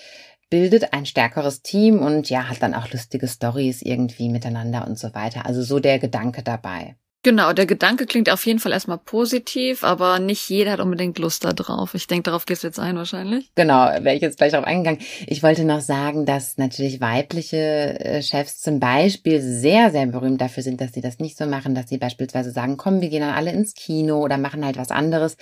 bildet 0.50 0.94
ein 0.94 1.06
stärkeres 1.06 1.62
Team 1.62 2.00
und 2.00 2.30
ja, 2.30 2.48
hat 2.48 2.62
dann 2.62 2.74
auch 2.74 2.90
lustige 2.92 3.28
Stories 3.28 3.82
irgendwie 3.82 4.30
miteinander 4.30 4.88
und 4.88 4.98
so 4.98 5.14
weiter. 5.14 5.46
Also 5.46 5.62
so 5.62 5.80
der 5.80 6.00
Gedanke 6.00 6.42
dabei. 6.42 6.96
Genau, 7.23 7.51
der 7.51 7.65
Gedanke 7.65 8.06
klingt 8.06 8.30
auf 8.30 8.45
jeden 8.45 8.60
Fall 8.60 8.71
erstmal 8.71 8.99
positiv, 8.99 9.84
aber 9.84 10.19
nicht 10.19 10.49
jeder 10.49 10.71
hat 10.71 10.80
unbedingt 10.80 11.19
Lust 11.19 11.43
da 11.43 11.51
drauf. 11.51 11.93
Ich 11.93 12.08
denke, 12.08 12.23
darauf 12.23 12.45
gehst 12.45 12.63
du 12.63 12.67
jetzt 12.67 12.80
ein 12.80 12.95
wahrscheinlich. 12.95 13.51
Genau, 13.56 13.86
wäre 14.01 14.15
ich 14.15 14.21
jetzt 14.21 14.38
gleich 14.38 14.51
darauf 14.51 14.67
eingegangen. 14.67 15.01
Ich 15.25 15.43
wollte 15.43 15.65
noch 15.65 15.82
sagen, 15.82 16.25
dass 16.25 16.58
natürlich 16.58 17.01
weibliche 17.01 17.58
äh, 17.99 18.21
Chefs 18.21 18.62
zum 18.62 18.80
Beispiel 18.80 19.41
sehr, 19.41 19.91
sehr 19.91 20.06
berühmt 20.06 20.39
dafür 20.39 20.63
sind, 20.63 20.80
dass 20.80 20.93
sie 20.93 21.01
das 21.01 21.19
nicht 21.19 21.38
so 21.38 21.47
machen, 21.47 21.75
dass 21.75 21.89
sie 21.89 21.97
beispielsweise 21.97 22.51
sagen, 22.51 22.77
komm, 22.77 23.01
wir 23.01 23.10
gehen 23.10 23.21
dann 23.21 23.36
alle 23.36 23.51
ins 23.51 23.73
Kino 23.73 24.19
oder 24.19 24.38
machen 24.38 24.63
halt 24.63 24.77
was 24.77 24.91
anderes. 24.91 25.36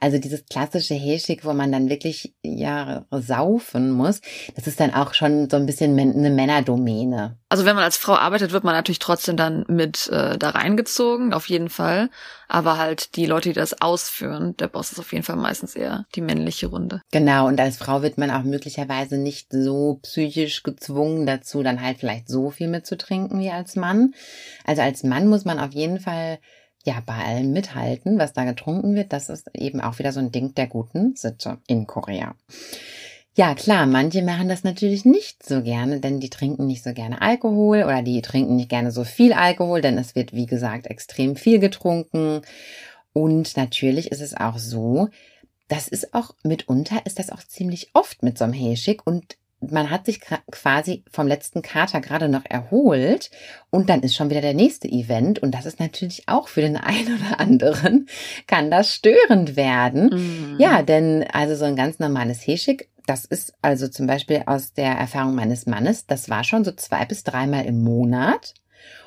Also 0.00 0.18
dieses 0.18 0.46
klassische 0.46 0.94
Häschig, 0.94 1.44
wo 1.44 1.52
man 1.52 1.70
dann 1.70 1.90
wirklich 1.90 2.34
ja 2.42 3.04
saufen 3.12 3.90
muss, 3.90 4.22
das 4.56 4.66
ist 4.66 4.80
dann 4.80 4.94
auch 4.94 5.14
schon 5.14 5.48
so 5.48 5.56
ein 5.56 5.66
bisschen 5.66 5.96
eine 5.98 6.30
Männerdomäne. 6.30 7.36
Also 7.50 7.64
wenn 7.64 7.76
man 7.76 7.84
als 7.84 7.96
Frau 7.96 8.14
arbeitet, 8.14 8.52
wird 8.52 8.64
man 8.64 8.74
natürlich 8.74 8.98
trotzdem 8.98 9.36
dann 9.36 9.64
mit 9.68 10.08
äh, 10.08 10.36
da 10.36 10.50
reingezogen 10.50 11.17
auf 11.32 11.48
jeden 11.48 11.68
Fall. 11.68 12.10
Aber 12.48 12.78
halt 12.78 13.16
die 13.16 13.26
Leute, 13.26 13.50
die 13.50 13.54
das 13.54 13.80
ausführen, 13.80 14.56
der 14.56 14.68
Boss 14.68 14.92
ist 14.92 14.98
auf 14.98 15.12
jeden 15.12 15.24
Fall 15.24 15.36
meistens 15.36 15.74
eher 15.74 16.06
die 16.14 16.20
männliche 16.20 16.68
Runde. 16.68 17.02
Genau, 17.10 17.46
und 17.46 17.60
als 17.60 17.76
Frau 17.76 18.02
wird 18.02 18.18
man 18.18 18.30
auch 18.30 18.42
möglicherweise 18.42 19.18
nicht 19.18 19.48
so 19.50 20.00
psychisch 20.02 20.62
gezwungen 20.62 21.26
dazu, 21.26 21.62
dann 21.62 21.82
halt 21.82 21.98
vielleicht 21.98 22.28
so 22.28 22.50
viel 22.50 22.68
mitzutrinken 22.68 23.40
wie 23.40 23.50
als 23.50 23.76
Mann. 23.76 24.14
Also 24.64 24.82
als 24.82 25.02
Mann 25.02 25.28
muss 25.28 25.44
man 25.44 25.58
auf 25.58 25.72
jeden 25.72 26.00
Fall 26.00 26.38
ja, 26.84 27.02
bei 27.04 27.14
allem 27.14 27.52
mithalten, 27.52 28.18
was 28.18 28.32
da 28.32 28.44
getrunken 28.44 28.94
wird. 28.94 29.12
Das 29.12 29.28
ist 29.28 29.50
eben 29.54 29.80
auch 29.80 29.98
wieder 29.98 30.12
so 30.12 30.20
ein 30.20 30.32
Ding 30.32 30.54
der 30.54 30.66
guten 30.66 31.16
Sitte 31.16 31.58
in 31.66 31.86
Korea. 31.86 32.34
Ja, 33.38 33.54
klar, 33.54 33.86
manche 33.86 34.22
machen 34.22 34.48
das 34.48 34.64
natürlich 34.64 35.04
nicht 35.04 35.46
so 35.46 35.62
gerne, 35.62 36.00
denn 36.00 36.18
die 36.18 36.28
trinken 36.28 36.66
nicht 36.66 36.82
so 36.82 36.92
gerne 36.92 37.22
Alkohol 37.22 37.84
oder 37.84 38.02
die 38.02 38.20
trinken 38.20 38.56
nicht 38.56 38.68
gerne 38.68 38.90
so 38.90 39.04
viel 39.04 39.32
Alkohol, 39.32 39.80
denn 39.80 39.96
es 39.96 40.16
wird, 40.16 40.32
wie 40.32 40.46
gesagt, 40.46 40.88
extrem 40.88 41.36
viel 41.36 41.60
getrunken. 41.60 42.40
Und 43.12 43.56
natürlich 43.56 44.10
ist 44.10 44.22
es 44.22 44.34
auch 44.36 44.58
so, 44.58 45.08
das 45.68 45.86
ist 45.86 46.14
auch 46.14 46.34
mitunter, 46.42 47.00
ist 47.04 47.20
das 47.20 47.30
auch 47.30 47.44
ziemlich 47.44 47.90
oft 47.92 48.24
mit 48.24 48.36
so 48.38 48.42
einem 48.42 48.54
Häschig 48.54 49.02
und 49.06 49.36
man 49.60 49.88
hat 49.88 50.06
sich 50.06 50.20
quasi 50.50 51.04
vom 51.08 51.28
letzten 51.28 51.62
Kater 51.62 52.00
gerade 52.00 52.28
noch 52.28 52.44
erholt 52.44 53.30
und 53.70 53.88
dann 53.88 54.02
ist 54.02 54.16
schon 54.16 54.30
wieder 54.30 54.40
der 54.40 54.54
nächste 54.54 54.88
Event 54.88 55.38
und 55.38 55.52
das 55.52 55.64
ist 55.64 55.78
natürlich 55.78 56.28
auch 56.28 56.48
für 56.48 56.60
den 56.60 56.76
einen 56.76 57.20
oder 57.20 57.38
anderen 57.38 58.08
kann 58.48 58.68
das 58.68 58.92
störend 58.92 59.54
werden. 59.54 60.10
Mhm. 60.10 60.56
Ja, 60.58 60.82
denn 60.82 61.24
also 61.32 61.54
so 61.54 61.66
ein 61.66 61.76
ganz 61.76 62.00
normales 62.00 62.44
Häschig 62.44 62.88
das 63.08 63.24
ist 63.24 63.54
also 63.62 63.88
zum 63.88 64.06
Beispiel 64.06 64.42
aus 64.46 64.74
der 64.74 64.92
Erfahrung 64.92 65.34
meines 65.34 65.66
Mannes, 65.66 66.06
das 66.06 66.28
war 66.28 66.44
schon 66.44 66.64
so 66.64 66.72
zwei 66.72 67.04
bis 67.04 67.24
dreimal 67.24 67.64
im 67.64 67.82
Monat. 67.82 68.54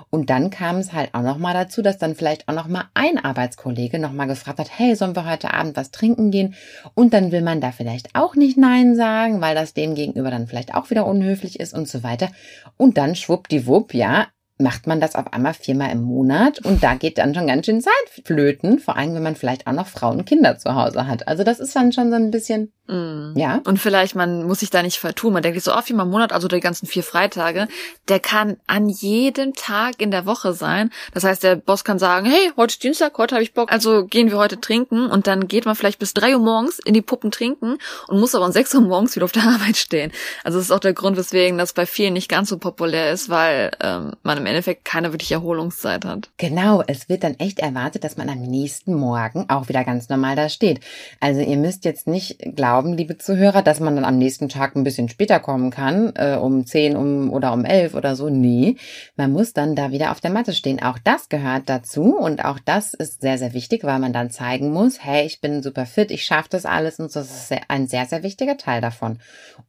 Und 0.10 0.30
dann 0.30 0.50
kam 0.50 0.78
es 0.78 0.92
halt 0.92 1.14
auch 1.14 1.22
noch 1.22 1.38
mal 1.38 1.54
dazu, 1.54 1.82
dass 1.82 1.98
dann 1.98 2.16
vielleicht 2.16 2.50
auch 2.50 2.54
noch 2.54 2.68
mal 2.68 2.90
ein 2.94 3.18
Arbeitskollege 3.18 3.98
noch 4.00 4.12
mal 4.12 4.26
gefragt 4.26 4.60
hat, 4.60 4.78
hey, 4.78 4.96
sollen 4.96 5.16
wir 5.16 5.30
heute 5.30 5.54
Abend 5.54 5.78
was 5.78 5.92
trinken 5.92 6.32
gehen? 6.32 6.56
Und 6.96 7.14
dann 7.14 7.32
will 7.32 7.42
man 7.42 7.62
da 7.62 7.72
vielleicht 7.72 8.14
auch 8.14 8.36
nicht 8.36 8.58
Nein 8.58 8.96
sagen, 8.96 9.40
weil 9.40 9.56
das 9.56 9.74
dem 9.74 9.96
gegenüber 9.96 10.30
dann 10.30 10.48
vielleicht 10.48 10.74
auch 10.74 10.90
wieder 10.90 11.06
unhöflich 11.06 11.60
ist 11.60 11.74
und 11.74 11.88
so 11.88 12.04
weiter. 12.04 12.30
Und 12.76 12.98
dann 12.98 13.16
schwuppdiwupp, 13.16 13.94
ja, 13.94 14.28
macht 14.62 14.88
man 14.88 15.02
das 15.02 15.16
auf 15.16 15.34
einmal 15.34 15.54
viermal 15.54 15.92
im 15.92 16.04
Monat 16.04 16.60
und 16.60 16.84
da 16.84 16.96
geht 16.96 17.18
dann 17.18 17.36
schon 17.36 17.48
ganz 17.48 17.66
schön 17.66 17.82
Zeit 17.82 17.94
flöten, 18.24 18.80
vor 18.80 18.96
allem 18.96 19.14
wenn 19.14 19.24
man 19.24 19.36
vielleicht 19.36 19.68
auch 19.68 19.74
noch 19.74 19.88
Frauen 19.88 20.20
und 20.20 20.26
Kinder 20.26 20.58
zu 20.58 20.76
Hause 20.76 21.08
hat. 21.08 21.28
Also 21.28 21.44
das 21.44 21.60
ist 21.60 21.76
dann 21.76 21.92
schon 21.92 22.10
so 22.10 22.16
ein 22.16 22.32
bisschen, 22.32 22.72
mm. 22.92 23.38
ja. 23.38 23.62
Und 23.66 23.80
vielleicht, 23.80 24.16
man 24.16 24.44
muss 24.46 24.60
sich 24.60 24.70
da 24.70 24.84
nicht 24.84 25.00
vertun. 25.00 25.34
Man 25.34 25.44
denkt 25.44 25.62
so, 25.62 25.74
oh, 25.74 25.82
viermal 25.82 26.06
im 26.06 26.12
Monat, 26.12 26.32
also 26.34 26.48
die 26.48 26.60
ganzen 26.60 26.86
vier 26.86 27.04
Freitage. 27.04 27.68
Der 28.08 28.20
kann 28.20 28.58
an 28.68 28.90
jedem 28.90 29.54
Tag 29.54 30.02
in 30.02 30.12
der 30.12 30.26
Woche 30.26 30.54
sein. 30.54 30.92
Das 31.14 31.24
heißt, 31.24 31.44
der 31.44 31.56
Boss 31.56 31.84
kann 31.84 32.00
sagen, 32.00 32.26
hey, 32.26 32.52
heute 32.58 32.74
ist 32.74 32.84
Dienstag, 32.84 33.18
heute 33.18 33.36
habe 33.36 33.44
ich 33.44 33.54
Bock, 33.54 33.72
also 33.72 34.06
gehen 34.06 34.30
wir 34.30 34.38
heute 34.38 34.60
trinken 34.60 35.08
und 35.08 35.28
dann 35.28 35.48
geht 35.48 35.66
man 35.66 35.76
vielleicht 35.76 36.00
bis 36.00 36.14
drei 36.14 36.36
Uhr 36.36 36.44
morgens 36.44 36.80
in 36.80 36.94
die 36.94 37.02
Puppen 37.02 37.32
trinken 37.32 37.78
und 38.08 38.20
muss 38.20 38.36
aber 38.36 38.46
um 38.46 38.52
sechs 38.52 38.74
Uhr 38.74 38.82
morgens 38.82 39.16
wieder 39.16 39.26
auf 39.26 39.32
der 39.32 39.44
Arbeit 39.48 39.78
stehen. 39.78 40.12
Also 40.44 40.58
das 40.58 40.66
ist 40.66 40.72
auch 40.72 40.80
der 40.80 40.94
Grund, 40.94 41.18
weswegen 41.18 41.58
das 41.58 41.74
bei 41.74 41.86
vielen 41.86 42.14
nicht 42.14 42.30
ganz 42.30 42.50
so 42.50 42.58
populär 42.58 43.12
ist, 43.12 43.30
weil 43.30 43.72
ähm, 43.82 44.14
man 44.24 44.38
im 44.38 44.46
Endeffekt 44.46 44.86
keine 44.86 45.14
wirklich 45.14 45.32
Erholungszeit 45.32 46.06
hat. 46.06 46.30
Genau, 46.38 46.84
es 46.88 47.10
wird 47.10 47.24
dann 47.24 47.36
echt 47.40 47.60
erwartet, 47.60 48.04
dass 48.04 48.18
man 48.18 48.30
am 48.30 48.42
nächsten 48.42 48.94
Morgen 48.94 49.46
auch 49.50 49.70
wieder 49.70 49.84
ganz 49.84 50.10
normal 50.10 50.36
da 50.36 50.50
steht. 50.50 50.82
Also 51.20 51.42
ihr 51.42 51.58
müsst 51.58 51.86
jetzt 51.86 52.08
nicht 52.08 52.38
glauben, 52.56 52.81
liebe 52.88 53.18
Zuhörer, 53.18 53.62
dass 53.62 53.80
man 53.80 53.96
dann 53.96 54.06
am 54.06 54.18
nächsten 54.18 54.50
Tag 54.50 54.76
ein 54.76 54.84
bisschen 54.84 55.10
später 55.10 55.40
kommen 55.40 55.72
kann, 55.72 56.14
äh, 56.16 56.36
um 56.36 56.66
zehn 56.66 56.96
um, 56.96 57.32
oder 57.32 57.54
um 57.54 57.66
elf 57.66 57.94
oder 57.94 58.16
so. 58.16 58.30
Nee, 58.30 58.78
man 59.16 59.32
muss 59.32 59.54
dann 59.54 59.76
da 59.76 59.92
wieder 59.92 60.12
auf 60.12 60.20
der 60.20 60.32
Matte 60.32 60.54
stehen. 60.54 60.82
Auch 60.82 61.00
das 61.00 61.30
gehört 61.30 61.70
dazu 61.70 62.18
und 62.18 62.44
auch 62.44 62.60
das 62.60 62.94
ist 62.94 63.22
sehr, 63.22 63.38
sehr 63.38 63.54
wichtig, 63.54 63.84
weil 63.84 64.00
man 64.00 64.14
dann 64.14 64.30
zeigen 64.30 64.72
muss, 64.72 65.04
hey, 65.04 65.26
ich 65.26 65.42
bin 65.42 65.64
super 65.64 65.86
fit, 65.86 66.12
ich 66.12 66.24
schaffe 66.26 66.50
das 66.52 66.66
alles 66.66 67.00
und 67.00 67.12
so. 67.12 67.20
Das 67.20 67.52
ist 67.52 67.62
ein 67.68 67.88
sehr, 67.88 68.06
sehr 68.06 68.24
wichtiger 68.24 68.58
Teil 68.58 68.82
davon. 68.82 69.20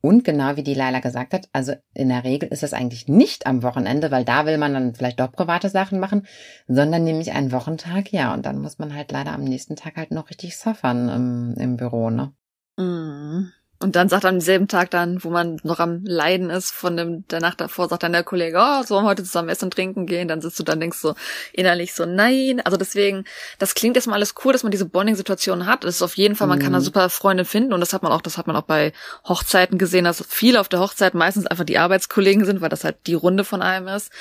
Und 0.01 0.25
genau 0.25 0.57
wie 0.57 0.62
die 0.62 0.75
Leila 0.75 1.01
gesagt 1.01 1.35
hat, 1.35 1.48
also 1.53 1.75
in 1.94 2.09
der 2.09 2.25
Regel 2.25 2.48
ist 2.48 2.62
es 2.62 2.72
eigentlich 2.72 3.09
nicht 3.09 3.46
am 3.46 3.62
Wochenende, 3.62 4.11
weil 4.11 4.25
da 4.25 4.46
will 4.46 4.59
man 4.59 4.75
dann 4.75 4.94
vielleicht 4.94 5.20
doch 5.20 5.33
private 5.33 5.68
Sachen 5.68 6.01
machen, 6.01 6.27
sondern 6.66 7.05
nämlich 7.05 7.33
einen 7.33 7.53
Wochentag, 7.53 8.12
ja. 8.12 8.33
Und 8.33 8.46
dann 8.46 8.59
muss 8.59 8.79
man 8.79 8.94
halt 8.94 9.12
leider 9.12 9.33
am 9.33 9.44
nächsten 9.44 9.77
Tag 9.77 9.96
halt 9.96 10.11
noch 10.11 10.31
richtig 10.31 10.57
suffern 10.57 11.09
im, 11.09 11.55
im 11.62 11.77
Büro, 11.77 12.11
ne? 12.11 12.33
Mhm. 12.78 13.52
Und 13.83 13.97
dann 13.97 14.09
sagt 14.09 14.25
am 14.25 14.40
selben 14.40 14.68
Tag 14.68 14.90
dann, 14.90 15.23
wo 15.25 15.31
man 15.31 15.59
noch 15.62 15.81
am 15.81 16.05
Leiden 16.05 16.51
ist 16.51 16.73
von 16.73 16.97
dem, 16.97 17.27
der 17.29 17.40
Nacht 17.40 17.61
davor, 17.61 17.88
sagt 17.88 18.03
dann 18.03 18.12
der 18.12 18.23
Kollege, 18.23 18.59
oh, 18.59 18.83
sollen 18.83 19.05
wir 19.05 19.11
heute 19.11 19.25
zusammen 19.25 19.49
essen 19.49 19.66
und 19.66 19.75
trinken 19.75 20.07
gehen? 20.07 20.29
Dann 20.29 20.40
sitzt 20.40 20.59
du 20.59 20.62
dann, 20.62 20.81
denkst 20.81 20.99
so 20.99 21.14
innerlich 21.53 21.95
so, 21.95 22.07
nein. 22.07 22.61
Also 22.64 22.77
deswegen, 22.77 23.25
das 23.59 23.75
klingt 23.75 23.97
erstmal 23.97 24.16
alles 24.16 24.35
cool, 24.45 24.53
dass 24.53 24.62
man 24.62 24.73
diese 24.73 24.87
Bonding-Situation 24.87 25.66
hat. 25.66 25.85
Das 25.85 25.97
ist 25.97 26.03
auf 26.03 26.16
jeden 26.16 26.37
Fall, 26.37 26.47
man 26.47 26.59
mhm. 26.59 26.62
kann 26.62 26.73
da 26.73 26.81
super 26.81 27.09
Freunde 27.11 27.45
finden 27.45 27.73
und 27.73 27.81
das 27.81 27.92
hat 27.92 28.03
man 28.03 28.12
auch, 28.12 28.23
das 28.23 28.38
hat 28.38 28.47
man 28.47 28.57
auch 28.57 28.62
bei 28.62 28.92
Hochzeiten 29.29 29.79
gesehen, 29.79 30.05
dass 30.05 30.25
viele 30.29 30.61
auf 30.61 30.68
der 30.68 30.81
Hochzeit 30.81 31.14
meistens 31.14 31.47
einfach 31.47 31.64
die 31.64 31.79
Arbeitskollegen 31.79 32.45
sind, 32.45 32.61
weil 32.61 32.68
das 32.68 32.85
halt 32.85 32.97
die 33.07 33.14
Runde 33.14 33.45
von 33.45 33.62
einem 33.62 33.88
ist. 33.88 34.12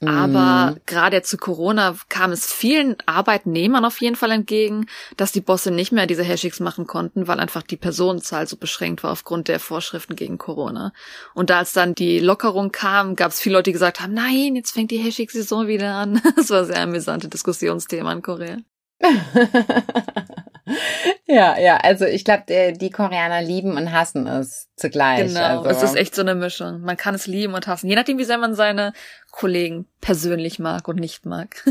Mhm. 0.00 0.08
Aber 0.08 0.76
gerade 0.86 1.22
zu 1.22 1.36
Corona 1.36 1.94
kam 2.08 2.32
es 2.32 2.46
vielen 2.46 2.96
Arbeitnehmern 3.06 3.84
auf 3.84 4.00
jeden 4.00 4.16
Fall 4.16 4.30
entgegen, 4.30 4.86
dass 5.16 5.32
die 5.32 5.40
Bosse 5.40 5.70
nicht 5.70 5.92
mehr 5.92 6.06
diese 6.06 6.22
Hashtags 6.22 6.60
machen 6.60 6.86
konnten, 6.86 7.28
weil 7.28 7.38
einfach 7.38 7.62
die 7.62 7.76
Personenzahl 7.76 8.46
so 8.46 8.56
beschränkt 8.56 9.02
war 9.02 9.09
aufgrund 9.10 9.48
der 9.48 9.60
Vorschriften 9.60 10.16
gegen 10.16 10.38
Corona. 10.38 10.92
Und 11.34 11.50
als 11.50 11.72
dann 11.72 11.94
die 11.94 12.18
Lockerung 12.18 12.72
kam, 12.72 13.16
gab 13.16 13.32
es 13.32 13.40
viele 13.40 13.56
Leute, 13.56 13.70
die 13.70 13.72
gesagt 13.72 14.00
haben, 14.00 14.14
nein, 14.14 14.56
jetzt 14.56 14.72
fängt 14.72 14.90
die 14.90 14.98
Hashtag-Saison 14.98 15.66
wieder 15.66 15.94
an. 15.94 16.20
Das 16.36 16.50
war 16.50 16.64
sehr 16.64 16.80
amüsante 16.80 17.28
Diskussionsthema 17.28 18.12
in 18.12 18.22
Korea. 18.22 18.56
ja, 21.26 21.58
ja, 21.58 21.78
also 21.78 22.04
ich 22.04 22.24
glaube, 22.24 22.74
die 22.74 22.90
Koreaner 22.90 23.40
lieben 23.40 23.76
und 23.76 23.92
hassen 23.92 24.26
es 24.26 24.68
zugleich. 24.76 25.28
Genau, 25.28 25.62
also. 25.62 25.70
es 25.70 25.82
ist 25.82 25.96
echt 25.96 26.14
so 26.14 26.20
eine 26.22 26.34
Mischung. 26.34 26.82
Man 26.82 26.98
kann 26.98 27.14
es 27.14 27.26
lieben 27.26 27.54
und 27.54 27.66
hassen, 27.66 27.88
je 27.88 27.96
nachdem, 27.96 28.18
wie 28.18 28.24
sehr 28.24 28.38
man 28.38 28.54
seine 28.54 28.92
Kollegen 29.30 29.86
persönlich 30.00 30.58
mag 30.58 30.88
und 30.88 31.00
nicht 31.00 31.24
mag. 31.24 31.64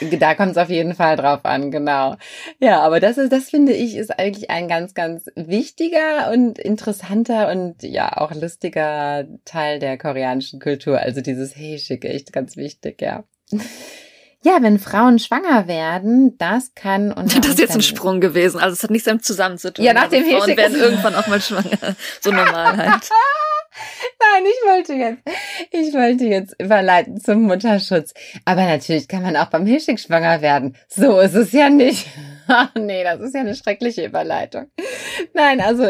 da 0.18 0.34
kommt 0.34 0.52
es 0.52 0.56
auf 0.56 0.70
jeden 0.70 0.94
Fall 0.94 1.16
drauf 1.16 1.44
an, 1.44 1.70
genau. 1.70 2.16
Ja, 2.58 2.80
aber 2.80 3.00
das 3.00 3.18
ist, 3.18 3.30
das 3.32 3.50
finde 3.50 3.72
ich, 3.72 3.96
ist 3.96 4.18
eigentlich 4.18 4.50
ein 4.50 4.66
ganz, 4.66 4.94
ganz 4.94 5.26
wichtiger 5.36 6.30
und 6.32 6.58
interessanter 6.58 7.50
und 7.50 7.82
ja 7.82 8.16
auch 8.16 8.32
lustiger 8.34 9.26
Teil 9.44 9.78
der 9.78 9.98
koreanischen 9.98 10.60
Kultur. 10.60 10.98
Also 10.98 11.20
dieses 11.20 11.54
Hey, 11.54 11.78
schick, 11.78 12.04
echt 12.04 12.32
ganz 12.32 12.56
wichtig, 12.56 13.02
ja. 13.02 13.24
Ja, 14.44 14.58
wenn 14.60 14.78
Frauen 14.78 15.18
schwanger 15.18 15.68
werden, 15.68 16.36
das 16.38 16.74
kann 16.74 17.12
und 17.16 17.36
das 17.36 17.52
ist 17.52 17.58
jetzt 17.58 17.74
ein 17.74 17.82
Sprung 17.82 18.20
gewesen. 18.20 18.60
Also 18.60 18.74
es 18.74 18.82
hat 18.82 18.90
nichts 18.90 19.06
damit 19.06 19.24
zusammen 19.24 19.58
zu 19.58 19.72
tun. 19.72 19.84
Ja, 19.84 19.92
nach 19.92 20.08
dem 20.08 20.24
also 20.24 20.38
Frauen 20.38 20.56
werden 20.56 20.78
irgendwann 20.78 21.14
auch 21.14 21.26
mal 21.26 21.40
schwanger. 21.40 21.96
So 22.20 22.30
normal 22.30 22.76
halt. 22.76 23.10
Nein, 24.20 24.44
ich 24.44 24.68
wollte 24.68 24.92
jetzt, 24.94 25.22
ich 25.70 25.94
wollte 25.94 26.24
jetzt 26.26 26.54
überleiten 26.60 27.18
zum 27.20 27.42
Mutterschutz. 27.42 28.12
Aber 28.44 28.64
natürlich 28.64 29.08
kann 29.08 29.22
man 29.22 29.36
auch 29.36 29.46
beim 29.46 29.66
Hirschig 29.66 30.00
schwanger 30.00 30.42
werden. 30.42 30.76
So 30.88 31.18
ist 31.20 31.34
es 31.34 31.52
ja 31.52 31.70
nicht. 31.70 32.06
nee, 32.76 33.02
das 33.02 33.20
ist 33.20 33.34
ja 33.34 33.40
eine 33.40 33.54
schreckliche 33.54 34.04
Überleitung. 34.04 34.66
Nein, 35.32 35.60
also 35.60 35.88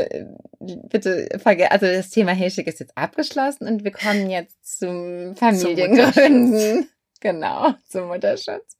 bitte 0.61 1.29
verge 1.43 1.70
also 1.72 1.87
das 1.87 2.11
Thema 2.11 2.33
Hirschig 2.33 2.66
ist 2.68 2.81
jetzt 2.81 2.97
abgeschlossen 2.97 3.66
und 3.66 3.85
wir 3.85 3.91
kommen 3.91 4.31
jetzt 4.31 4.79
zum 4.79 5.35
Familiengründen. 5.35 6.89
Genau, 7.23 7.73
zum 7.89 8.09
Mutterschutz. 8.09 8.77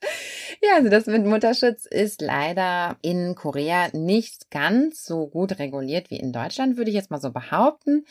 Ja, 0.61 0.75
also 0.77 0.89
das 0.89 1.07
mit 1.07 1.25
Mutterschutz 1.25 1.87
ist 1.87 2.21
leider 2.21 2.97
in 3.01 3.37
Korea 3.37 3.89
nicht 3.93 4.51
ganz 4.51 5.05
so 5.05 5.29
gut 5.29 5.61
reguliert 5.61 6.11
wie 6.11 6.19
in 6.19 6.33
Deutschland, 6.33 6.77
würde 6.77 6.91
ich 6.91 6.97
jetzt 6.97 7.11
mal 7.11 7.21
so 7.21 7.31
behaupten. 7.31 8.05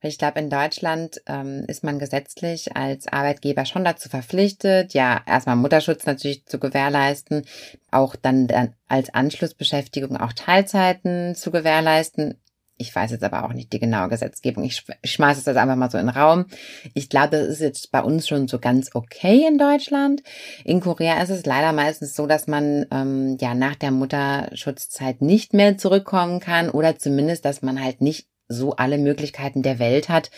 Ich 0.00 0.18
glaube, 0.18 0.38
in 0.38 0.50
Deutschland 0.50 1.20
ähm, 1.26 1.64
ist 1.66 1.82
man 1.82 1.98
gesetzlich 1.98 2.76
als 2.76 3.08
Arbeitgeber 3.08 3.64
schon 3.64 3.84
dazu 3.84 4.08
verpflichtet, 4.08 4.94
ja, 4.94 5.20
erstmal 5.26 5.56
Mutterschutz 5.56 6.06
natürlich 6.06 6.46
zu 6.46 6.58
gewährleisten, 6.60 7.44
auch 7.90 8.14
dann, 8.14 8.46
dann 8.46 8.74
als 8.88 9.12
Anschlussbeschäftigung 9.12 10.16
auch 10.16 10.32
Teilzeiten 10.32 11.34
zu 11.34 11.50
gewährleisten. 11.50 12.40
Ich 12.78 12.94
weiß 12.94 13.10
jetzt 13.12 13.22
aber 13.22 13.44
auch 13.44 13.52
nicht 13.52 13.72
die 13.72 13.78
genaue 13.78 14.08
Gesetzgebung. 14.08 14.64
Ich, 14.64 14.84
schmeiße 15.04 15.40
es 15.40 15.46
jetzt 15.46 15.56
einfach 15.56 15.76
mal 15.76 15.90
so 15.90 15.98
in 15.98 16.06
den 16.06 16.16
Raum. 16.16 16.46
Ich 16.94 17.08
glaube, 17.08 17.30
das 17.30 17.46
ist 17.46 17.60
jetzt 17.60 17.92
bei 17.92 18.00
uns 18.00 18.26
schon 18.26 18.48
so 18.48 18.58
ganz 18.58 18.90
okay 18.94 19.46
in 19.46 19.58
Deutschland. 19.58 20.22
In 20.64 20.80
Korea 20.80 21.22
ist 21.22 21.30
es 21.30 21.46
leider 21.46 21.72
meistens 21.72 22.14
so, 22.14 22.26
dass 22.26 22.46
man 22.46 22.86
ähm, 22.90 23.36
ja 23.40 23.54
nach 23.54 23.76
der 23.76 23.90
Mutterschutzzeit 23.90 25.22
nicht 25.22 25.54
mehr 25.54 25.78
zurückkommen 25.78 26.40
kann 26.40 26.70
oder 26.70 26.98
zumindest, 26.98 27.44
dass 27.44 27.62
man 27.62 27.82
halt 27.82 28.00
nicht 28.00 28.28
so 28.48 28.76
alle 28.76 28.98
Möglichkeiten 28.98 29.62
der 29.62 29.78
Welt 29.78 30.08
hat, 30.08 30.30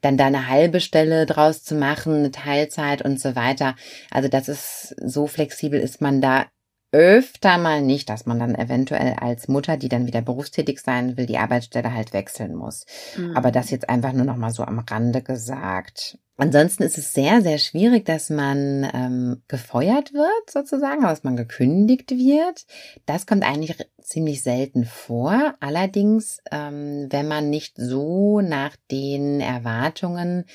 dann 0.00 0.16
da 0.16 0.26
eine 0.26 0.48
halbe 0.48 0.80
Stelle 0.80 1.26
draus 1.26 1.62
zu 1.62 1.74
machen, 1.74 2.14
eine 2.14 2.30
Teilzeit 2.30 3.02
und 3.02 3.20
so 3.20 3.36
weiter. 3.36 3.76
Also 4.10 4.28
das 4.28 4.48
ist 4.48 4.94
so 5.04 5.26
flexibel 5.26 5.78
ist 5.80 6.00
man 6.00 6.20
da 6.20 6.46
öfter 6.92 7.58
mal 7.58 7.82
nicht, 7.82 8.08
dass 8.10 8.26
man 8.26 8.38
dann 8.38 8.54
eventuell 8.54 9.14
als 9.14 9.48
Mutter, 9.48 9.76
die 9.76 9.88
dann 9.88 10.06
wieder 10.06 10.22
berufstätig 10.22 10.80
sein 10.80 11.16
will, 11.16 11.26
die 11.26 11.38
Arbeitsstelle 11.38 11.94
halt 11.94 12.12
wechseln 12.12 12.54
muss. 12.54 12.84
Mhm. 13.16 13.36
Aber 13.36 13.52
das 13.52 13.70
jetzt 13.70 13.88
einfach 13.88 14.12
nur 14.12 14.24
noch 14.24 14.36
mal 14.36 14.50
so 14.50 14.64
am 14.64 14.80
Rande 14.80 15.22
gesagt. 15.22 16.18
Ansonsten 16.40 16.84
ist 16.84 16.96
es 16.96 17.12
sehr, 17.12 17.42
sehr 17.42 17.58
schwierig, 17.58 18.06
dass 18.06 18.30
man 18.30 18.88
ähm, 18.94 19.42
gefeuert 19.46 20.14
wird, 20.14 20.50
sozusagen, 20.50 21.02
dass 21.02 21.22
man 21.22 21.36
gekündigt 21.36 22.12
wird. 22.12 22.64
Das 23.04 23.26
kommt 23.26 23.44
eigentlich 23.44 23.76
ziemlich 24.02 24.42
selten 24.42 24.86
vor. 24.86 25.54
Allerdings, 25.60 26.40
ähm, 26.50 27.08
wenn 27.10 27.28
man 27.28 27.50
nicht 27.50 27.76
so 27.76 28.40
nach 28.40 28.74
den 28.90 29.40
Erwartungen 29.40 30.46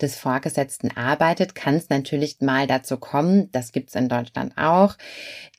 des 0.00 0.16
Vorgesetzten 0.16 0.90
arbeitet, 0.96 1.54
kann 1.54 1.74
es 1.74 1.90
natürlich 1.90 2.40
mal 2.40 2.66
dazu 2.66 2.96
kommen, 2.96 3.50
das 3.52 3.72
gibt's 3.72 3.94
in 3.94 4.08
Deutschland 4.08 4.54
auch, 4.56 4.96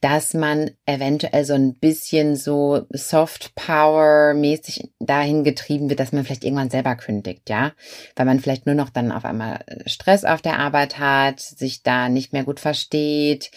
dass 0.02 0.34
man 0.34 0.72
eventuell 0.86 1.46
so 1.46 1.54
ein 1.54 1.76
bisschen 1.76 2.36
so 2.36 2.86
Soft 2.92 3.56
Power 3.56 4.34
mäßig 4.34 4.92
dahin 5.00 5.44
getrieben 5.44 5.90
wird, 5.90 6.00
dass 6.00 6.12
man 6.12 6.26
vielleicht 6.26 6.44
irgendwann 6.44 6.70
selber 6.70 6.96
kündigt, 6.96 7.50
ja, 7.50 7.72
weil 8.16 8.26
man 8.26 8.40
vielleicht 8.40 8.66
nur 8.66 8.76
noch 8.76 8.90
dann 8.90 9.12
auf 9.12 9.26
einmal 9.26 9.64
Stress 9.86 10.24
auf 10.26 10.42
der 10.42 10.60
Arbeit 10.60 11.00
hat, 11.00 11.40
sich 11.40 11.84
da 11.84 12.10
nicht 12.10 12.34
mehr 12.34 12.44
gut 12.44 12.60
versteht, 12.60 13.52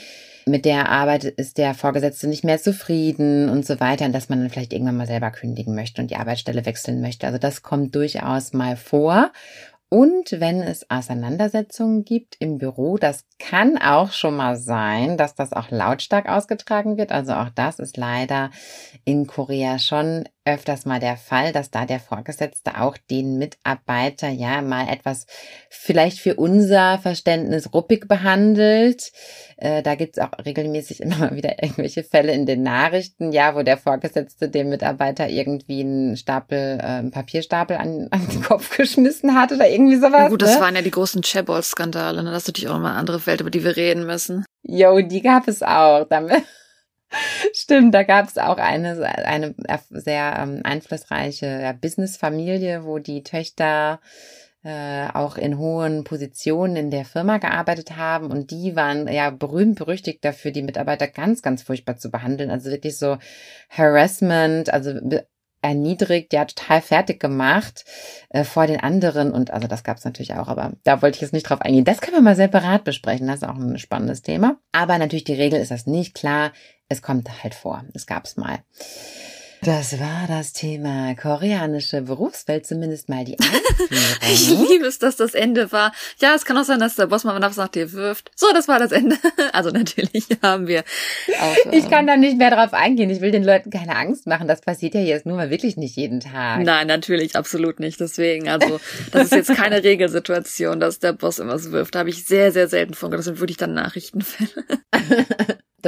mit 0.48 0.64
der 0.64 0.88
Arbeit 0.88 1.24
ist 1.24 1.58
der 1.58 1.74
Vorgesetzte 1.74 2.26
nicht 2.26 2.42
mehr 2.42 2.58
zufrieden 2.58 3.48
und 3.48 3.66
so 3.66 3.80
weiter, 3.80 4.06
und 4.06 4.12
dass 4.12 4.28
man 4.28 4.40
dann 4.40 4.50
vielleicht 4.50 4.72
irgendwann 4.72 4.96
mal 4.96 5.06
selber 5.06 5.30
kündigen 5.30 5.74
möchte 5.74 6.00
und 6.00 6.10
die 6.10 6.16
Arbeitsstelle 6.16 6.64
wechseln 6.64 7.00
möchte. 7.00 7.26
Also 7.26 7.38
das 7.38 7.62
kommt 7.62 7.94
durchaus 7.94 8.52
mal 8.52 8.76
vor. 8.76 9.30
Und 9.90 10.32
wenn 10.38 10.60
es 10.60 10.90
Auseinandersetzungen 10.90 12.04
gibt 12.04 12.36
im 12.40 12.58
Büro, 12.58 12.98
das 12.98 13.24
kann 13.38 13.78
auch 13.78 14.12
schon 14.12 14.36
mal 14.36 14.56
sein, 14.56 15.16
dass 15.16 15.34
das 15.34 15.52
auch 15.52 15.70
lautstark 15.70 16.28
ausgetragen 16.28 16.96
wird. 16.96 17.12
Also 17.12 17.32
auch 17.34 17.50
das 17.54 17.78
ist 17.78 17.96
leider 17.96 18.50
in 19.04 19.26
Korea 19.26 19.78
schon 19.78 20.24
öfters 20.48 20.86
mal 20.86 20.98
der 20.98 21.16
Fall, 21.16 21.52
dass 21.52 21.70
da 21.70 21.84
der 21.84 22.00
Vorgesetzte 22.00 22.80
auch 22.80 22.96
den 23.10 23.36
Mitarbeiter 23.36 24.28
ja 24.28 24.62
mal 24.62 24.88
etwas 24.88 25.26
vielleicht 25.68 26.18
für 26.18 26.36
unser 26.36 26.98
Verständnis 26.98 27.72
ruppig 27.74 28.08
behandelt. 28.08 29.12
Äh, 29.58 29.82
da 29.82 29.94
gibt's 29.94 30.18
auch 30.18 30.30
regelmäßig 30.44 31.00
immer 31.02 31.18
mal 31.18 31.36
wieder 31.36 31.62
irgendwelche 31.62 32.02
Fälle 32.02 32.32
in 32.32 32.46
den 32.46 32.62
Nachrichten, 32.62 33.32
ja, 33.32 33.54
wo 33.54 33.62
der 33.62 33.76
Vorgesetzte 33.76 34.48
dem 34.48 34.70
Mitarbeiter 34.70 35.28
irgendwie 35.28 35.80
einen 35.80 36.16
Stapel, 36.16 36.78
äh, 36.80 36.82
einen 36.82 37.10
Papierstapel 37.10 37.76
an, 37.76 38.08
an 38.10 38.26
den 38.28 38.42
Kopf 38.42 38.74
geschmissen 38.76 39.34
hat 39.34 39.52
oder 39.52 39.68
irgendwie 39.68 39.96
sowas. 39.96 40.12
Ja 40.12 40.28
gut, 40.28 40.40
ne? 40.40 40.46
das 40.46 40.60
waren 40.60 40.74
ja 40.74 40.82
die 40.82 40.90
großen 40.90 41.22
Chaebol-Skandale, 41.22 42.22
ne? 42.22 42.30
Das 42.30 42.44
ist 42.44 42.48
natürlich 42.48 42.70
auch 42.70 42.76
eine 42.76 42.92
andere 42.92 43.20
Welt, 43.28 43.40
über 43.40 43.50
die 43.50 43.62
wir 43.62 43.76
reden 43.76 44.04
müssen. 44.04 44.44
Jo, 44.62 45.00
die 45.00 45.22
gab 45.22 45.46
es 45.46 45.62
auch. 45.62 46.04
Damit 46.08 46.42
Stimmt, 47.54 47.94
da 47.94 48.02
gab 48.02 48.28
es 48.28 48.36
auch 48.38 48.58
eine, 48.58 49.00
eine 49.26 49.54
sehr 49.90 50.36
ähm, 50.38 50.60
einflussreiche 50.64 51.46
ja, 51.46 51.72
Businessfamilie, 51.72 52.84
wo 52.84 52.98
die 52.98 53.22
Töchter 53.22 54.00
äh, 54.64 55.08
auch 55.14 55.36
in 55.36 55.58
hohen 55.58 56.04
Positionen 56.04 56.76
in 56.76 56.90
der 56.90 57.04
Firma 57.04 57.38
gearbeitet 57.38 57.96
haben 57.96 58.30
und 58.30 58.50
die 58.50 58.76
waren 58.76 59.08
ja 59.08 59.30
berühmt 59.30 59.78
berüchtigt 59.78 60.24
dafür, 60.24 60.50
die 60.50 60.62
Mitarbeiter 60.62 61.06
ganz, 61.06 61.42
ganz 61.42 61.62
furchtbar 61.62 61.96
zu 61.96 62.10
behandeln. 62.10 62.50
Also 62.50 62.70
wirklich 62.70 62.98
so 62.98 63.18
Harassment, 63.70 64.70
also 64.72 64.94
erniedrigt, 65.62 66.32
ja, 66.32 66.44
total 66.44 66.80
fertig 66.80 67.20
gemacht 67.20 67.84
äh, 68.30 68.44
vor 68.44 68.66
den 68.66 68.80
anderen. 68.80 69.32
Und 69.32 69.50
also 69.50 69.68
das 69.68 69.84
gab 69.84 69.96
es 69.96 70.04
natürlich 70.04 70.34
auch, 70.34 70.48
aber 70.48 70.72
da 70.84 71.02
wollte 71.02 71.16
ich 71.16 71.22
jetzt 71.22 71.32
nicht 71.32 71.44
drauf 71.44 71.60
eingehen. 71.60 71.84
Das 71.84 72.00
können 72.00 72.16
wir 72.16 72.22
mal 72.22 72.36
separat 72.36 72.84
besprechen. 72.84 73.26
Das 73.26 73.42
ist 73.42 73.48
auch 73.48 73.56
ein 73.56 73.78
spannendes 73.78 74.22
Thema. 74.22 74.56
Aber 74.72 74.98
natürlich 74.98 75.24
die 75.24 75.34
Regel 75.34 75.60
ist 75.60 75.70
das 75.70 75.86
nicht 75.86 76.14
klar. 76.14 76.52
Es 76.88 77.02
kommt 77.02 77.42
halt 77.42 77.54
vor. 77.54 77.84
Es 77.94 78.06
gab 78.06 78.24
es 78.24 78.36
mal. 78.36 78.58
Das 79.62 79.98
war 79.98 80.26
das 80.28 80.52
Thema 80.52 81.14
koreanische 81.14 82.02
Berufswelt, 82.02 82.66
zumindest 82.66 83.08
mal 83.08 83.24
die 83.24 83.36
ich 84.32 84.50
liebe 84.50 84.86
es, 84.86 84.98
dass 84.98 85.16
das 85.16 85.34
Ende 85.34 85.72
war. 85.72 85.92
Ja, 86.20 86.34
es 86.34 86.44
kann 86.44 86.56
auch 86.56 86.64
sein, 86.64 86.80
dass 86.80 86.96
der 86.96 87.06
Boss 87.06 87.24
mal 87.24 87.40
was 87.40 87.56
nach 87.56 87.68
dir 87.68 87.92
wirft. 87.92 88.30
So, 88.36 88.46
das 88.52 88.68
war 88.68 88.78
das 88.78 88.92
Ende. 88.92 89.16
Also 89.52 89.70
natürlich 89.70 90.26
haben 90.42 90.66
wir 90.68 90.84
auch, 91.40 91.72
Ich 91.72 91.88
kann 91.88 92.06
da 92.06 92.16
nicht 92.16 92.38
mehr 92.38 92.50
drauf 92.50 92.74
eingehen. 92.74 93.10
Ich 93.10 93.20
will 93.20 93.30
den 93.32 93.42
Leuten 93.44 93.70
keine 93.70 93.96
Angst 93.96 94.26
machen. 94.26 94.46
Das 94.46 94.60
passiert 94.60 94.94
ja 94.94 95.00
jetzt 95.00 95.26
nur 95.26 95.36
mal 95.36 95.50
wirklich 95.50 95.76
nicht 95.76 95.96
jeden 95.96 96.20
Tag. 96.20 96.62
Nein, 96.62 96.86
natürlich, 96.86 97.34
absolut 97.34 97.80
nicht. 97.80 97.98
Deswegen, 97.98 98.48
also, 98.48 98.78
das 99.10 99.24
ist 99.24 99.32
jetzt 99.32 99.54
keine 99.54 99.82
Regelsituation, 99.82 100.80
dass 100.80 100.98
der 100.98 101.12
Boss 101.12 101.38
immer 101.38 101.58
so 101.58 101.72
wirft. 101.72 101.94
Da 101.94 102.00
habe 102.00 102.10
ich 102.10 102.24
sehr, 102.24 102.52
sehr 102.52 102.68
selten 102.68 102.94
von 102.94 103.10
gehört. 103.10 103.20
Das 103.20 103.24
sind 103.26 103.40
wirklich 103.40 103.56
dann 103.56 103.74
Nachrichtenfälle. 103.74 104.66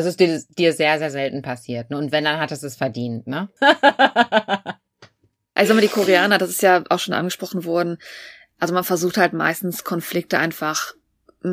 Das 0.01 0.07
ist 0.07 0.19
dir, 0.19 0.43
dir 0.57 0.73
sehr, 0.73 0.99
sehr 0.99 1.11
selten 1.11 1.43
passiert. 1.43 1.91
Ne? 1.91 1.99
Und 1.99 2.11
wenn, 2.11 2.25
dann 2.25 2.41
hat 2.41 2.53
es 2.53 2.63
es 2.63 2.75
verdient, 2.75 3.27
ne? 3.27 3.51
also 5.55 5.79
die 5.79 5.89
Koreaner, 5.89 6.39
das 6.39 6.49
ist 6.49 6.63
ja 6.63 6.83
auch 6.89 6.99
schon 6.99 7.13
angesprochen 7.13 7.67
worden. 7.67 7.99
Also 8.59 8.73
man 8.73 8.85
versucht 8.85 9.19
halt 9.19 9.35
meistens 9.35 9.85
Konflikte 9.85 10.39
einfach 10.39 10.95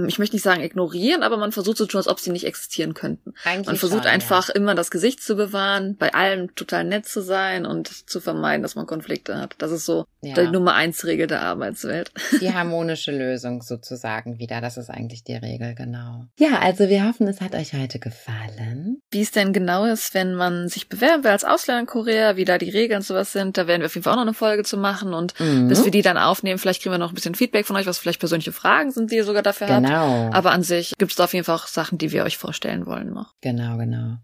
ich 0.07 0.19
möchte 0.19 0.35
nicht 0.35 0.43
sagen 0.43 0.61
ignorieren, 0.61 1.23
aber 1.23 1.37
man 1.37 1.53
versucht 1.53 1.77
so 1.77 1.85
zu 1.85 1.91
tun, 1.91 1.99
als 1.99 2.07
ob 2.07 2.19
sie 2.19 2.31
nicht 2.31 2.45
existieren 2.45 2.93
könnten. 2.93 3.33
Eigentlich 3.45 3.67
man 3.67 3.75
versucht 3.77 4.03
schon, 4.03 4.11
einfach 4.11 4.49
ja. 4.49 4.55
immer 4.55 4.75
das 4.75 4.91
Gesicht 4.91 5.23
zu 5.23 5.35
bewahren, 5.35 5.95
bei 5.95 6.13
allem 6.13 6.53
total 6.55 6.83
nett 6.83 7.05
zu 7.05 7.21
sein 7.21 7.65
und 7.65 8.09
zu 8.09 8.19
vermeiden, 8.19 8.63
dass 8.63 8.75
man 8.75 8.85
Konflikte 8.85 9.37
hat. 9.37 9.55
Das 9.59 9.71
ist 9.71 9.85
so 9.85 10.05
ja. 10.21 10.33
die 10.33 10.47
Nummer 10.47 10.73
eins 10.73 11.05
Regel 11.05 11.27
der 11.27 11.41
Arbeitswelt. 11.41 12.11
Die 12.41 12.53
harmonische 12.53 13.11
Lösung 13.11 13.61
sozusagen 13.61 14.39
wieder. 14.39 14.59
Das 14.59 14.75
ist 14.75 14.89
eigentlich 14.89 15.23
die 15.23 15.35
Regel, 15.35 15.73
genau. 15.73 16.25
Ja, 16.37 16.59
also 16.59 16.89
wir 16.89 17.07
hoffen, 17.07 17.27
es 17.27 17.39
hat 17.39 17.55
euch 17.55 17.73
heute 17.73 17.99
gefallen. 17.99 19.01
Wie 19.09 19.21
es 19.21 19.31
denn 19.31 19.53
genau 19.53 19.85
ist, 19.85 20.13
wenn 20.13 20.35
man 20.35 20.67
sich 20.67 20.89
bewerben 20.89 21.23
will 21.23 21.31
als 21.31 21.45
Ausländer 21.45 21.81
in 21.81 21.87
Korea, 21.87 22.35
wie 22.35 22.45
da 22.45 22.57
die 22.57 22.69
Regeln 22.69 22.97
und 22.97 23.05
sowas 23.05 23.31
sind, 23.31 23.57
da 23.57 23.67
werden 23.67 23.81
wir 23.81 23.85
auf 23.85 23.95
jeden 23.95 24.03
Fall 24.03 24.13
auch 24.13 24.17
noch 24.17 24.23
eine 24.23 24.33
Folge 24.33 24.63
zu 24.63 24.75
machen 24.75 25.13
und 25.13 25.39
mhm. 25.39 25.69
bis 25.69 25.85
wir 25.85 25.91
die 25.91 26.01
dann 26.01 26.17
aufnehmen, 26.17 26.59
vielleicht 26.59 26.81
kriegen 26.81 26.93
wir 26.93 26.99
noch 26.99 27.11
ein 27.11 27.15
bisschen 27.15 27.35
Feedback 27.35 27.65
von 27.65 27.77
euch, 27.77 27.85
was 27.85 27.99
vielleicht 27.99 28.19
persönliche 28.19 28.51
Fragen 28.51 28.91
sind, 28.91 29.11
die 29.11 29.15
ihr 29.15 29.23
sogar 29.23 29.43
dafür 29.43 29.67
habt. 29.67 29.76
Genau. 29.81 30.29
Aber 30.31 30.51
an 30.51 30.63
sich 30.63 30.93
gibt 30.97 31.11
es 31.11 31.17
da 31.17 31.25
auf 31.25 31.33
jeden 31.33 31.45
Fall 31.45 31.55
auch 31.55 31.67
Sachen, 31.67 31.97
die 31.97 32.11
wir 32.11 32.23
euch 32.23 32.37
vorstellen 32.37 32.85
wollen 32.85 33.13
noch. 33.13 33.33
Genau, 33.41 33.77
genau. 33.77 34.17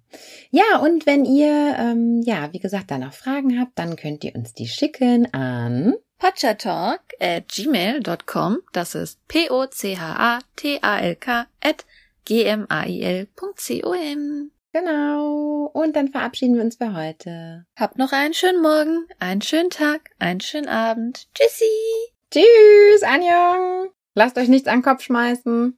Ja, 0.51 0.80
und 0.82 1.06
wenn 1.06 1.26
ihr, 1.26 1.76
ähm, 1.78 2.22
ja, 2.24 2.54
wie 2.54 2.60
gesagt, 2.60 2.91
da 2.91 2.97
noch 2.97 3.14
Fragen 3.14 3.60
habt, 3.60 3.78
dann 3.80 3.95
könnt 3.95 4.24
ihr 4.24 4.36
uns 4.36 4.54
die 4.54 4.68
schicken 4.68 5.34
an 5.34 5.95
pachatalk 6.20 7.01
at 7.20 7.47
gmail.com. 7.49 8.60
Das 8.72 8.95
ist 8.95 9.20
P-O-C-H-A-T-A-L-K 9.28 9.86
at 11.62 11.86
g-m-a-i-l.com. 12.26 14.51
Genau. 14.74 15.70
Und 15.74 15.95
dann 15.95 16.10
verabschieden 16.10 16.56
wir 16.56 16.64
uns 16.64 16.78
für 16.78 16.95
heute. 16.95 17.66
Habt 17.76 17.97
noch 17.97 18.12
einen 18.12 18.34
schönen 18.34 18.62
Morgen, 18.62 19.08
einen 19.20 19.41
schönen 19.41 19.70
Tag, 19.70 20.10
einen 20.18 20.41
schönen 20.41 20.68
Abend. 20.68 21.28
Tschüssi. 21.36 21.66
Tschüss, 22.32 23.04
Anjong. 23.04 23.92
Lasst 24.16 24.38
euch 24.38 24.47
nichts 24.47 24.68
an 24.68 24.80
den 24.80 24.84
Kopf 24.84 25.01
schmeißen. 25.01 25.72